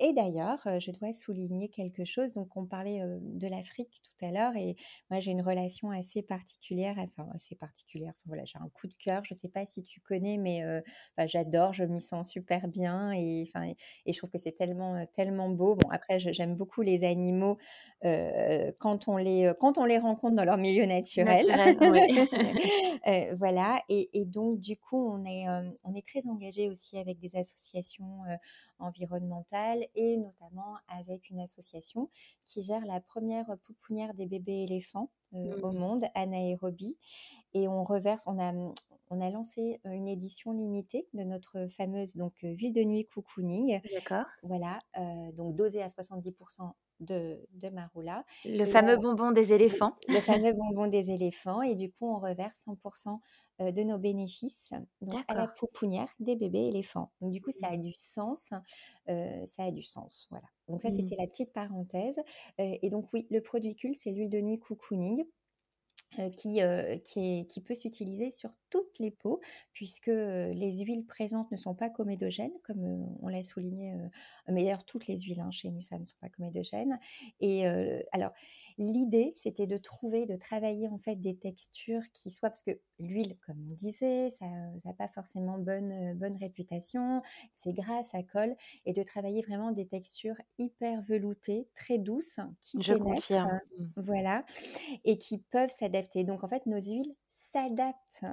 et 0.00 0.12
d'ailleurs, 0.14 0.60
je 0.78 0.90
dois 0.90 1.12
souligner 1.12 1.68
quelque 1.68 2.04
chose. 2.04 2.32
Donc, 2.32 2.56
on 2.56 2.64
parlait 2.64 3.00
de 3.20 3.48
l'Afrique 3.48 4.00
tout 4.02 4.24
à 4.24 4.30
l'heure, 4.30 4.56
et 4.56 4.76
moi, 5.10 5.20
j'ai 5.20 5.30
une 5.30 5.42
relation 5.42 5.90
assez 5.90 6.22
particulière, 6.22 6.96
enfin, 6.98 7.28
assez 7.34 7.54
particulière. 7.54 8.10
Enfin, 8.10 8.24
voilà, 8.26 8.44
j'ai 8.46 8.58
un 8.58 8.68
coup 8.70 8.86
de 8.86 8.94
cœur. 8.94 9.22
Je 9.24 9.34
ne 9.34 9.38
sais 9.38 9.48
pas 9.48 9.66
si 9.66 9.84
tu 9.84 10.00
connais, 10.00 10.38
mais 10.38 10.62
j'adore, 11.26 11.72
je 11.72 11.84
m'y 11.84 12.00
sens 12.00 12.30
super 12.30 12.66
bien, 12.68 13.12
et, 13.12 13.44
enfin, 13.46 13.72
et 14.06 14.12
je 14.12 14.18
trouve 14.18 14.30
que 14.30 14.38
c'est 14.38 14.56
tellement, 14.56 15.04
tellement 15.14 15.50
beau. 15.50 15.76
Bon, 15.76 15.88
après, 15.90 16.18
j'aime 16.18 16.56
beaucoup 16.56 16.82
les 16.82 17.04
animaux 17.04 17.58
quand, 18.02 19.08
on 19.08 19.16
les, 19.16 19.52
quand 19.60 19.78
on 19.78 19.84
les 19.84 19.98
rencontre 19.98 20.34
dans 20.34 20.44
leur 20.44 20.56
milieu 20.56 20.86
naturel. 20.86 21.46
voilà, 23.38 23.82
et, 23.88 24.10
et, 24.14 24.24
donc, 24.24 24.58
du 24.58 24.76
coup, 24.76 25.10
on 25.10 25.24
est, 25.24 25.46
on 25.84 25.94
est 25.94 26.06
très 26.06 26.26
engagé 26.26 26.68
aussi 26.68 26.98
avec 26.98 27.18
des 27.18 27.36
associations 27.36 28.22
environnementales 28.78 29.84
et 29.94 30.16
notamment 30.16 30.76
avec 30.88 31.30
une 31.30 31.40
association 31.40 32.10
qui 32.46 32.62
gère 32.62 32.84
la 32.86 33.00
première 33.00 33.56
pouponnière 33.64 34.14
des 34.14 34.26
bébés 34.26 34.64
éléphants 34.64 35.10
euh, 35.34 35.60
au 35.62 35.72
mmh. 35.72 35.78
monde, 35.78 36.04
Anaérobie. 36.14 36.96
Et 37.54 37.68
on 37.68 37.84
reverse, 37.84 38.24
on 38.26 38.38
a, 38.40 38.52
on 39.10 39.20
a 39.20 39.30
lancé 39.30 39.80
une 39.84 40.08
édition 40.08 40.52
limitée 40.52 41.06
de 41.14 41.22
notre 41.22 41.66
fameuse 41.68 42.16
donc 42.16 42.34
huile 42.42 42.72
de 42.72 42.82
nuit 42.82 43.06
cocooning. 43.06 43.80
D'accord. 43.94 44.26
Voilà, 44.42 44.80
donc 45.34 45.54
dosée 45.54 45.82
à 45.82 45.88
70% 45.88 46.72
de, 47.00 47.38
de 47.52 47.68
maroula. 47.70 48.24
Le 48.44 48.64
fameux 48.64 48.96
bonbon 48.96 49.32
des 49.32 49.52
éléphants. 49.52 49.94
Le 50.08 50.20
fameux 50.20 50.52
bonbon 50.52 50.86
des 50.86 51.10
éléphants. 51.10 51.62
Et 51.62 51.74
du 51.74 51.90
coup, 51.90 52.06
on 52.06 52.18
reverse 52.18 52.64
100% 52.66 53.18
de 53.60 53.82
nos 53.82 53.98
bénéfices 53.98 54.72
à 55.28 55.34
la 55.34 55.46
pouponnière 55.46 56.08
des 56.18 56.36
bébés 56.36 56.66
éléphants. 56.68 57.12
Donc 57.20 57.32
du 57.32 57.42
coup, 57.42 57.50
ça 57.50 57.70
mmh. 57.70 57.74
a 57.74 57.76
du 57.76 57.92
sens. 57.94 58.52
ça 59.06 59.64
a 59.64 59.70
du 59.70 59.82
sens. 59.82 60.26
Voilà. 60.30 60.46
Donc 60.68 60.82
ça, 60.82 60.88
mmh. 60.90 60.96
c'était 60.96 61.16
la 61.16 61.26
petite 61.26 61.52
parenthèse. 61.52 62.20
et 62.58 62.90
donc 62.90 63.12
oui, 63.12 63.26
le 63.30 63.40
produit 63.40 63.76
culte, 63.76 63.98
c'est 63.98 64.10
l'huile 64.10 64.30
de 64.30 64.40
nuit 64.40 64.58
cocooning. 64.58 65.24
qui, 66.36 66.60
qui, 67.04 67.46
qui, 67.46 67.60
peut 67.60 67.76
s'utiliser 67.76 68.32
sur 68.32 68.50
toutes 68.68 68.98
les 68.98 69.12
peaux, 69.12 69.40
puisque 69.72 70.06
les 70.08 70.80
huiles 70.80 71.06
présentes 71.06 71.52
ne 71.52 71.56
sont 71.56 71.74
pas 71.74 71.88
comédogènes, 71.88 72.58
comme 72.64 73.16
on 73.22 73.28
l'a 73.28 73.44
souligné, 73.44 73.94
mais 74.48 74.64
d'ailleurs 74.64 74.84
toutes 74.84 75.06
les 75.06 75.18
huiles 75.18 75.40
hein, 75.40 75.52
chez 75.52 75.70
nous, 75.70 75.82
ça 75.82 75.98
ne 75.98 76.04
sont 76.04 76.16
pas 76.20 76.28
comédogènes. 76.28 76.98
Et 77.40 77.66
alors, 78.12 78.32
L'idée, 78.80 79.34
c'était 79.36 79.66
de 79.66 79.76
trouver, 79.76 80.24
de 80.24 80.36
travailler 80.36 80.88
en 80.88 80.96
fait 80.96 81.16
des 81.16 81.36
textures 81.36 82.10
qui 82.14 82.30
soient, 82.30 82.48
parce 82.48 82.62
que 82.62 82.80
l'huile, 82.98 83.36
comme 83.44 83.58
on 83.70 83.74
disait, 83.74 84.30
ça 84.30 84.46
n'a 84.86 84.94
pas 84.94 85.08
forcément 85.08 85.58
bonne, 85.58 85.92
euh, 85.92 86.14
bonne 86.14 86.38
réputation, 86.38 87.20
c'est 87.52 87.74
gras, 87.74 88.02
ça 88.04 88.22
colle, 88.22 88.56
et 88.86 88.94
de 88.94 89.02
travailler 89.02 89.42
vraiment 89.42 89.70
des 89.72 89.86
textures 89.86 90.40
hyper 90.56 91.02
veloutées, 91.02 91.68
très 91.74 91.98
douces, 91.98 92.40
qui 92.62 92.82
Je 92.82 92.94
confirme. 92.94 93.60
Mmh. 93.78 93.84
voilà, 93.96 94.46
et 95.04 95.18
qui 95.18 95.36
peuvent 95.36 95.68
s'adapter. 95.68 96.24
Donc 96.24 96.42
en 96.42 96.48
fait, 96.48 96.64
nos 96.64 96.80
huiles 96.80 97.14
s'adaptent 97.52 98.24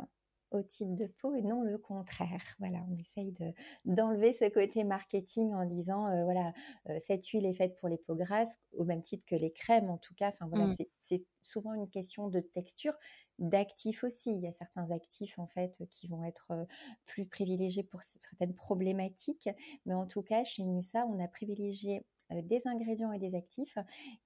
au 0.51 0.61
type 0.61 0.95
de 0.95 1.07
peau 1.07 1.35
et 1.35 1.41
non 1.41 1.61
le 1.61 1.77
contraire. 1.77 2.41
Voilà, 2.59 2.79
on 2.89 2.95
essaye 2.95 3.31
de, 3.31 3.53
d'enlever 3.85 4.31
ce 4.31 4.45
côté 4.45 4.83
marketing 4.83 5.53
en 5.53 5.65
disant 5.65 6.07
euh, 6.07 6.23
voilà, 6.23 6.53
euh, 6.89 6.97
cette 6.99 7.25
huile 7.27 7.45
est 7.45 7.53
faite 7.53 7.75
pour 7.79 7.89
les 7.89 7.97
peaux 7.97 8.15
grasses, 8.15 8.57
au 8.73 8.85
même 8.85 9.01
titre 9.01 9.25
que 9.25 9.35
les 9.35 9.51
crèmes 9.51 9.89
en 9.89 9.97
tout 9.97 10.13
cas. 10.15 10.29
Enfin 10.29 10.47
voilà, 10.47 10.67
mmh. 10.67 10.75
c'est, 11.01 11.25
souvent 11.43 11.73
une 11.73 11.89
question 11.89 12.27
de 12.27 12.41
texture, 12.41 12.93
d'actifs 13.39 14.03
aussi. 14.03 14.33
Il 14.33 14.41
y 14.41 14.47
a 14.47 14.51
certains 14.51 14.91
actifs 14.91 15.39
en 15.39 15.47
fait 15.47 15.81
qui 15.89 16.07
vont 16.07 16.25
être 16.25 16.51
euh, 16.51 16.65
plus 17.05 17.25
privilégiés 17.25 17.83
pour 17.83 18.03
certaines 18.03 18.53
problématiques, 18.53 19.49
mais 19.85 19.93
en 19.93 20.05
tout 20.05 20.23
cas 20.23 20.43
chez 20.43 20.63
Nusa, 20.63 21.05
on 21.05 21.23
a 21.23 21.27
privilégié 21.27 22.05
des 22.35 22.67
ingrédients 22.67 23.11
et 23.11 23.19
des 23.19 23.35
actifs 23.35 23.77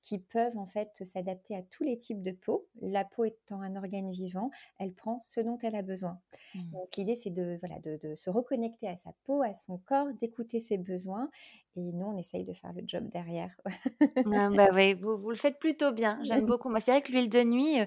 qui 0.01 0.19
peuvent 0.19 0.57
en 0.57 0.65
fait 0.65 1.03
s'adapter 1.05 1.55
à 1.55 1.61
tous 1.61 1.83
les 1.83 1.97
types 1.97 2.21
de 2.21 2.31
peau. 2.31 2.67
La 2.81 3.05
peau 3.05 3.25
étant 3.25 3.61
un 3.61 3.75
organe 3.75 4.11
vivant, 4.11 4.49
elle 4.79 4.93
prend 4.93 5.21
ce 5.23 5.39
dont 5.41 5.57
elle 5.61 5.75
a 5.75 5.81
besoin. 5.81 6.19
Mmh. 6.55 6.71
Donc 6.71 6.95
l'idée 6.97 7.15
c'est 7.15 7.29
de, 7.29 7.57
voilà, 7.61 7.79
de, 7.79 8.15
se 8.15 8.29
reconnecter 8.29 8.87
à 8.87 8.97
sa 8.97 9.11
peau, 9.23 9.41
à 9.41 9.53
son 9.53 9.77
corps, 9.77 10.07
d'écouter 10.19 10.59
ses 10.59 10.77
besoins 10.77 11.29
et 11.75 11.91
nous 11.93 12.05
on 12.05 12.17
essaye 12.17 12.43
de 12.43 12.53
faire 12.53 12.73
le 12.73 12.81
job 12.85 13.05
derrière. 13.07 13.55
Ah, 14.33 14.49
bah 14.49 14.69
vous, 14.99 15.17
vous, 15.17 15.29
le 15.29 15.35
faites 15.35 15.59
plutôt 15.59 15.91
bien, 15.91 16.19
j'aime 16.23 16.45
beaucoup. 16.45 16.69
Moi 16.69 16.79
c'est 16.79 16.91
vrai 16.91 17.01
que 17.01 17.11
l'huile 17.11 17.29
de 17.29 17.43
nuit, 17.43 17.77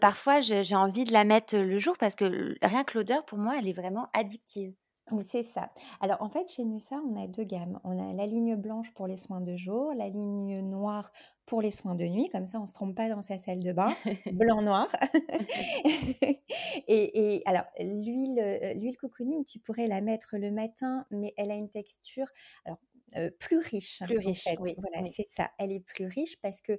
parfois 0.00 0.40
j'ai 0.40 0.76
envie 0.76 1.04
de 1.04 1.12
la 1.12 1.24
mettre 1.24 1.56
le 1.56 1.78
jour 1.78 1.96
parce 1.98 2.14
que 2.14 2.56
rien 2.62 2.84
que 2.84 2.98
l'odeur 2.98 3.24
pour 3.24 3.38
moi 3.38 3.56
elle 3.58 3.68
est 3.68 3.72
vraiment 3.72 4.08
addictive. 4.12 4.74
C'est 5.22 5.44
ça. 5.44 5.70
Alors 6.00 6.20
en 6.20 6.28
fait, 6.28 6.48
chez 6.50 6.64
Nusa, 6.64 6.96
on 7.08 7.22
a 7.22 7.28
deux 7.28 7.44
gammes. 7.44 7.78
On 7.84 7.98
a 7.98 8.12
la 8.12 8.26
ligne 8.26 8.56
blanche 8.56 8.92
pour 8.92 9.06
les 9.06 9.16
soins 9.16 9.40
de 9.40 9.56
jour, 9.56 9.92
la 9.94 10.08
ligne 10.08 10.60
noire 10.60 11.12
pour 11.46 11.62
les 11.62 11.70
soins 11.70 11.94
de 11.94 12.04
nuit. 12.04 12.28
Comme 12.28 12.46
ça, 12.46 12.58
on 12.58 12.62
ne 12.62 12.66
se 12.66 12.72
trompe 12.72 12.96
pas 12.96 13.08
dans 13.08 13.22
sa 13.22 13.38
salle 13.38 13.60
de 13.60 13.72
bain. 13.72 13.94
Blanc-noir. 14.32 14.88
et, 16.88 17.42
alors, 17.46 17.66
l'huile, 17.78 18.40
euh, 18.40 18.74
l'huile 18.74 18.96
cocooning, 18.96 19.44
tu 19.44 19.60
pourrais 19.60 19.86
la 19.86 20.00
mettre 20.00 20.36
le 20.38 20.50
matin, 20.50 21.06
mais 21.10 21.34
elle 21.36 21.52
a 21.52 21.54
une 21.54 21.70
texture 21.70 22.26
alors, 22.64 22.78
euh, 23.16 23.30
plus 23.38 23.58
riche. 23.58 24.02
Plus 24.04 24.18
riche, 24.18 24.48
Voilà, 24.56 25.08
c'est 25.08 25.28
ça. 25.28 25.50
Elle 25.58 25.70
est 25.70 25.80
plus 25.80 26.06
riche 26.06 26.40
parce 26.40 26.60
que, 26.60 26.78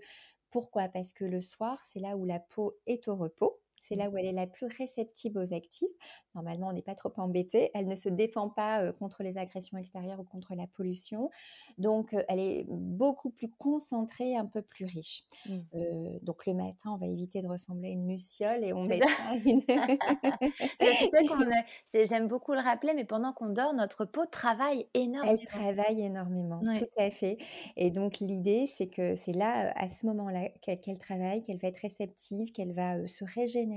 pourquoi? 0.49 0.89
Parce 0.89 1.13
que 1.13 1.23
le 1.23 1.41
soir, 1.41 1.79
c'est 1.85 1.99
là 1.99 2.17
où 2.17 2.25
la 2.25 2.39
peau 2.39 2.77
est 2.87 3.07
au 3.07 3.15
repos. 3.15 3.61
C'est 3.87 3.95
là 3.95 4.09
où 4.09 4.17
elle 4.17 4.25
est 4.25 4.33
la 4.33 4.47
plus 4.47 4.67
réceptive 4.77 5.37
aux 5.37 5.53
actifs. 5.53 5.87
Normalement, 6.35 6.67
on 6.67 6.73
n'est 6.73 6.81
pas 6.81 6.95
trop 6.95 7.11
embêté. 7.17 7.71
Elle 7.73 7.87
ne 7.87 7.95
se 7.95 8.09
défend 8.09 8.49
pas 8.49 8.91
contre 8.93 9.23
les 9.23 9.37
agressions 9.37 9.77
extérieures 9.77 10.19
ou 10.19 10.23
contre 10.23 10.55
la 10.55 10.67
pollution. 10.67 11.29
Donc, 11.77 12.15
elle 12.27 12.39
est 12.39 12.65
beaucoup 12.69 13.29
plus 13.29 13.49
concentrée, 13.49 14.35
un 14.35 14.45
peu 14.45 14.61
plus 14.61 14.85
riche. 14.85 15.23
Mmh. 15.47 16.19
donc, 16.21 16.45
le 16.45 16.53
matin, 16.53 16.91
on 16.93 16.97
va 16.97 17.07
éviter 17.07 17.41
de 17.41 17.47
ressembler 17.47 17.89
à 17.89 17.91
une 17.91 18.09
luciole 18.09 18.63
et 18.63 18.73
on 18.73 18.83
met 18.83 18.99
une. 19.45 19.61
J'aime 22.07 22.27
beaucoup 22.27 22.53
le 22.53 22.59
rappeler, 22.59 22.93
mais 22.93 23.05
pendant 23.05 23.33
qu'on 23.33 23.49
dort, 23.49 23.73
notre 23.73 24.05
peau 24.05 24.25
travaille 24.25 24.87
énormément. 24.93 25.37
Elle 25.39 25.45
travaille 25.45 26.01
énormément, 26.01 26.61
tout 26.77 26.85
à 26.97 27.09
fait. 27.09 27.37
Et 27.75 27.91
donc, 27.91 28.19
l'idée, 28.19 28.65
c'est 28.67 28.87
que 28.87 29.15
c'est 29.15 29.33
là, 29.33 29.71
à 29.75 29.89
ce 29.89 30.05
moment-là, 30.07 30.49
qu'elle 30.61 30.99
travaille, 30.99 31.41
qu'elle 31.41 31.57
va 31.57 31.69
être 31.69 31.79
réceptive, 31.79 32.51
qu'elle 32.51 32.73
va 32.73 33.07
se 33.07 33.23
régénérer 33.23 33.76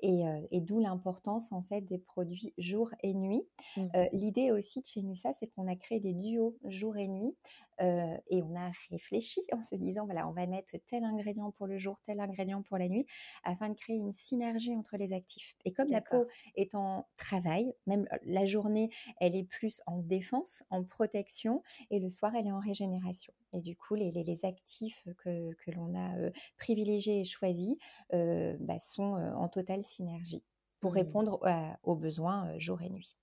et, 0.00 0.60
d'où 0.60 0.80
l'importance 0.80 1.52
en 1.52 1.62
fait 1.62 1.82
des 1.82 1.98
produits 1.98 2.52
jour 2.58 2.90
et 3.02 3.14
nuit. 3.14 3.42
Mmh. 3.76 3.88
L'idée 4.12 4.50
aussi 4.50 4.80
de 4.80 4.86
chez 4.86 5.02
Nusa, 5.02 5.32
c'est 5.32 5.48
qu'on 5.48 5.68
a 5.68 5.76
créé 5.76 6.00
des 6.00 6.14
duos 6.14 6.56
jour 6.64 6.96
et 6.96 7.08
nuit 7.08 7.34
et 7.80 8.42
on 8.42 8.54
a 8.56 8.70
réfléchi 8.90 9.40
en 9.52 9.62
se 9.62 9.74
disant 9.74 10.04
voilà, 10.04 10.28
on 10.28 10.32
va 10.32 10.46
mettre 10.46 10.74
tel 10.86 11.04
ingrédient 11.04 11.50
pour 11.50 11.66
le 11.66 11.78
jour, 11.78 11.98
tel 12.06 12.20
ingrédient 12.20 12.62
pour 12.62 12.78
la 12.78 12.88
nuit, 12.88 13.06
afin 13.42 13.68
de 13.68 13.74
créer 13.74 13.96
une 13.96 14.12
synergie 14.12 14.74
entre 14.76 14.96
les 14.96 15.12
actifs. 15.12 15.56
Et 15.64 15.72
comme 15.72 15.88
la 15.88 16.00
peau 16.00 16.26
est 16.56 16.74
en 16.74 17.06
travail, 17.16 17.74
même 17.86 18.06
la 18.24 18.46
journée, 18.46 18.90
elle 19.20 19.34
est 19.36 19.44
plus 19.44 19.82
en 19.86 19.98
défense, 19.98 20.62
en 20.70 20.84
protection, 20.84 21.62
et 21.90 21.98
le 21.98 22.08
soir, 22.08 22.34
elle 22.34 22.46
est 22.46 22.52
en 22.52 22.60
régénération. 22.60 23.32
Et 23.54 23.60
du 23.60 23.76
coup, 23.76 23.94
les, 23.94 24.10
les, 24.10 24.44
actifs 24.44 25.06
que, 25.18 25.54
que 25.54 25.70
l'on 25.70 25.94
a 25.96 26.30
privilégiés 26.58 27.20
et 27.20 27.24
choisis 27.24 27.76
bah, 28.10 28.78
sont 28.78 29.14
en 29.36 29.48
totale 29.48 29.82
synergie 29.82 30.44
pour 30.80 30.92
mmh. 30.92 30.96
répondre 30.96 31.40
aux 31.82 31.94
besoins 31.94 32.58
jour 32.58 32.82
et 32.82 32.90
nuit. 32.90 33.16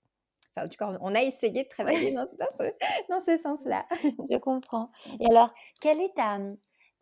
Enfin, 0.54 0.66
en 0.66 0.68
tout 0.68 0.76
cas, 0.76 0.98
on 1.00 1.14
a 1.14 1.22
essayé 1.22 1.64
de 1.64 1.68
travailler 1.70 2.12
dans, 2.12 2.26
dans 3.08 3.20
ce, 3.20 3.36
sens-là. 3.38 3.86
Je 4.02 4.38
comprends. 4.38 4.90
Et 5.20 5.26
alors, 5.30 5.52
quelle 5.80 6.00
est 6.00 6.14
ta, 6.14 6.38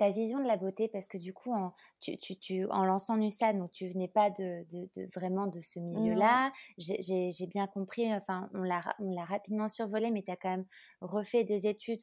ta 0.00 0.10
vision 0.10 0.38
de 0.40 0.46
la 0.46 0.56
beauté 0.56 0.88
Parce 0.88 1.06
que 1.06 1.18
du 1.18 1.34
coup, 1.34 1.52
en, 1.52 1.74
tu, 2.00 2.16
tu, 2.16 2.34
tu, 2.38 2.64
en 2.70 2.86
lançant 2.86 3.18
Nusa, 3.18 3.52
donc 3.52 3.70
tu 3.70 3.86
venais 3.86 4.08
pas 4.08 4.30
de, 4.30 4.64
de, 4.70 5.08
vraiment 5.14 5.46
de 5.46 5.60
ce 5.60 5.78
milieu-là. 5.78 6.52
J'ai 6.78 7.46
bien 7.46 7.66
compris, 7.66 8.12
enfin, 8.14 8.48
on 8.54 8.62
l'a 8.62 9.24
rapidement 9.24 9.68
survolé, 9.68 10.10
mais 10.10 10.22
tu 10.22 10.30
as 10.30 10.36
quand 10.36 10.48
même 10.48 10.66
refait 11.02 11.44
des 11.44 11.66
études 11.66 12.00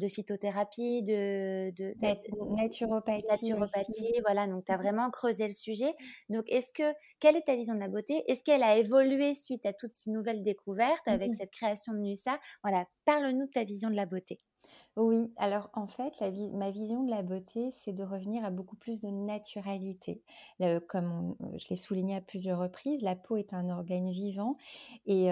de 0.00 0.08
phytothérapie, 0.08 1.04
de, 1.04 1.70
de, 1.70 1.94
naturopathie. 2.56 3.24
Naturopathie, 3.28 4.20
voilà, 4.24 4.48
donc 4.48 4.64
tu 4.64 4.72
as 4.72 4.76
vraiment 4.76 5.08
creusé 5.12 5.46
le 5.46 5.54
sujet. 5.54 5.94
Donc, 6.28 6.42
est-ce 6.48 6.72
que, 6.72 6.92
quelle 7.20 7.36
est 7.36 7.46
ta 7.46 7.54
vision 7.54 7.74
de 7.74 7.80
la 7.80 7.88
beauté? 7.88 8.24
Est-ce 8.26 8.42
qu'elle 8.42 8.64
a 8.64 8.76
évolué 8.76 9.36
suite 9.36 9.64
à 9.66 9.72
toutes 9.72 9.94
ces 9.94 10.10
nouvelles 10.10 10.42
découvertes 10.42 11.06
avec 11.06 11.32
cette 11.36 11.52
création 11.52 11.92
de 11.92 11.98
Nusa? 11.98 12.40
Voilà, 12.64 12.86
parle-nous 13.04 13.46
de 13.46 13.52
ta 13.52 13.62
vision 13.62 13.88
de 13.88 13.94
la 13.94 14.06
beauté. 14.06 14.40
Oui, 14.96 15.32
alors 15.36 15.68
en 15.74 15.86
fait, 15.86 16.22
ma 16.54 16.70
vision 16.70 17.02
de 17.04 17.10
la 17.10 17.22
beauté, 17.22 17.70
c'est 17.70 17.92
de 17.92 18.02
revenir 18.02 18.44
à 18.44 18.50
beaucoup 18.50 18.76
plus 18.76 19.00
de 19.00 19.08
naturalité. 19.08 20.22
comme 20.88 21.36
euh, 21.42 21.58
je 21.58 21.68
l'ai 21.68 21.76
souligné 21.76 22.16
à 22.16 22.20
plusieurs 22.20 22.58
reprises, 22.58 23.02
la 23.02 23.14
peau 23.14 23.36
est 23.36 23.52
un 23.52 23.68
organe 23.68 24.10
vivant 24.10 24.56
et, 25.06 25.28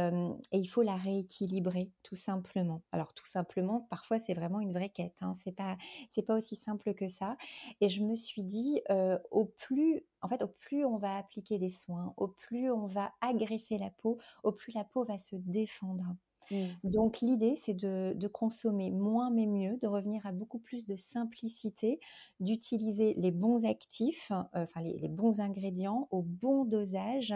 il 0.53 0.67
faut 0.67 0.83
la 0.83 0.97
rééquilibrer, 0.97 1.91
tout 2.03 2.15
simplement. 2.15 2.83
Alors 2.93 3.13
tout 3.15 3.27
simplement, 3.27 3.87
parfois 3.91 4.19
c'est 4.19 4.35
vraiment 4.35 4.61
une 4.61 4.73
vraie 4.73 4.91
quête. 4.91 5.17
Hein, 5.21 5.35
c'est 5.35 5.53
pas 5.53 5.77
c'est 6.11 6.23
pas 6.23 6.37
aussi 6.37 6.57
simple 6.57 6.95
que 6.95 7.09
ça. 7.09 7.37
Et 7.81 7.89
je 7.89 8.03
me 8.03 8.15
suis 8.17 8.43
dit, 8.43 8.83
au 9.31 9.47
plus 9.47 10.05
en 10.23 10.29
fait, 10.29 10.43
au 10.43 10.49
plus 10.49 10.85
on 10.85 10.97
va 10.99 11.17
appliquer 11.17 11.59
des 11.59 11.71
soins, 11.71 12.15
au 12.17 12.29
plus 12.29 12.71
on 12.71 12.87
va 12.87 13.13
agresser 13.21 13.79
la 13.79 13.91
peau, 13.91 14.19
au 14.43 14.53
plus 14.53 14.73
la 14.73 14.85
peau 14.85 15.05
va 15.05 15.19
se 15.19 15.37
défendre. 15.37 16.15
Mmh. 16.51 16.57
Donc 16.85 17.21
l'idée, 17.21 17.55
c'est 17.57 17.75
de, 17.75 18.29
consommer 18.29 18.91
moins 18.91 19.31
mais 19.31 19.47
mieux, 19.47 19.77
de 19.79 19.87
revenir 19.87 20.27
à 20.27 20.33
beaucoup 20.33 20.59
plus 20.59 20.87
de 20.87 20.97
simplicité, 20.97 22.01
d'utiliser 22.41 23.15
les 23.15 23.31
bons 23.31 23.65
actifs, 23.65 24.31
euh, 24.31 24.63
enfin 24.63 24.81
les, 24.83 25.09
bons 25.09 25.41
ingrédients 25.41 26.09
au 26.11 26.23
bon 26.23 26.65
dosage, 26.65 27.35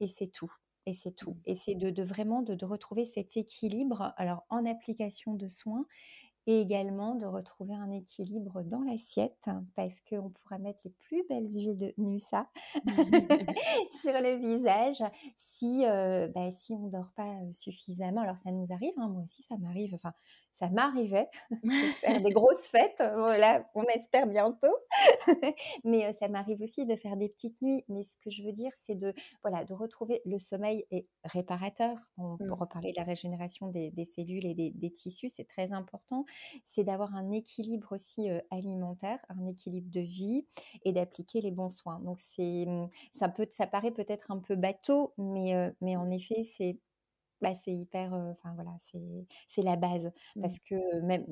et 0.00 0.08
c'est 0.08 0.28
tout. 0.28 0.52
Et 0.88 0.94
c'est 0.94 1.12
tout. 1.12 1.32
Mmh. 1.32 1.40
Et 1.46 1.54
c'est 1.56 1.74
de, 1.74 2.02
vraiment 2.02 2.42
de, 2.42 2.54
de, 2.54 2.64
retrouver 2.64 3.04
cet 3.04 3.36
équilibre, 3.36 4.12
alors 4.16 4.44
en 4.50 4.64
application 4.66 5.34
de 5.34 5.48
soins, 5.48 5.86
et 6.46 6.60
également 6.60 7.14
de 7.14 7.26
retrouver 7.26 7.74
un 7.74 7.90
équilibre 7.90 8.62
dans 8.62 8.82
l'assiette 8.82 9.50
parce 9.74 10.00
qu'on 10.00 10.30
pourra 10.30 10.58
mettre 10.58 10.80
les 10.84 10.90
plus 10.90 11.24
belles 11.28 11.48
huiles 11.48 11.76
de 11.76 11.92
Nusa 11.98 12.48
sur 14.00 14.12
le 14.12 14.36
visage 14.36 15.02
si, 15.36 15.84
euh, 15.84 16.28
bah, 16.28 16.50
si 16.50 16.72
on 16.72 16.86
ne 16.86 16.90
dort 16.90 17.12
pas 17.16 17.34
suffisamment. 17.52 18.20
Alors 18.20 18.38
ça 18.38 18.52
nous 18.52 18.72
arrive, 18.72 18.94
hein, 18.96 19.08
moi 19.08 19.22
aussi 19.22 19.42
ça 19.42 19.56
m'arrive, 19.56 19.94
enfin 19.94 20.12
ça 20.56 20.70
m'arrivait 20.70 21.28
de 21.50 21.92
faire 22.00 22.22
des 22.22 22.30
grosses 22.30 22.66
fêtes, 22.66 23.02
voilà, 23.14 23.68
on 23.74 23.84
espère 23.84 24.26
bientôt, 24.26 24.74
mais 25.84 26.10
ça 26.14 26.28
m'arrive 26.28 26.62
aussi 26.62 26.86
de 26.86 26.96
faire 26.96 27.16
des 27.18 27.28
petites 27.28 27.60
nuits. 27.60 27.84
Mais 27.88 28.02
ce 28.02 28.16
que 28.16 28.30
je 28.30 28.42
veux 28.42 28.52
dire, 28.52 28.72
c'est 28.74 28.94
de, 28.94 29.12
voilà, 29.42 29.64
de 29.64 29.74
retrouver 29.74 30.22
le 30.24 30.38
sommeil 30.38 30.86
est 30.90 31.06
réparateur. 31.24 32.10
On 32.16 32.38
peut 32.38 32.46
mmh. 32.46 32.52
reparler 32.54 32.92
de 32.92 32.96
la 32.96 33.04
régénération 33.04 33.68
des, 33.68 33.92
cellules 34.06 34.46
et 34.46 34.54
des, 34.54 34.70
des 34.70 34.90
tissus, 34.90 35.28
c'est 35.28 35.46
très 35.46 35.72
important 35.72 36.24
c'est 36.64 36.84
d'avoir 36.84 37.14
un 37.14 37.30
équilibre 37.32 37.92
aussi 37.92 38.28
alimentaire, 38.50 39.18
un 39.28 39.46
équilibre 39.46 39.90
de 39.90 40.00
vie 40.00 40.46
et 40.84 40.92
d'appliquer 40.92 41.40
les 41.40 41.50
bons 41.50 41.70
soins. 41.70 42.00
Donc 42.00 42.18
c'est 42.18 42.64
mmh, 42.66 42.88
ça 43.12 43.28
peut 43.28 43.46
ça 43.50 43.66
paraît 43.66 43.90
peut-être 43.90 44.30
un 44.30 44.38
peu 44.38 44.56
bateau, 44.56 45.12
mais 45.18 45.52
mais 45.82 45.96
en 45.96 46.10
effet 46.10 46.42
c'est 46.44 46.78
bah, 47.40 47.54
c'est 47.54 47.72
hyper, 47.72 48.12
enfin 48.12 48.52
voilà, 48.54 48.74
c'est 49.48 49.62
la 49.62 49.76
base 49.76 50.10
mmh. 50.34 50.40
parce 50.40 50.58
que 50.58 51.00
même, 51.02 51.24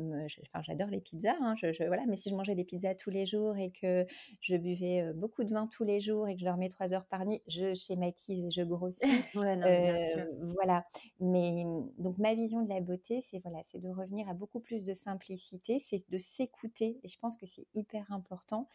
enfin 0.43 0.63
j'adore 0.63 0.89
les 0.89 1.01
pizzas, 1.01 1.37
hein, 1.41 1.55
je, 1.57 1.87
voilà, 1.87 2.05
mais 2.07 2.17
si 2.17 2.31
je 2.31 2.35
mangeais 2.35 2.55
des 2.55 2.65
pizzas 2.65 2.95
tous 2.95 3.11
les 3.11 3.27
jours 3.27 3.57
et 3.57 3.71
que 3.71 4.07
je 4.41 4.57
buvais 4.57 5.13
beaucoup 5.15 5.45
de 5.45 5.53
vin 5.53 5.67
tous 5.67 5.85
les 5.85 6.01
jours 6.01 6.29
et 6.29 6.35
que 6.35 6.41
je 6.41 6.47
dormais 6.47 6.69
trois 6.69 6.93
heures 6.93 7.07
par 7.07 7.25
nuit, 7.27 7.43
je 7.49 7.75
schématise 7.75 8.45
et 8.45 8.51
je 8.51 8.63
grossis. 8.63 9.01
voilà, 9.35 10.85
mais 11.21 11.65
mmh, 11.65 11.91
donc 11.99 12.19
ma 12.19 12.35
vision 12.35 12.63
de 12.63 12.69
la 12.69 12.81
beauté, 12.81 13.21
c'est 13.21 13.39
voilà, 13.39 13.59
c'est 13.65 13.79
de 13.79 13.89
revenir 13.89 14.29
à 14.29 14.35
beaucoup 14.35 14.61
plus 14.61 14.85
de 14.85 14.95
simplicité, 14.95 15.79
c'est 15.79 16.09
de 16.11 16.19
s'écouter 16.19 16.99
et 17.03 17.09
je 17.09 17.19
pense 17.19 17.37
que 17.37 17.47
c'est 17.47 17.67
hyper 17.75 18.11
important 18.11 18.69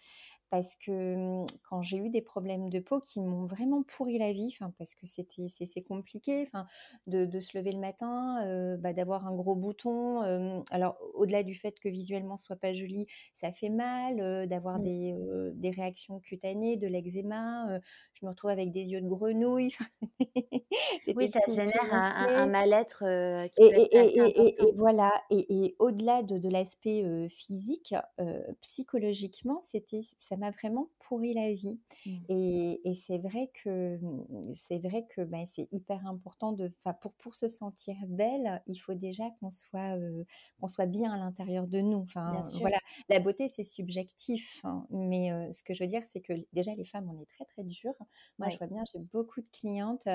parce 0.49 0.75
que 0.75 1.43
quand 1.69 1.81
j'ai 1.81 1.97
eu 1.97 2.09
des 2.09 2.21
problèmes 2.21 2.69
de 2.69 2.79
peau 2.79 2.99
qui 2.99 3.19
m'ont 3.19 3.45
vraiment 3.45 3.83
pourri 3.83 4.17
la 4.17 4.33
vie, 4.33 4.55
parce 4.77 4.95
que 4.95 5.05
c'était 5.05 5.47
c'est 5.47 5.83
compliqué, 5.83 6.41
enfin 6.41 6.65
de, 7.07 7.25
de, 7.25 7.39
se 7.39 7.57
lever 7.57 7.71
le 7.71 7.79
matin, 7.79 8.77
bah, 8.77 8.93
d'avoir 8.93 9.27
un 9.27 9.35
gros 9.35 9.55
bouton. 9.55 10.21
alors 10.71 10.97
au-delà 11.13 11.43
du 11.43 11.55
fait 11.55 11.79
que 11.79 11.89
visuellement 11.89 12.37
ce 12.37 12.45
soit 12.45 12.55
pas 12.55 12.73
joli, 12.73 13.07
ça 13.33 13.51
fait 13.51 13.69
mal, 13.69 14.47
d'avoir 14.47 14.79
mmh. 14.79 14.83
des, 14.83 15.15
des, 15.53 15.69
réactions 15.69 16.19
cutanées, 16.19 16.77
de 16.77 16.87
l'eczéma. 16.87 17.79
je 18.13 18.25
me 18.25 18.31
retrouve 18.31 18.51
avec 18.51 18.71
des 18.71 18.91
yeux 18.91 19.01
de 19.01 19.07
grenouille. 19.07 19.75
oui, 21.15 21.29
ça 21.29 21.39
génère 21.47 21.93
un, 21.93 22.47
mal-être. 22.47 23.03
et, 23.03 23.51
et, 23.57 23.97
et, 23.97 24.47
et, 24.47 24.73
voilà. 24.75 25.11
Et, 25.29 25.75
au-delà 25.79 26.23
de, 26.23 26.37
de 26.37 26.49
l'aspect 26.49 27.03
physique, 27.29 27.93
psychologiquement, 28.61 29.61
c'était 29.61 30.01
ça 30.19 30.37
m'a 30.39 30.51
vraiment 30.51 30.89
pourri 30.99 31.33
la 31.33 31.51
vie. 31.53 31.79
Mmh. 32.05 32.17
Et, 32.29 32.81
et 32.89 32.93
c'est 32.95 33.17
vrai 33.17 33.51
que 33.63 33.97
mmh, 33.97 34.53
c'est 34.53 34.79
vrai 34.79 35.05
que 35.09 35.21
ben, 35.21 35.45
c'est 35.45 35.67
hyper 35.71 36.05
important 36.07 36.51
de, 36.53 36.69
pour 37.01 37.13
pour 37.13 37.35
se 37.35 37.47
sentir 37.47 37.95
belle, 38.07 38.61
il 38.67 38.77
faut 38.77 38.93
déjà 38.93 39.29
qu'on 39.39 39.51
soit 39.51 39.97
qu'on 40.59 40.67
soit 40.67 40.85
bien 40.85 41.11
à 41.13 41.17
l'intérieur 41.17 41.67
de 41.67 41.79
nous. 41.79 41.99
Enfin 41.99 42.41
voilà, 42.59 42.77
la 43.09 43.19
beauté 43.19 43.47
c'est 43.47 43.63
subjectif, 43.63 44.61
hein, 44.63 44.85
mais 44.89 45.51
ce 45.51 45.63
que 45.63 45.73
je 45.73 45.83
veux 45.83 45.89
dire 45.89 46.05
c'est 46.05 46.21
que 46.21 46.33
déjà 46.53 46.73
les 46.75 46.85
femmes 46.85 47.09
on 47.09 47.21
est 47.21 47.29
très 47.29 47.45
très 47.45 47.63
dur. 47.63 47.93
Moi 48.37 48.49
je 48.49 48.57
vois 48.57 48.67
bien, 48.67 48.83
j'ai 48.91 48.99
beaucoup 48.99 49.41
de 49.41 49.49
clientes 49.51 50.07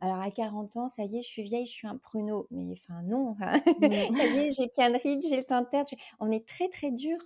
alors 0.00 0.20
à 0.20 0.30
40 0.30 0.76
ans, 0.76 0.88
ça 0.88 1.04
y 1.04 1.18
est, 1.18 1.22
je 1.22 1.28
suis 1.28 1.42
vieille, 1.42 1.66
je 1.66 1.72
suis 1.72 1.86
un 1.88 1.96
pruneau. 1.96 2.46
Mais 2.50 2.72
enfin 2.72 3.02
non, 3.02 3.32
mmh. 3.32 3.38
ça 4.16 4.26
y 4.26 4.38
est, 4.38 4.50
j'ai 4.50 4.68
plein 4.68 4.90
de 4.90 4.98
rides, 4.98 5.22
j'ai 5.28 5.36
le 5.36 5.44
teint 5.44 5.62
de 5.62 5.68
terre. 5.68 5.84
On 6.20 6.30
est 6.30 6.46
très 6.46 6.68
très 6.68 6.90
dur 6.90 7.18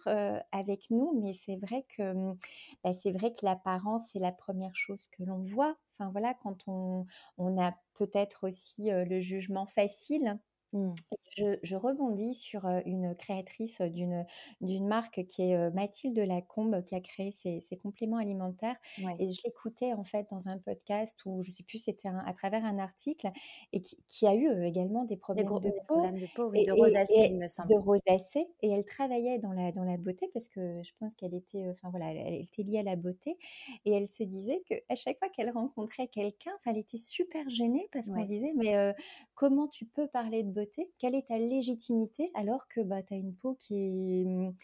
avec 0.52 0.90
nous, 0.90 1.20
mais 1.22 1.32
c'est 1.32 1.56
vrai 1.56 1.84
que 1.96 2.12
mmh, 2.12 2.36
bah, 2.82 2.92
c'est 2.94 3.12
vrai 3.12 3.32
que 3.32 3.44
l'apparence 3.44 4.02
c'est 4.12 4.18
la 4.20 4.32
première 4.32 4.74
chose 4.74 5.06
que 5.08 5.22
l'on 5.22 5.42
voit. 5.42 5.76
Enfin 5.98 6.10
voilà, 6.10 6.34
quand 6.34 6.64
on, 6.66 7.06
on 7.38 7.62
a 7.62 7.72
peut-être 7.94 8.48
aussi 8.48 8.90
le 8.90 9.20
jugement 9.20 9.66
facile 9.66 10.38
Mmh. 10.74 10.92
Je, 11.36 11.76
rebondis 11.76 12.34
sur 12.34 12.66
une 12.84 13.14
créatrice 13.14 13.80
d'une, 13.80 14.26
d'une 14.60 14.86
marque 14.88 15.24
qui 15.26 15.42
est 15.42 15.70
Mathilde 15.70 16.18
Lacombe, 16.18 16.82
qui 16.82 16.96
a 16.96 17.00
créé 17.00 17.30
ses, 17.30 17.60
compléments 17.82 18.16
alimentaires. 18.16 18.76
Et 19.18 19.30
je 19.30 19.40
l'écoutais 19.44 19.92
en 19.92 20.04
fait 20.04 20.28
dans 20.30 20.48
un 20.48 20.58
podcast 20.58 21.18
où 21.26 21.42
je 21.42 21.50
ne 21.50 21.54
sais 21.54 21.62
plus, 21.62 21.78
c'était 21.78 22.08
à 22.08 22.32
travers 22.34 22.64
un 22.64 22.78
article, 22.78 23.30
et 23.72 23.80
qui, 23.80 24.26
a 24.26 24.34
eu 24.34 24.64
également 24.64 25.04
des 25.04 25.16
problèmes, 25.16 25.46
de, 25.46 25.50
peau, 25.50 25.60
de 25.60 26.34
peau. 26.34 26.50
de 26.50 26.72
rosacée, 26.72 27.28
il 27.30 27.38
me 27.38 27.48
semble. 27.48 27.68
De 27.68 27.78
rosacée. 27.78 28.46
Et 28.62 28.70
elle 28.70 28.84
travaillait 28.84 29.38
dans 29.38 29.52
la, 29.52 29.70
dans 29.70 29.84
la 29.84 29.96
beauté 29.96 30.28
parce 30.32 30.48
que 30.48 30.74
je 30.82 30.92
pense 30.98 31.14
qu'elle 31.14 31.34
était, 31.34 31.68
enfin 31.70 31.90
voilà, 31.90 32.12
elle, 32.12 32.34
était 32.34 32.62
liée 32.62 32.78
à 32.78 32.82
la 32.82 32.96
beauté. 32.96 33.38
Et 33.84 33.92
elle 33.92 34.08
se 34.08 34.24
disait 34.24 34.62
qu'à 34.66 34.94
chaque 34.96 35.18
fois 35.18 35.28
qu'elle 35.28 35.50
rencontrait 35.50 36.08
quelqu'un, 36.08 36.52
elle 36.66 36.78
était 36.78 36.98
super 36.98 37.48
gênée 37.48 37.88
parce 37.92 38.08
qu'on 38.10 38.24
disait, 38.24 38.52
mais 38.56 38.94
comment 39.34 39.68
tu 39.68 39.84
peux 39.84 40.08
parler 40.08 40.42
de 40.42 40.50
beauté 40.50 40.63
quelle 40.98 41.14
est 41.14 41.28
ta 41.28 41.38
légitimité 41.38 42.30
alors 42.34 42.68
que 42.68 42.80
bah, 42.80 43.02
tu 43.02 43.14
as 43.14 43.16
une 43.16 43.34
peau 43.34 43.54
qui 43.54 43.74
est 43.74 44.24
mmh, 44.24 44.54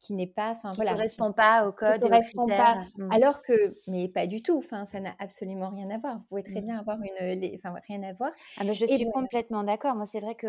qui, 0.00 0.14
n'est 0.14 0.26
pas, 0.26 0.50
enfin 0.50 0.70
voilà, 0.72 0.92
correspond 0.92 1.32
pas 1.32 1.66
au 1.66 1.72
code, 1.72 1.94
qui 1.94 2.08
correspond 2.08 2.46
pas. 2.46 2.84
Mmh. 2.96 3.08
Alors 3.10 3.42
que, 3.42 3.76
mais 3.88 4.08
pas 4.08 4.28
du 4.28 4.40
tout. 4.40 4.56
Enfin, 4.58 4.84
ça 4.84 5.00
n'a 5.00 5.14
absolument 5.18 5.70
rien 5.70 5.90
à 5.90 5.98
voir. 5.98 6.18
Vous 6.18 6.24
pouvez 6.28 6.42
très 6.44 6.60
mmh. 6.60 6.66
bien 6.66 6.78
avoir 6.78 6.98
une, 7.02 7.56
enfin 7.56 7.74
rien 7.88 8.02
à 8.04 8.12
voir. 8.12 8.30
Ah 8.58 8.64
mais 8.64 8.74
je 8.74 8.86
suis 8.86 9.10
complètement 9.10 9.64
d'accord. 9.64 9.96
Moi, 9.96 10.06
c'est 10.06 10.20
vrai 10.20 10.36
que 10.36 10.46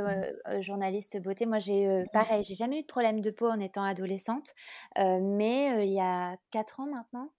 journaliste 0.61 1.19
beauté, 1.21 1.45
moi 1.45 1.59
j'ai 1.59 2.03
pareil, 2.13 2.43
j'ai 2.43 2.55
jamais 2.55 2.79
eu 2.79 2.81
de 2.81 2.87
problème 2.87 3.21
de 3.21 3.31
peau 3.31 3.47
en 3.47 3.59
étant 3.59 3.83
adolescente, 3.83 4.53
mais 4.95 5.87
il 5.87 5.93
y 5.93 6.01
a 6.01 6.37
quatre 6.51 6.79
ans 6.79 6.87
maintenant, 6.87 7.29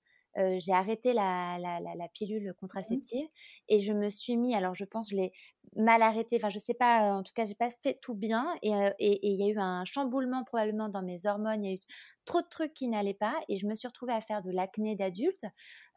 j'ai 0.59 0.73
arrêté 0.73 1.13
la, 1.13 1.59
la, 1.59 1.81
la, 1.81 2.09
pilule 2.09 2.51
mmh. 2.51 2.55
contraceptive 2.55 3.27
et 3.69 3.79
je 3.79 3.93
me 3.93 4.09
suis 4.09 4.37
mis, 4.37 4.55
alors 4.55 4.75
je 4.75 4.85
pense 4.85 5.11
je 5.11 5.17
l'ai 5.17 5.33
mal 5.77 6.03
arrêté, 6.03 6.37
enfin 6.37 6.51
je 6.51 6.59
sais 6.59 6.75
pas, 6.75 7.15
en 7.15 7.23
tout 7.23 7.33
cas 7.35 7.45
j'ai 7.45 7.55
pas 7.55 7.71
fait 7.71 7.99
tout 8.01 8.15
bien 8.15 8.55
et 8.63 8.71
il 9.01 9.37
y 9.37 9.45
a 9.45 9.49
eu 9.49 9.59
un 9.59 9.85
chamboulement 9.85 10.45
probablement 10.45 10.89
dans 10.89 11.03
mes 11.03 11.27
hormones, 11.27 11.65
il 11.65 11.71
y 11.71 11.73
a 11.73 11.77
eu 11.77 11.81
trop 12.25 12.41
de 12.43 12.47
trucs 12.49 12.75
qui 12.75 12.89
n'allaient 12.89 13.15
pas 13.15 13.35
et 13.49 13.57
je 13.57 13.67
me 13.67 13.75
suis 13.75 13.89
retrouvée 13.89 14.13
à 14.13 14.21
faire 14.21 14.43
de 14.43 14.51
l'acné 14.51 14.97
d'adulte 14.97 15.47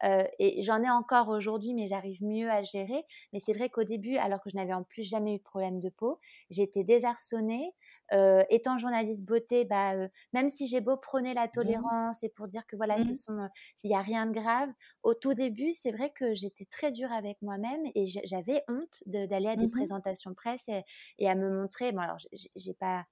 et 0.02 0.62
j'en 0.62 0.82
ai 0.82 0.90
encore 0.90 1.28
aujourd'hui 1.28 1.74
mais 1.74 1.88
j'arrive 1.88 2.22
mieux 2.24 2.50
à 2.50 2.62
gérer. 2.62 3.04
Mais 3.32 3.40
c'est 3.40 3.52
vrai 3.52 3.68
qu'au 3.68 3.84
début 3.84 4.16
alors 4.16 4.40
que 4.42 4.50
je 4.50 4.56
n'avais 4.56 4.72
en 4.72 4.82
plus 4.82 5.02
jamais 5.02 5.34
eu 5.34 5.38
de 5.38 5.42
problème 5.42 5.80
de 5.80 5.88
peau 5.90 6.18
j'étais 6.50 6.84
désarçonnée 6.84 7.72
euh, 8.12 8.42
étant 8.50 8.78
journaliste 8.78 9.24
beauté, 9.24 9.64
bah, 9.64 9.94
euh, 9.94 10.08
même 10.32 10.48
si 10.48 10.66
j'ai 10.66 10.80
beau 10.80 10.96
prôner 10.96 11.34
la 11.34 11.46
mmh 11.46 11.50
tolérance 11.52 12.22
et 12.22 12.28
pour 12.28 12.46
dire 12.46 12.66
que 12.66 12.76
voilà, 12.76 12.98
mmh 12.98 13.48
il 13.84 13.88
n'y 13.88 13.96
a 13.96 14.00
rien 14.00 14.26
de 14.26 14.32
grave, 14.32 14.68
au 15.02 15.14
tout 15.14 15.34
début, 15.34 15.72
c'est 15.72 15.92
vrai 15.92 16.10
que 16.10 16.34
j'étais 16.34 16.66
très 16.66 16.92
dure 16.92 17.12
avec 17.12 17.40
moi-même 17.42 17.82
et 17.94 18.04
j'avais 18.24 18.62
honte 18.68 19.02
d'aller 19.06 19.48
à 19.48 19.56
des 19.56 19.66
mmh 19.66 19.70
présentations 19.70 20.34
presse 20.34 20.68
et, 21.18 21.28
à 21.28 21.34
me 21.34 21.50
montrer. 21.50 21.92
Bon, 21.92 22.00
alors, 22.00 22.18
j'ai 22.56 22.74
pas. 22.74 23.04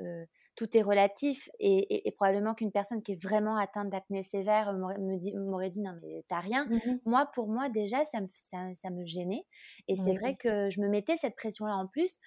Euh, 0.00 0.24
tout 0.56 0.74
est 0.74 0.82
relatif 0.82 1.50
et, 1.60 2.10
probablement 2.16 2.54
qu'une 2.54 2.72
personne 2.72 3.02
qui 3.02 3.12
est 3.12 3.22
vraiment 3.22 3.58
atteinte 3.58 3.90
d'acné 3.90 4.22
sévère 4.22 4.72
m'aurait 4.72 5.68
dit 5.68 5.82
non 5.82 5.98
mais 6.02 6.24
t'as 6.28 6.40
rien. 6.40 6.66
Moi 7.04 7.26
pour 7.34 7.48
moi 7.48 7.68
déjà 7.68 8.06
ça 8.06 8.22
me, 8.22 8.26
ça, 8.26 8.90
me 8.90 9.04
gênait 9.04 9.44
et 9.86 9.96
c'est 9.96 10.14
vrai 10.14 10.34
que 10.34 10.70
je 10.70 10.80
me 10.80 10.88
mettais 10.88 11.18
cette 11.18 11.36
pression 11.36 11.66
là 11.66 11.76
en 11.76 11.86
plus 11.86 12.18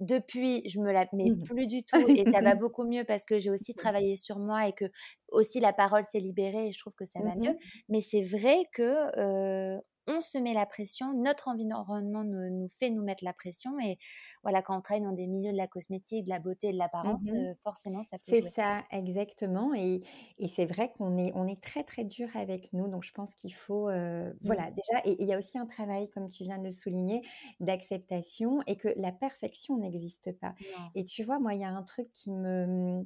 depuis, 0.00 0.68
je 0.68 0.80
me 0.80 0.92
la 0.92 1.06
mets 1.12 1.30
mmh. 1.30 1.44
plus 1.44 1.66
du 1.66 1.82
tout 1.84 2.08
et 2.08 2.30
ça 2.30 2.40
va 2.40 2.54
beaucoup 2.54 2.84
mieux 2.84 3.04
parce 3.04 3.24
que 3.24 3.38
j'ai 3.38 3.50
aussi 3.50 3.74
travaillé 3.74 4.16
sur 4.16 4.38
moi 4.38 4.68
et 4.68 4.72
que 4.72 4.86
aussi 5.30 5.60
la 5.60 5.72
parole 5.72 6.04
s'est 6.04 6.20
libérée 6.20 6.68
et 6.68 6.72
je 6.72 6.78
trouve 6.78 6.94
que 6.94 7.06
ça 7.06 7.20
va 7.20 7.34
mmh 7.34 7.40
mieux. 7.40 7.56
Mais 7.88 8.00
c'est 8.00 8.22
vrai 8.22 8.64
que 8.72 9.78
on 10.06 10.20
se 10.20 10.38
met 10.38 10.54
la 10.54 10.66
pression, 10.66 11.14
notre 11.14 11.48
environnement 11.48 12.24
nous, 12.24 12.68
fait 12.68 12.90
nous 12.90 13.02
mettre 13.02 13.24
la 13.24 13.32
pression. 13.32 13.78
Et 13.80 13.98
voilà, 14.42 14.62
quand 14.62 14.76
on 14.76 14.80
travaille 14.80 15.02
dans 15.02 15.12
des 15.12 15.26
milieux 15.26 15.52
de 15.52 15.56
la 15.56 15.66
cosmétique, 15.66 16.24
de 16.24 16.30
la 16.30 16.38
beauté, 16.38 16.72
de 16.72 16.78
l'apparence, 16.78 17.24
mmh 17.24 17.34
euh, 17.34 17.54
forcément, 17.62 18.02
ça 18.02 18.16
peut 18.18 18.24
C'est 18.26 18.42
ça, 18.42 18.84
exactement. 18.90 19.74
Et, 19.74 20.02
c'est 20.48 20.66
vrai 20.66 20.92
qu'on 20.96 21.16
est, 21.18 21.32
on 21.34 21.46
est 21.46 21.60
très, 21.60 21.84
très 21.84 22.04
dur 22.04 22.28
avec 22.34 22.72
nous. 22.72 22.88
Donc, 22.88 23.02
je 23.02 23.12
pense 23.12 23.34
qu'il 23.34 23.54
faut, 23.54 23.88
euh, 23.88 24.30
mmh. 24.30 24.36
voilà, 24.42 24.70
déjà, 24.70 25.00
et 25.04 25.16
il 25.20 25.26
y 25.26 25.32
a 25.32 25.38
aussi 25.38 25.58
un 25.58 25.66
travail, 25.66 26.08
comme 26.10 26.28
tu 26.28 26.44
viens 26.44 26.58
de 26.58 26.64
le 26.64 26.72
souligner, 26.72 27.22
d'acceptation 27.60 28.60
et 28.66 28.76
que 28.76 28.88
la 28.96 29.12
perfection 29.12 29.78
n'existe 29.78 30.32
pas. 30.38 30.54
Et 30.94 31.04
tu 31.04 31.24
vois, 31.24 31.38
moi, 31.38 31.54
il 31.54 31.60
y 31.60 31.64
a 31.64 31.70
un 31.70 31.82
truc 31.82 32.12
qui 32.12 32.30
me 32.30 33.04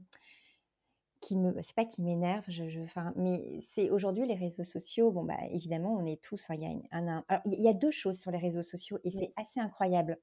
qui 1.20 1.36
me 1.36 1.54
c'est 1.62 1.74
pas 1.74 1.84
qui 1.84 2.02
m'énerve 2.02 2.44
je, 2.48 2.68
je 2.68 2.80
enfin 2.80 3.12
mais 3.16 3.60
c'est 3.60 3.90
aujourd'hui 3.90 4.26
les 4.26 4.34
réseaux 4.34 4.64
sociaux 4.64 5.10
bon 5.10 5.24
bah 5.24 5.36
évidemment 5.50 5.94
on 5.94 6.06
est 6.06 6.22
tous 6.22 6.48
il 6.54 6.62
y 6.62 6.66
a 6.66 6.70
un, 6.92 7.24
alors, 7.28 7.42
il 7.44 7.60
y 7.60 7.68
a 7.68 7.74
deux 7.74 7.90
choses 7.90 8.18
sur 8.18 8.30
les 8.30 8.38
réseaux 8.38 8.62
sociaux 8.62 8.98
et 9.04 9.10
c'est 9.10 9.32
assez 9.36 9.60
incroyable. 9.60 10.18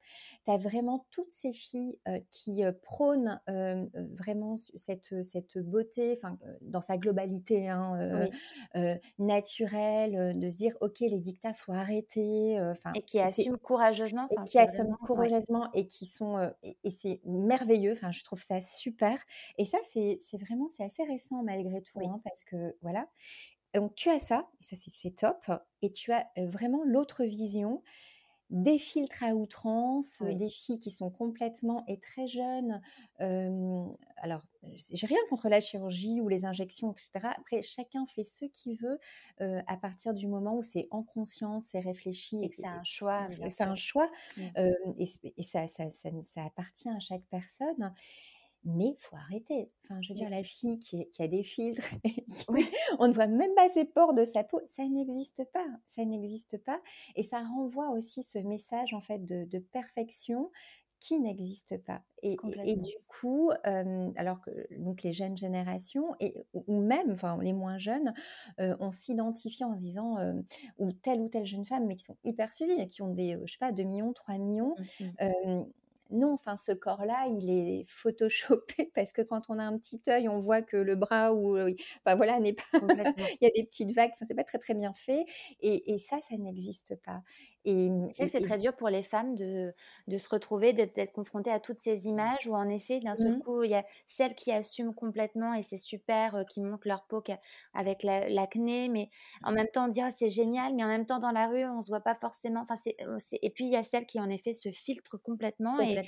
Tu 0.46 0.52
as 0.52 0.58
vraiment 0.58 1.06
toutes 1.12 1.32
ces 1.32 1.54
filles 1.54 2.00
qui 2.32 2.64
prônent 2.82 3.40
vraiment 3.96 4.56
cette 4.76 5.22
cette 5.24 5.58
beauté 5.58 6.16
enfin 6.18 6.38
dans 6.62 6.82
sa 6.82 6.98
globalité 6.98 7.70
hein, 7.70 8.28
naturelle 9.20 10.38
de 10.40 10.50
se 10.50 10.58
dire 10.58 10.76
ok 10.82 11.00
les 11.02 11.20
dictats 11.20 11.54
faut 11.54 11.74
arrêter 11.74 12.58
enfin 12.62 12.92
et 12.96 13.02
qui 13.02 13.20
assument 13.20 13.58
courageusement 13.58 14.28
et 14.32 14.36
qui 14.46 14.60
assument 14.60 14.98
courageusement 15.06 15.70
et 15.74 15.88
qui 15.88 16.06
sont 16.06 16.52
et, 16.64 16.78
et 16.84 16.92
c'est 16.92 17.22
merveilleux 17.26 17.94
enfin 17.94 18.12
je 18.12 18.24
trouve 18.24 18.42
ça 18.42 18.62
super 18.62 19.18
et 19.58 19.66
ça 19.66 19.78
c'est 19.84 20.20
vraiment 20.34 20.68
c'est 20.70 20.84
assez 20.86 21.04
récent 21.04 21.44
malgré 21.44 21.82
tout, 21.82 22.00
hein, 22.00 22.22
parce 22.24 22.44
que 22.44 22.76
voilà. 22.82 23.08
Donc 23.74 23.94
tu 23.96 24.10
as 24.10 24.20
ça, 24.20 24.48
ça 24.62 24.76
c'est 24.78 25.16
top, 25.16 25.52
et 25.82 25.92
tu 25.92 26.14
as 26.14 26.28
vraiment 26.38 26.84
l'autre 26.86 27.26
vision 27.26 27.84
des 28.52 28.78
filtres 28.78 29.24
à 29.24 29.34
outrance, 29.34 30.22
des 30.22 30.50
filles 30.50 30.80
qui 30.80 30.92
sont 30.92 31.10
complètement 31.10 31.84
et 31.88 32.00
très 32.00 32.28
jeunes. 32.28 32.80
alors, 33.18 34.42
j'ai 34.78 35.08
rien 35.08 35.18
contre 35.30 35.50
la 35.50 35.60
chirurgie 35.60 36.22
ou 36.22 36.30
les 36.30 36.46
injections, 36.46 36.92
etc. 36.92 37.12
Après, 37.38 37.62
chacun 37.62 38.06
fait 38.06 38.24
ce 38.24 38.46
qu'il 38.46 38.78
veut 38.78 39.00
à 39.40 39.78
partir 39.78 40.14
du 40.14 40.28
moment 40.28 40.56
où 40.56 40.64
c'est 40.64 40.88
en 40.92 41.02
conscience, 41.02 41.66
c'est 41.72 41.80
réfléchi. 41.80 42.40
Et 42.44 42.50
que 42.50 42.56
c'est 42.56 42.68
un 42.68 42.84
choix. 42.84 43.28
C'est 43.50 43.64
un 43.64 43.76
choix. 43.76 44.10
Mmh. 44.38 44.42
et, 45.00 45.44
ça, 45.44 45.68
ça, 45.68 45.90
ça, 45.90 46.44
appartient 46.46 46.90
à 46.90 47.00
chaque 47.00 47.24
personne 47.30 47.94
mais 48.66 48.96
faut 49.00 49.16
arrêter. 49.16 49.72
Enfin, 49.84 50.02
je 50.02 50.12
veux 50.12 50.20
dire, 50.20 50.30
la 50.30 50.44
fille 50.44 50.80
qui, 50.80 51.08
a 51.20 51.28
des 51.28 51.44
filtres, 51.44 51.94
on 53.00 53.08
ne 53.08 53.14
voit 53.14 53.28
même 53.28 53.54
pas 53.56 53.70
ses 53.70 53.86
pores 53.86 54.14
de 54.14 54.26
sa 54.26 54.44
peau, 54.44 54.60
ça 54.68 54.84
n'existe 54.84 55.44
pas, 55.54 55.68
ça 55.86 56.04
n'existe 56.04 56.58
pas, 56.58 56.82
et 57.16 57.24
ça 57.24 57.40
renvoie 57.40 57.90
aussi 57.92 58.24
ce 58.24 58.40
message 58.40 58.94
en 58.94 59.02
fait 59.02 59.26
de, 59.26 59.60
perfection 59.72 60.52
qui 61.00 61.20
n'existe 61.20 61.78
pas. 61.84 62.02
Et, 62.24 62.38
du 62.78 62.96
coup, 63.08 63.52
alors 64.16 64.42
que 64.42 64.52
donc 64.80 65.04
les 65.04 65.14
jeunes 65.14 65.38
générations, 65.38 66.16
et, 66.20 66.34
ou 66.54 66.82
même 66.82 67.12
enfin, 67.12 67.38
les 67.42 67.54
moins 67.54 67.78
jeunes, 67.78 68.14
on 68.58 68.92
s'identifie 68.92 69.64
en 69.64 69.74
se 69.74 69.78
disant, 69.78 70.18
ou 70.80 70.92
telle 70.92 71.22
ou 71.22 71.30
telle 71.30 71.46
jeune 71.46 71.66
femme, 71.66 71.86
mais 71.86 71.96
qui 71.96 72.06
sont 72.06 72.18
hyper 72.24 72.54
suivies, 72.54 72.88
qui 72.88 73.02
ont 73.02 73.14
des, 73.14 73.38
je 73.46 73.52
sais 73.52 73.60
pas, 73.60 73.72
2 73.72 73.84
millions, 73.84 74.14
3 74.14 74.38
millions, 74.38 74.76
mmh 75.00 75.64
non, 76.12 76.34
enfin 76.34 76.58
ce 76.58 76.72
corps-là, 76.72 77.28
il 77.28 77.50
est 77.50 77.86
photoshopé 77.88 78.92
parce 78.96 79.12
que 79.12 79.22
quand 79.22 79.44
on 79.50 79.60
a 79.60 79.64
un 79.64 79.78
petit 79.78 80.02
œil, 80.08 80.30
on 80.30 80.40
voit 80.40 80.62
que 80.62 80.78
le 80.78 80.96
bras 80.96 81.34
ou 81.34 81.58
enfin 81.58 82.16
voilà 82.16 82.40
n'est 82.40 82.54
pas 82.54 82.64
il 83.20 83.38
y 83.42 83.46
a 83.46 83.52
des 83.56 83.64
petites 83.64 83.92
vagues, 83.92 84.12
enfin 84.14 84.26
c'est 84.28 84.36
pas 84.36 84.44
très 84.44 84.60
très 84.60 84.74
bien 84.74 84.94
fait 84.94 85.26
et, 85.62 85.98
ça 85.98 86.20
ça 86.22 86.38
n'existe 86.38 86.96
pas. 87.04 87.22
Et, 87.66 87.90
c'est 88.14 88.26
que 88.26 88.32
c'est 88.32 88.42
très 88.42 88.60
dur 88.60 88.76
pour 88.76 88.90
les 88.90 89.04
femmes 89.04 89.36
de, 89.36 89.74
de 90.08 90.18
se 90.18 90.30
retrouver, 90.30 90.74
d'être 90.74 91.12
confrontées 91.12 91.52
à 91.52 91.60
toutes 91.60 91.82
ces 91.82 92.08
images 92.08 92.48
où 92.48 92.56
en 92.56 92.70
effet, 92.70 93.00
d'un 93.00 93.16
seul 93.16 93.38
mmh. 93.38 93.42
coup, 93.42 93.64
il 93.64 93.72
y 93.72 93.76
a 93.76 93.86
celles 94.06 94.36
qui 94.36 94.52
assument 94.52 94.94
complètement 94.94 95.54
et 95.54 95.64
c'est 95.64 95.78
super, 95.78 96.44
qui 96.50 96.62
montrent 96.62 96.88
leur 96.88 97.04
peau 97.06 97.22
avec 97.74 98.04
l'acné, 98.04 98.90
mais 98.90 99.10
en 99.44 99.52
même 99.52 99.68
temps, 99.68 99.86
on 99.86 99.88
dit 99.88 100.02
«Oh, 100.06 100.10
c'est 100.16 100.30
génial, 100.30 100.74
mais 100.76 100.84
en 100.84 100.88
même 100.88 101.06
temps, 101.06 101.20
dans 101.20 101.32
la 101.32 101.48
rue, 101.48 101.66
on 101.66 101.82
se 101.82 101.90
voit 101.90 102.02
pas 102.02 102.16
forcément. 102.16 102.62
Enfin, 102.62 102.76
et 102.86 103.50
puis, 103.50 103.66
il 103.66 103.72
y 103.72 103.76
a 103.76 103.84
celles 103.84 104.06
qui 104.06 104.20
en 104.20 104.30
effet 104.30 104.54
se 104.54 104.70
filtrent 104.72 105.22
complètement. 105.22 105.80
Et, 105.80 106.02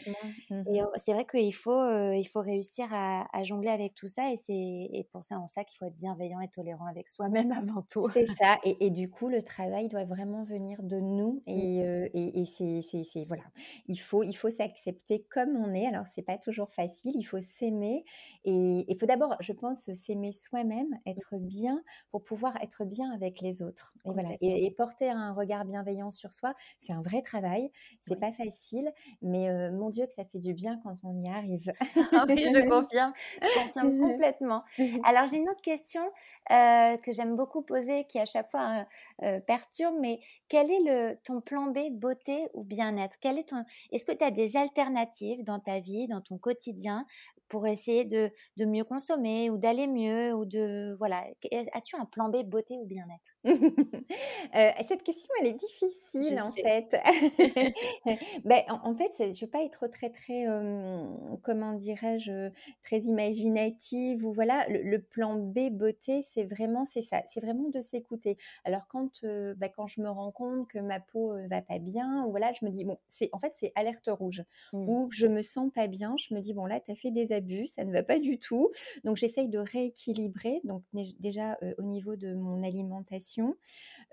mmh 0.49 0.64
c'est 0.95 1.14
vrai 1.14 1.26
qu'il 1.26 1.53
faut, 1.53 2.12
il 2.12 2.26
faut 2.26 2.41
réussir 2.41 2.88
à, 2.91 3.43
jongler 3.43 3.70
avec 3.70 3.95
tout 3.95 4.08
ça 4.08 4.32
et 4.32 4.38
c'est 4.38 5.08
pour 5.12 5.24
ça, 5.24 5.39
en 5.39 5.47
ça 5.47 5.64
qu'il 5.64 5.78
faut 5.78 5.86
être 5.86 5.97
bienveillant 5.97 6.41
et 6.41 6.47
tolérant 6.49 6.86
avec 6.86 7.08
soi-même 7.10 7.51
avant 7.72 7.82
tout. 7.82 8.10
C'est 8.10 8.26
ça. 8.26 8.58
Et, 8.64 8.86
et, 8.86 8.89
du 8.89 9.10
coup, 9.10 9.30
le 9.30 9.41
travail 9.41 9.88
doit 9.88 10.05
vraiment 10.05 10.43
venir 10.43 10.82
de 10.84 10.99
nous 10.99 11.41
Et, 11.47 12.41
et, 12.41 12.45
c'est, 12.45 13.23
voilà, 13.23 13.43
il 13.87 13.97
faut, 13.97 14.23
il 14.23 14.33
faut 14.33 14.49
s'accepter 14.49 15.25
comme 15.29 15.55
on 15.55 15.73
est. 15.73 15.87
Alors, 15.87 16.05
c'est 16.07 16.21
pas 16.21 16.37
toujours 16.37 16.71
facile, 16.71 17.13
il 17.15 17.23
faut 17.23 17.39
s'aimer. 17.39 18.03
Et 18.43 18.85
il 18.87 18.97
faut 18.99 19.05
d'abord, 19.05 19.35
je 19.39 19.53
pense, 19.53 19.91
s'aimer 19.93 20.33
soi-même, 20.33 20.89
mmh. 20.89 21.09
être 21.09 21.37
bien 21.37 21.81
pour 22.11 22.23
pouvoir 22.23 22.57
être 22.61 22.83
bien 22.83 23.11
avec 23.11 23.39
les 23.41 23.61
autres. 23.61 23.93
Et 24.05 24.11
voilà, 24.11 24.29
et, 24.41 24.69
porter 24.71 25.09
un 25.09 25.33
regard 25.33 25.65
bienveillant 25.65 26.11
sur 26.11 26.33
soi, 26.33 26.53
c'est 26.79 26.93
un 26.93 27.01
vrai 27.01 27.21
travail. 27.21 27.71
C'est 28.01 28.19
pas 28.19 28.31
facile, 28.31 28.91
mais 29.21 29.71
mon 29.71 29.89
Dieu, 29.89 30.05
que 30.05 30.13
ça 30.13 30.25
fait 30.25 30.39
du 30.39 30.53
bien 30.53 30.79
quand 30.83 30.95
on 31.03 31.15
y 31.21 31.29
arrive. 31.29 31.71
Ah 32.19 32.25
oui, 32.27 32.37
je 32.37 32.69
confirme, 32.69 33.13
je 33.41 33.63
confirme 33.63 33.99
complètement. 33.99 34.63
Alors, 35.03 35.27
j'ai 35.27 35.37
une 35.37 35.49
autre 35.49 35.61
question 35.61 36.01
que 36.49 37.13
j'aime 37.13 37.35
beaucoup 37.35 37.61
poser, 37.61 38.05
qui 38.05 38.19
à 38.19 38.25
chaque 38.25 38.49
fois 38.49 38.85
perturbe, 39.45 39.95
mais 39.99 40.19
quel 40.47 40.71
est 40.71 40.79
le, 40.79 41.15
ton 41.23 41.36
plan 41.41 41.67
B 41.67 41.89
beauté 41.91 42.47
ou 42.53 42.63
bien-être? 42.63 43.17
Quel 43.19 43.38
est 43.38 43.49
ton 43.49 43.63
Est-ce 43.91 44.05
que 44.05 44.11
tu 44.11 44.23
as 44.23 44.31
des 44.31 44.57
alternatives 44.57 45.43
dans 45.43 45.59
ta 45.59 45.79
vie, 45.79 46.07
dans 46.07 46.21
ton 46.21 46.38
quotidien 46.38 47.05
pour 47.49 47.67
essayer 47.67 48.05
de, 48.05 48.31
de 48.57 48.65
mieux 48.65 48.83
consommer 48.83 49.49
ou 49.49 49.57
d'aller 49.57 49.87
mieux 49.87 50.33
ou 50.33 50.45
de 50.45 50.93
voilà. 50.97 51.25
As-tu 51.73 51.95
un 51.95 52.05
plan 52.05 52.29
B 52.29 52.43
beauté 52.43 52.77
ou 52.77 52.85
bien-être? 52.85 53.33
Euh, 54.55 54.69
cette 54.87 55.03
question 55.03 55.29
elle 55.41 55.47
est 55.47 55.59
difficile 55.59 56.39
en 56.41 56.51
fait. 56.51 56.95
Ben, 58.45 58.61
en, 58.69 58.95
fait 58.95 59.11
je 59.19 59.45
veux 59.45 59.49
pas 59.49 59.61
être 59.63 59.87
très 59.87 60.09
très 60.09 60.45
comment 61.43 61.73
dirais-je 61.73 62.49
très 62.81 62.99
imaginative 62.99 64.25
ou 64.25 64.31
voilà. 64.31 64.65
Le, 64.69 64.97
plan 64.99 65.35
B 65.35 65.69
beauté 65.69 66.21
c'est 66.21 66.45
vraiment 66.45 66.85
c'est 66.85 67.01
ça. 67.01 67.21
C'est 67.25 67.41
vraiment 67.41 67.69
de 67.69 67.81
s'écouter. 67.81 68.37
Alors 68.63 68.87
quand 68.87 69.21
ben, 69.23 69.69
quand 69.75 69.87
je 69.87 70.01
me 70.01 70.09
rends 70.09 70.31
compte 70.31 70.69
que 70.69 70.79
ma 70.79 71.01
peau 71.01 71.33
va 71.49 71.61
pas 71.61 71.79
bien 71.79 72.23
ou 72.25 72.31
voilà 72.31 72.53
je 72.53 72.65
me 72.65 72.69
dis 72.69 72.85
bon 72.85 72.97
c'est 73.07 73.29
en 73.33 73.39
fait 73.39 73.51
c'est 73.55 73.71
alerte 73.75 74.09
rouge 74.09 74.43
mmh. 74.73 74.89
ou 74.89 75.09
je 75.11 75.27
me 75.27 75.41
sens 75.41 75.71
pas 75.73 75.87
bien 75.87 76.15
je 76.17 76.33
me 76.33 76.39
dis 76.39 76.53
bon 76.53 76.65
là 76.65 76.79
tu 76.79 76.91
as 76.91 76.95
fait 76.95 77.11
des 77.11 77.33
ça 77.67 77.83
ne 77.83 77.91
va 77.91 78.03
pas 78.03 78.19
du 78.19 78.39
tout. 78.39 78.71
Donc 79.03 79.17
j'essaye 79.17 79.49
de 79.49 79.59
rééquilibrer, 79.59 80.61
donc 80.63 80.83
déjà 81.19 81.57
au 81.77 81.83
niveau 81.83 82.15
de 82.15 82.33
mon 82.33 82.63
alimentation. 82.63 83.55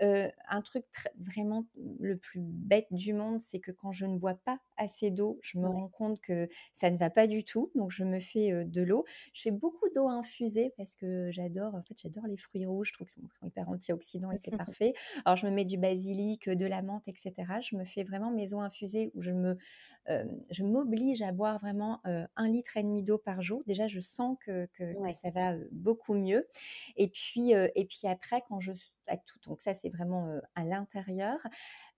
un 0.00 0.62
truc 0.62 0.84
vraiment 1.18 1.66
le 2.00 2.16
plus 2.16 2.40
bête 2.40 2.86
du 2.90 3.12
monde, 3.12 3.40
c'est 3.40 3.60
que 3.60 3.70
quand 3.70 3.92
je 3.92 4.06
ne 4.06 4.18
bois 4.18 4.34
pas 4.34 4.58
assez 4.76 5.10
d'eau, 5.10 5.38
je 5.42 5.58
me 5.58 5.68
rends 5.68 5.88
compte 5.88 6.20
que 6.20 6.48
ça 6.72 6.90
ne 6.90 6.96
va 6.96 7.10
pas 7.10 7.26
du 7.26 7.44
tout. 7.44 7.70
Donc 7.74 7.90
je 7.90 8.04
me 8.04 8.20
fais 8.20 8.64
de 8.64 8.82
l'eau. 8.82 9.04
Je 9.32 9.42
fais 9.42 9.50
beaucoup 9.50 9.88
d'eau 9.94 10.08
infusée 10.08 10.72
parce 10.76 10.94
que 10.94 11.30
j'adore, 11.30 11.74
en 11.74 11.82
fait, 11.82 11.94
j'adore 12.00 12.26
les 12.26 12.36
fruits 12.36 12.66
rouges. 12.66 12.88
Je 12.88 12.92
trouve 12.94 13.06
qu'ils 13.06 13.22
sont, 13.22 13.46
hyper 13.46 13.68
antioxydants 13.68 14.32
et 14.32 14.38
c'est 14.38 14.56
parfait. 14.58 14.94
Alors 15.24 15.36
je 15.36 15.46
me 15.46 15.52
mets 15.52 15.64
du 15.64 15.78
basilic, 15.78 16.48
de 16.48 16.66
la 16.66 16.82
menthe, 16.82 17.06
etc. 17.06 17.32
Je 17.60 17.76
me 17.76 17.84
fais 17.84 18.04
vraiment 18.04 18.30
mes 18.30 18.54
eaux 18.54 18.60
infusées 18.60 19.10
où 19.14 19.22
je 19.22 19.32
me, 19.32 19.56
je 20.50 20.64
m'oblige 20.64 21.22
à 21.22 21.32
boire 21.32 21.58
vraiment 21.58 22.00
un 22.04 22.48
litre 22.48 22.76
et 22.76 22.82
demi 22.82 23.02
d'eau 23.02 23.13
par 23.18 23.42
jour. 23.42 23.62
Déjà, 23.66 23.88
je 23.88 24.00
sens 24.00 24.36
que, 24.40 24.68
ça 25.14 25.30
va 25.30 25.54
beaucoup 25.72 26.14
mieux. 26.14 26.46
Et 26.96 27.08
puis, 27.08 27.52
et 27.52 27.84
puis 27.86 28.08
après, 28.08 28.42
quand 28.48 28.60
je 28.60 28.72
à 29.06 29.16
tout. 29.16 29.38
Donc 29.46 29.60
ça, 29.60 29.74
c'est 29.74 29.90
vraiment 29.90 30.40
à 30.54 30.64
l'intérieur. 30.64 31.38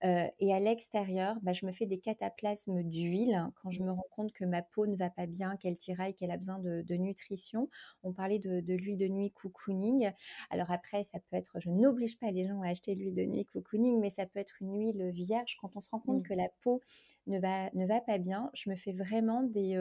Et 0.03 0.53
à 0.53 0.59
l'extérieur, 0.59 1.37
bah, 1.41 1.53
je 1.53 1.65
me 1.65 1.71
fais 1.71 1.85
des 1.85 1.99
cataplasmes 1.99 2.83
d'huile 2.83 3.33
hein, 3.33 3.51
quand 3.55 3.71
je 3.71 3.81
me 3.81 3.91
rends 3.91 4.07
compte 4.11 4.31
que 4.31 4.45
ma 4.45 4.61
peau 4.61 4.85
ne 4.85 4.95
va 4.95 5.09
pas 5.09 5.25
bien, 5.25 5.57
qu'elle 5.57 5.77
tiraille, 5.77 6.13
qu'elle 6.13 6.31
a 6.31 6.37
besoin 6.37 6.59
de, 6.59 6.95
nutrition. 6.95 7.69
On 8.03 8.13
parlait 8.13 8.39
de, 8.39 8.73
l'huile 8.73 8.97
de 8.97 9.07
nuit 9.07 9.31
cocooning. 9.31 10.11
Alors 10.49 10.71
après, 10.71 11.03
ça 11.03 11.19
peut 11.19 11.35
être, 11.35 11.59
je 11.59 11.69
n'oblige 11.69 12.17
pas 12.19 12.31
les 12.31 12.47
gens 12.47 12.61
à 12.61 12.69
acheter 12.69 12.95
l'huile 12.95 13.15
de 13.15 13.23
nuit 13.23 13.45
cocooning, 13.45 13.99
mais 13.99 14.09
ça 14.09 14.25
peut 14.25 14.39
être 14.39 14.61
une 14.61 14.77
huile 14.79 15.11
vierge. 15.11 15.57
Quand 15.61 15.75
on 15.75 15.81
se 15.81 15.89
rend 15.89 15.99
compte 15.99 16.19
mmh. 16.19 16.27
que 16.27 16.33
la 16.33 16.49
peau 16.61 16.81
ne 17.27 17.39
va, 17.39 17.69
ne 17.73 17.85
va 17.85 18.01
pas 18.01 18.17
bien, 18.17 18.49
je 18.53 18.69
me 18.69 18.75
fais 18.75 18.93
vraiment 18.93 19.43
des 19.43 19.77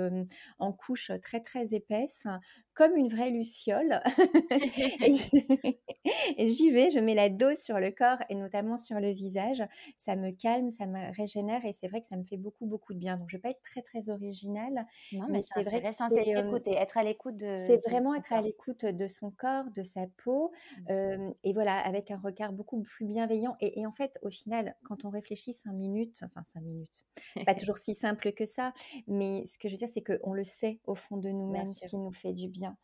en 0.58 0.72
couches 0.72 1.12
très 1.22 1.40
très 1.40 1.74
épaisses, 1.74 2.26
comme 2.74 2.96
une 2.96 3.08
vraie 3.08 3.30
luciole. 3.30 4.00
et 6.36 6.48
j'y 6.48 6.70
vais, 6.70 6.90
je 6.90 6.98
mets 6.98 7.14
la 7.14 7.28
dose 7.28 7.58
sur 7.58 7.78
le 7.78 7.90
corps 7.90 8.18
et 8.28 8.34
notamment 8.34 8.76
sur 8.76 9.00
le 9.00 9.10
visage. 9.10 9.62
Ça 10.06 10.14
me 10.14 10.30
calme, 10.30 10.70
ça 10.70 10.86
me 10.86 11.12
régénère 11.16 11.64
et 11.64 11.72
c'est 11.72 11.88
vrai 11.88 12.00
que 12.00 12.06
ça 12.06 12.16
me 12.16 12.22
fait 12.22 12.36
beaucoup, 12.36 12.64
beaucoup 12.64 12.94
de 12.94 12.98
bien. 13.00 13.16
Donc, 13.16 13.28
je 13.28 13.36
ne 13.36 13.38
vais 13.38 13.42
pas 13.42 13.50
être 13.50 13.62
très, 13.62 13.82
très 13.82 14.08
originale. 14.08 14.86
Non, 15.12 15.26
mais, 15.28 15.40
c'est 15.40 15.64
vrai 15.64 15.82
que 15.82 15.88
c'est 15.92 16.28
écouter, 16.28 16.74
être 16.74 16.96
à 16.96 17.02
l'écoute 17.02 17.36
de. 17.36 17.56
C'est 17.58 17.84
vraiment 17.88 18.14
être 18.14 18.32
à 18.32 18.40
l'écoute 18.40 18.84
de 18.84 19.08
son 19.08 19.32
corps, 19.32 19.64
de 19.74 19.82
sa 19.82 20.06
peau. 20.22 20.52
Mmh. 20.88 21.32
et 21.42 21.52
voilà, 21.52 21.76
avec 21.78 22.12
un 22.12 22.18
regard 22.18 22.52
beaucoup 22.52 22.80
plus 22.82 23.04
bienveillant. 23.04 23.56
Et, 23.60 23.84
en 23.84 23.90
fait, 23.90 24.16
au 24.22 24.30
final, 24.30 24.76
quand 24.84 25.04
on 25.04 25.10
réfléchit 25.10 25.52
cinq 25.52 25.72
minutes, 25.72 26.20
enfin 26.22 26.44
cinq 26.44 26.60
minutes, 26.62 27.04
pas 27.44 27.54
toujours 27.66 27.76
si 27.76 27.94
simple 27.94 28.32
que 28.32 28.46
ça, 28.46 28.72
mais 29.08 29.44
ce 29.46 29.58
que 29.58 29.66
je 29.66 29.74
veux 29.74 29.78
dire, 29.78 29.88
c'est 29.88 30.04
qu'on 30.04 30.34
le 30.34 30.44
sait 30.44 30.78
au 30.84 30.94
fond 30.94 31.16
de 31.16 31.30
nous-mêmes, 31.30 31.64
ce 31.64 31.84
qui 31.84 31.96
nous 31.96 32.12
fait 32.12 32.32
du 32.32 32.48
bien. 32.48 32.76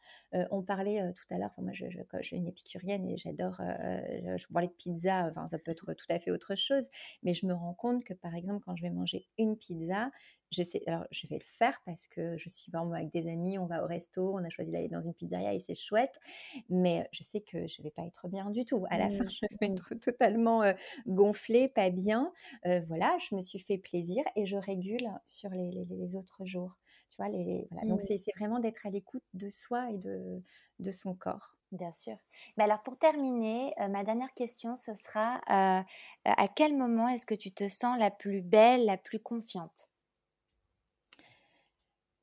on 0.50 0.62
parlait 0.62 1.00
tout 1.12 1.32
à 1.32 1.38
l'heure, 1.38 1.54
moi, 1.58 1.72
je, 1.72 1.88
je, 1.88 2.00
je, 2.20 2.26
suis 2.26 2.36
une 2.36 2.48
épicurienne 2.48 3.08
et 3.08 3.16
j'adore 3.16 3.60
je 4.36 4.46
parlais 4.48 4.68
de 4.68 4.72
pizza, 4.72 5.28
enfin, 5.28 5.46
ça 5.48 5.58
peut 5.58 5.70
être 5.70 5.94
tout 5.94 6.06
à 6.08 6.18
fait 6.18 6.30
autre 6.30 6.54
chose, 6.56 6.88
mais 7.22 7.34
je 7.34 7.46
me 7.46 7.54
rends 7.54 7.74
compte 7.74 8.04
que 8.04 8.14
par 8.14 8.34
exemple, 8.34 8.62
quand 8.64 8.76
je 8.76 8.82
vais 8.82 8.90
manger 8.90 9.26
une 9.38 9.56
pizza, 9.56 10.10
je 10.50 10.62
sais, 10.62 10.82
alors 10.86 11.04
je 11.10 11.26
vais 11.26 11.38
le 11.38 11.44
faire 11.44 11.80
parce 11.86 12.06
que 12.06 12.36
je 12.36 12.48
suis 12.48 12.70
par 12.70 12.82
avec 12.92 13.10
des 13.10 13.28
amis, 13.28 13.58
on 13.58 13.66
va 13.66 13.82
au 13.82 13.86
resto, 13.86 14.34
on 14.34 14.44
a 14.44 14.50
choisi 14.50 14.70
d'aller 14.70 14.88
dans 14.88 15.00
une 15.00 15.14
pizzeria 15.14 15.54
et 15.54 15.58
c'est 15.58 15.74
chouette, 15.74 16.20
mais 16.68 17.08
je 17.12 17.22
sais 17.22 17.40
que 17.40 17.66
je 17.66 17.82
vais 17.82 17.90
pas 17.90 18.02
être 18.02 18.28
bien 18.28 18.50
du 18.50 18.64
tout. 18.64 18.84
À 18.90 18.98
la 18.98 19.08
fin, 19.10 19.24
mmh. 19.24 19.30
je 19.30 19.40
vais 19.60 19.66
être 19.68 19.94
totalement 19.94 20.62
gonflée, 21.06 21.68
pas 21.68 21.90
bien. 21.90 22.32
voilà, 22.86 23.16
je 23.18 23.34
me 23.34 23.40
suis 23.40 23.58
fait 23.58 23.78
plaisir 23.78 24.22
et 24.36 24.44
je 24.46 24.56
régule 24.56 25.08
sur 25.24 25.50
les, 25.50 26.16
autres 26.16 26.44
jours. 26.44 26.78
Tu 27.10 27.16
vois, 27.16 27.28
les, 27.28 27.66
voilà. 27.70 27.88
Donc 27.88 28.02
mmh. 28.02 28.16
c'est 28.18 28.32
vraiment 28.36 28.58
d'être 28.58 28.86
à 28.86 28.90
l'écoute 28.90 29.24
de 29.34 29.48
soi 29.48 29.90
et 29.90 29.98
de, 29.98 30.42
de 30.78 30.90
son 30.90 31.14
corps. 31.14 31.56
Bien 31.72 31.90
sûr. 31.90 32.16
Mais 32.56 32.64
alors 32.64 32.82
pour 32.82 32.98
terminer, 32.98 33.72
euh, 33.80 33.88
ma 33.88 34.04
dernière 34.04 34.32
question, 34.34 34.76
ce 34.76 34.92
sera 34.94 35.36
euh, 35.50 35.82
à 36.24 36.48
quel 36.48 36.76
moment 36.76 37.08
est-ce 37.08 37.26
que 37.26 37.34
tu 37.34 37.50
te 37.52 37.66
sens 37.68 37.98
la 37.98 38.10
plus 38.10 38.42
belle, 38.42 38.84
la 38.84 38.96
plus 38.98 39.18
confiante? 39.20 39.88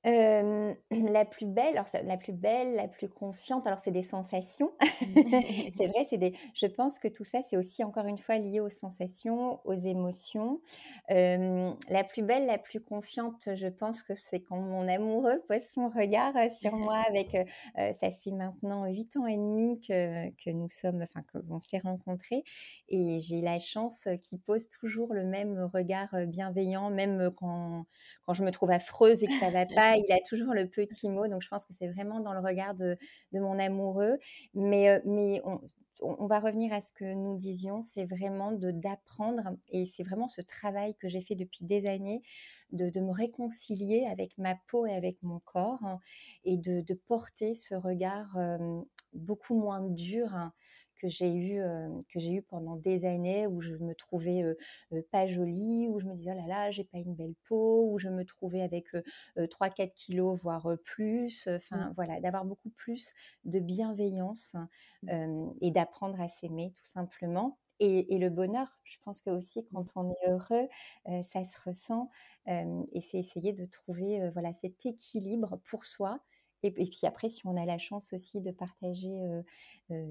la 0.05 1.25
plus 1.25 1.45
belle, 1.45 1.77
alors 1.77 1.87
la 2.05 2.17
plus 2.17 2.31
belle, 2.31 2.75
la 2.75 2.87
plus 2.87 3.09
confiante, 3.09 3.67
alors 3.67 3.79
c'est 3.79 3.91
des 3.91 4.01
sensations. 4.03 4.71
C'est 5.75 5.87
vrai, 5.93 6.05
c'est 6.09 6.17
des 6.17 6.33
je 6.53 6.65
pense 6.65 6.99
que 6.99 7.07
tout 7.07 7.23
ça, 7.23 7.41
c'est 7.41 7.57
aussi 7.57 7.83
encore 7.83 8.05
une 8.05 8.17
fois 8.17 8.37
lié 8.37 8.59
aux 8.59 8.69
sensations, 8.69 9.59
aux 9.65 9.73
émotions. 9.73 10.61
la 11.09 12.03
plus 12.07 12.21
belle, 12.21 12.45
la 12.45 12.57
plus 12.57 12.81
confiante, 12.81 13.49
je 13.55 13.67
pense 13.67 14.03
que 14.03 14.13
c'est 14.13 14.41
quand 14.41 14.57
mon 14.57 14.87
amoureux 14.87 15.41
pose 15.47 15.63
son 15.63 15.89
regard, 15.89 16.33
sur 16.49 16.75
moi 16.75 17.03
avec, 17.07 17.37
ça 17.75 18.11
fait 18.11 18.31
maintenant 18.31 18.85
8 18.85 19.17
ans 19.17 19.27
et 19.27 19.37
demi 19.37 19.79
que 19.81 20.29
que 20.43 20.49
nous 20.49 20.69
sommes 20.69 21.01
enfin 21.01 21.21
qu'on 21.31 21.61
s'est 21.61 21.79
rencontrés 21.79 22.43
et 22.87 23.19
j'ai 23.19 23.41
la 23.41 23.59
chance, 23.59 24.07
qu'il 24.23 24.39
pose 24.39 24.69
toujours 24.69 25.13
le 25.13 25.23
même 25.25 25.69
regard, 25.73 26.09
bienveillant, 26.27 26.89
même 26.89 27.31
quand 27.37 27.85
quand 28.25 28.33
je 28.33 28.43
me 28.43 28.51
trouve 28.51 28.71
affreuse 28.71 29.23
et 29.23 29.27
que 29.27 29.39
ça 29.39 29.49
va 29.49 29.65
pas, 29.65 29.88
il 29.97 30.11
a 30.11 30.19
toujours 30.27 30.53
le 30.53 30.67
petit 30.67 31.09
mot. 31.09 31.27
Donc, 31.27 31.41
je 31.41 31.47
pense 31.47 31.65
que 31.65 31.73
c'est 31.73 31.87
vraiment 31.87 32.19
dans 32.19 32.33
le 32.33 32.39
regard 32.39 32.75
de, 32.75 32.97
mon 33.33 33.59
amoureux. 33.59 34.17
Mais, 34.53 35.01
mais 35.05 35.41
on, 36.01 36.27
va 36.27 36.39
revenir 36.39 36.73
à 36.73 36.81
ce 36.81 36.91
que 36.91 37.13
nous 37.13 37.37
disions, 37.37 37.81
c'est 37.81 38.05
vraiment 38.05 38.51
de 38.51 38.71
d'apprendre, 38.71 39.55
et 39.71 39.85
c'est 39.85 40.03
vraiment 40.03 40.29
ce 40.29 40.41
travail 40.41 40.95
que 40.95 41.09
j'ai 41.09 41.21
fait 41.21 41.35
depuis 41.35 41.65
des 41.65 41.87
années, 41.87 42.21
de, 42.71 42.99
me 42.99 43.11
réconcilier 43.11 44.05
avec 44.09 44.37
ma 44.37 44.55
peau 44.67 44.85
et 44.85 44.93
avec 44.93 45.21
mon 45.23 45.39
corps, 45.39 45.99
et 46.45 46.57
de, 46.57 46.93
porter 47.07 47.53
ce 47.53 47.75
regard 47.75 48.37
beaucoup 49.13 49.59
moins 49.59 49.81
dur. 49.81 50.31
Que 50.99 51.07
j'ai 51.07 51.33
eu 51.33 51.61
que 52.09 52.19
j'ai 52.19 52.31
eu 52.33 52.41
pendant 52.41 52.75
des 52.75 53.05
années 53.05 53.47
où 53.47 53.61
je 53.61 53.75
me 53.75 53.95
trouvais 53.95 54.43
pas 55.11 55.27
jolie, 55.27 55.87
où 55.89 55.99
je 55.99 56.07
me 56.07 56.15
disais 56.15 56.31
oh 56.33 56.39
là 56.39 56.47
là 56.47 56.71
j'ai 56.71 56.83
pas 56.83 56.97
une 56.97 57.15
belle 57.15 57.35
peau, 57.47 57.89
où 57.91 57.97
je 57.97 58.09
me 58.09 58.25
trouvais 58.25 58.61
avec 58.61 58.87
3-4 59.37 59.93
kilos 59.93 60.39
voire 60.41 60.67
plus. 60.83 61.47
Enfin 61.47 61.89
mmh. 61.89 61.93
voilà, 61.95 62.19
d'avoir 62.19 62.45
beaucoup 62.45 62.69
plus 62.69 63.13
de 63.45 63.59
bienveillance 63.59 64.55
mmh. 65.03 65.51
et 65.61 65.71
d'apprendre 65.71 66.19
à 66.21 66.27
s'aimer 66.27 66.73
tout 66.75 66.85
simplement 66.85 67.57
et, 67.79 68.17
le 68.17 68.29
bonheur. 68.29 68.79
Je 68.83 68.97
pense 69.03 69.21
que 69.21 69.29
aussi 69.29 69.65
quand 69.71 69.85
on 69.95 70.11
est 70.11 70.27
heureux, 70.29 70.67
ça 71.23 71.43
se 71.43 71.69
ressent. 71.69 72.09
et 72.47 73.01
c'est 73.01 73.19
essayer 73.19 73.53
de 73.53 73.65
trouver 73.65 74.29
voilà 74.31 74.53
cet 74.53 74.85
équilibre 74.85 75.59
pour 75.63 75.85
soi 75.85 76.19
et, 76.63 76.71
puis 76.71 76.99
après, 77.03 77.29
si 77.29 77.45
on 77.45 77.55
a 77.55 77.65
la 77.65 77.77
chance 77.77 78.13
aussi 78.13 78.41
de 78.41 78.51
partager 78.51 79.17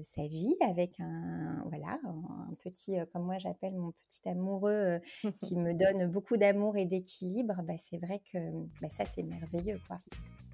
sa 0.03 0.27
vie 0.27 0.55
avec 0.61 0.99
un, 0.99 1.63
voilà, 1.69 1.99
un 2.03 2.53
petit, 2.63 2.97
comme 3.13 3.23
moi 3.23 3.37
j'appelle 3.37 3.75
mon 3.75 3.93
petit 4.07 4.27
amoureux 4.27 4.99
qui 5.41 5.55
me 5.55 5.73
donne 5.73 6.07
beaucoup 6.07 6.37
d'amour 6.37 6.77
et 6.77 6.85
d'équilibre, 6.85 7.55
bah, 7.63 7.77
c'est 7.77 7.97
vrai 7.97 8.21
que 8.31 8.37
bah, 8.81 8.89
ça 8.89 9.05
c'est 9.05 9.23
merveilleux. 9.23 9.79
Quoi. 9.87 9.97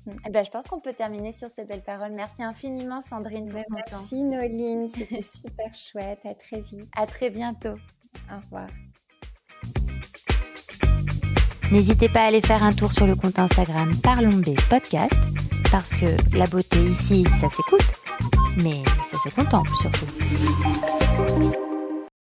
Mmh. 0.06 0.12
Eh 0.28 0.30
ben, 0.30 0.46
je 0.46 0.52
pense 0.52 0.68
qu'on 0.68 0.80
peut 0.80 0.94
terminer 0.94 1.32
sur 1.32 1.50
ces 1.50 1.66
belles 1.66 1.84
paroles. 1.84 2.12
Merci 2.12 2.44
infiniment 2.44 3.02
Sandrine 3.02 3.50
pour 3.50 3.60
bah, 3.70 3.82
Merci 3.92 4.22
Noline, 4.22 4.88
c'était 4.88 5.22
super 5.22 5.74
chouette. 5.74 6.20
À 6.26 6.36
très 6.36 6.62
vite. 6.62 6.88
À 6.96 7.06
très 7.06 7.30
bientôt. 7.30 7.74
Au 8.32 8.40
revoir. 8.42 8.68
N'hésitez 11.72 12.10
pas 12.10 12.22
à 12.22 12.28
aller 12.28 12.42
faire 12.42 12.64
un 12.64 12.72
tour 12.72 12.92
sur 12.92 13.08
le 13.08 13.16
compte 13.16 13.40
Instagram 13.40 13.92
Parlons 14.04 14.38
B 14.38 14.56
Podcast 14.70 15.55
parce 15.76 15.92
que 15.92 16.06
la 16.38 16.48
beauté 16.48 16.78
ici, 16.80 17.26
ça 17.42 17.50
s'écoute, 17.50 17.96
mais 18.64 18.82
ça 19.12 19.20
se 19.20 19.36
contemple 19.36 19.72
surtout. 19.82 21.65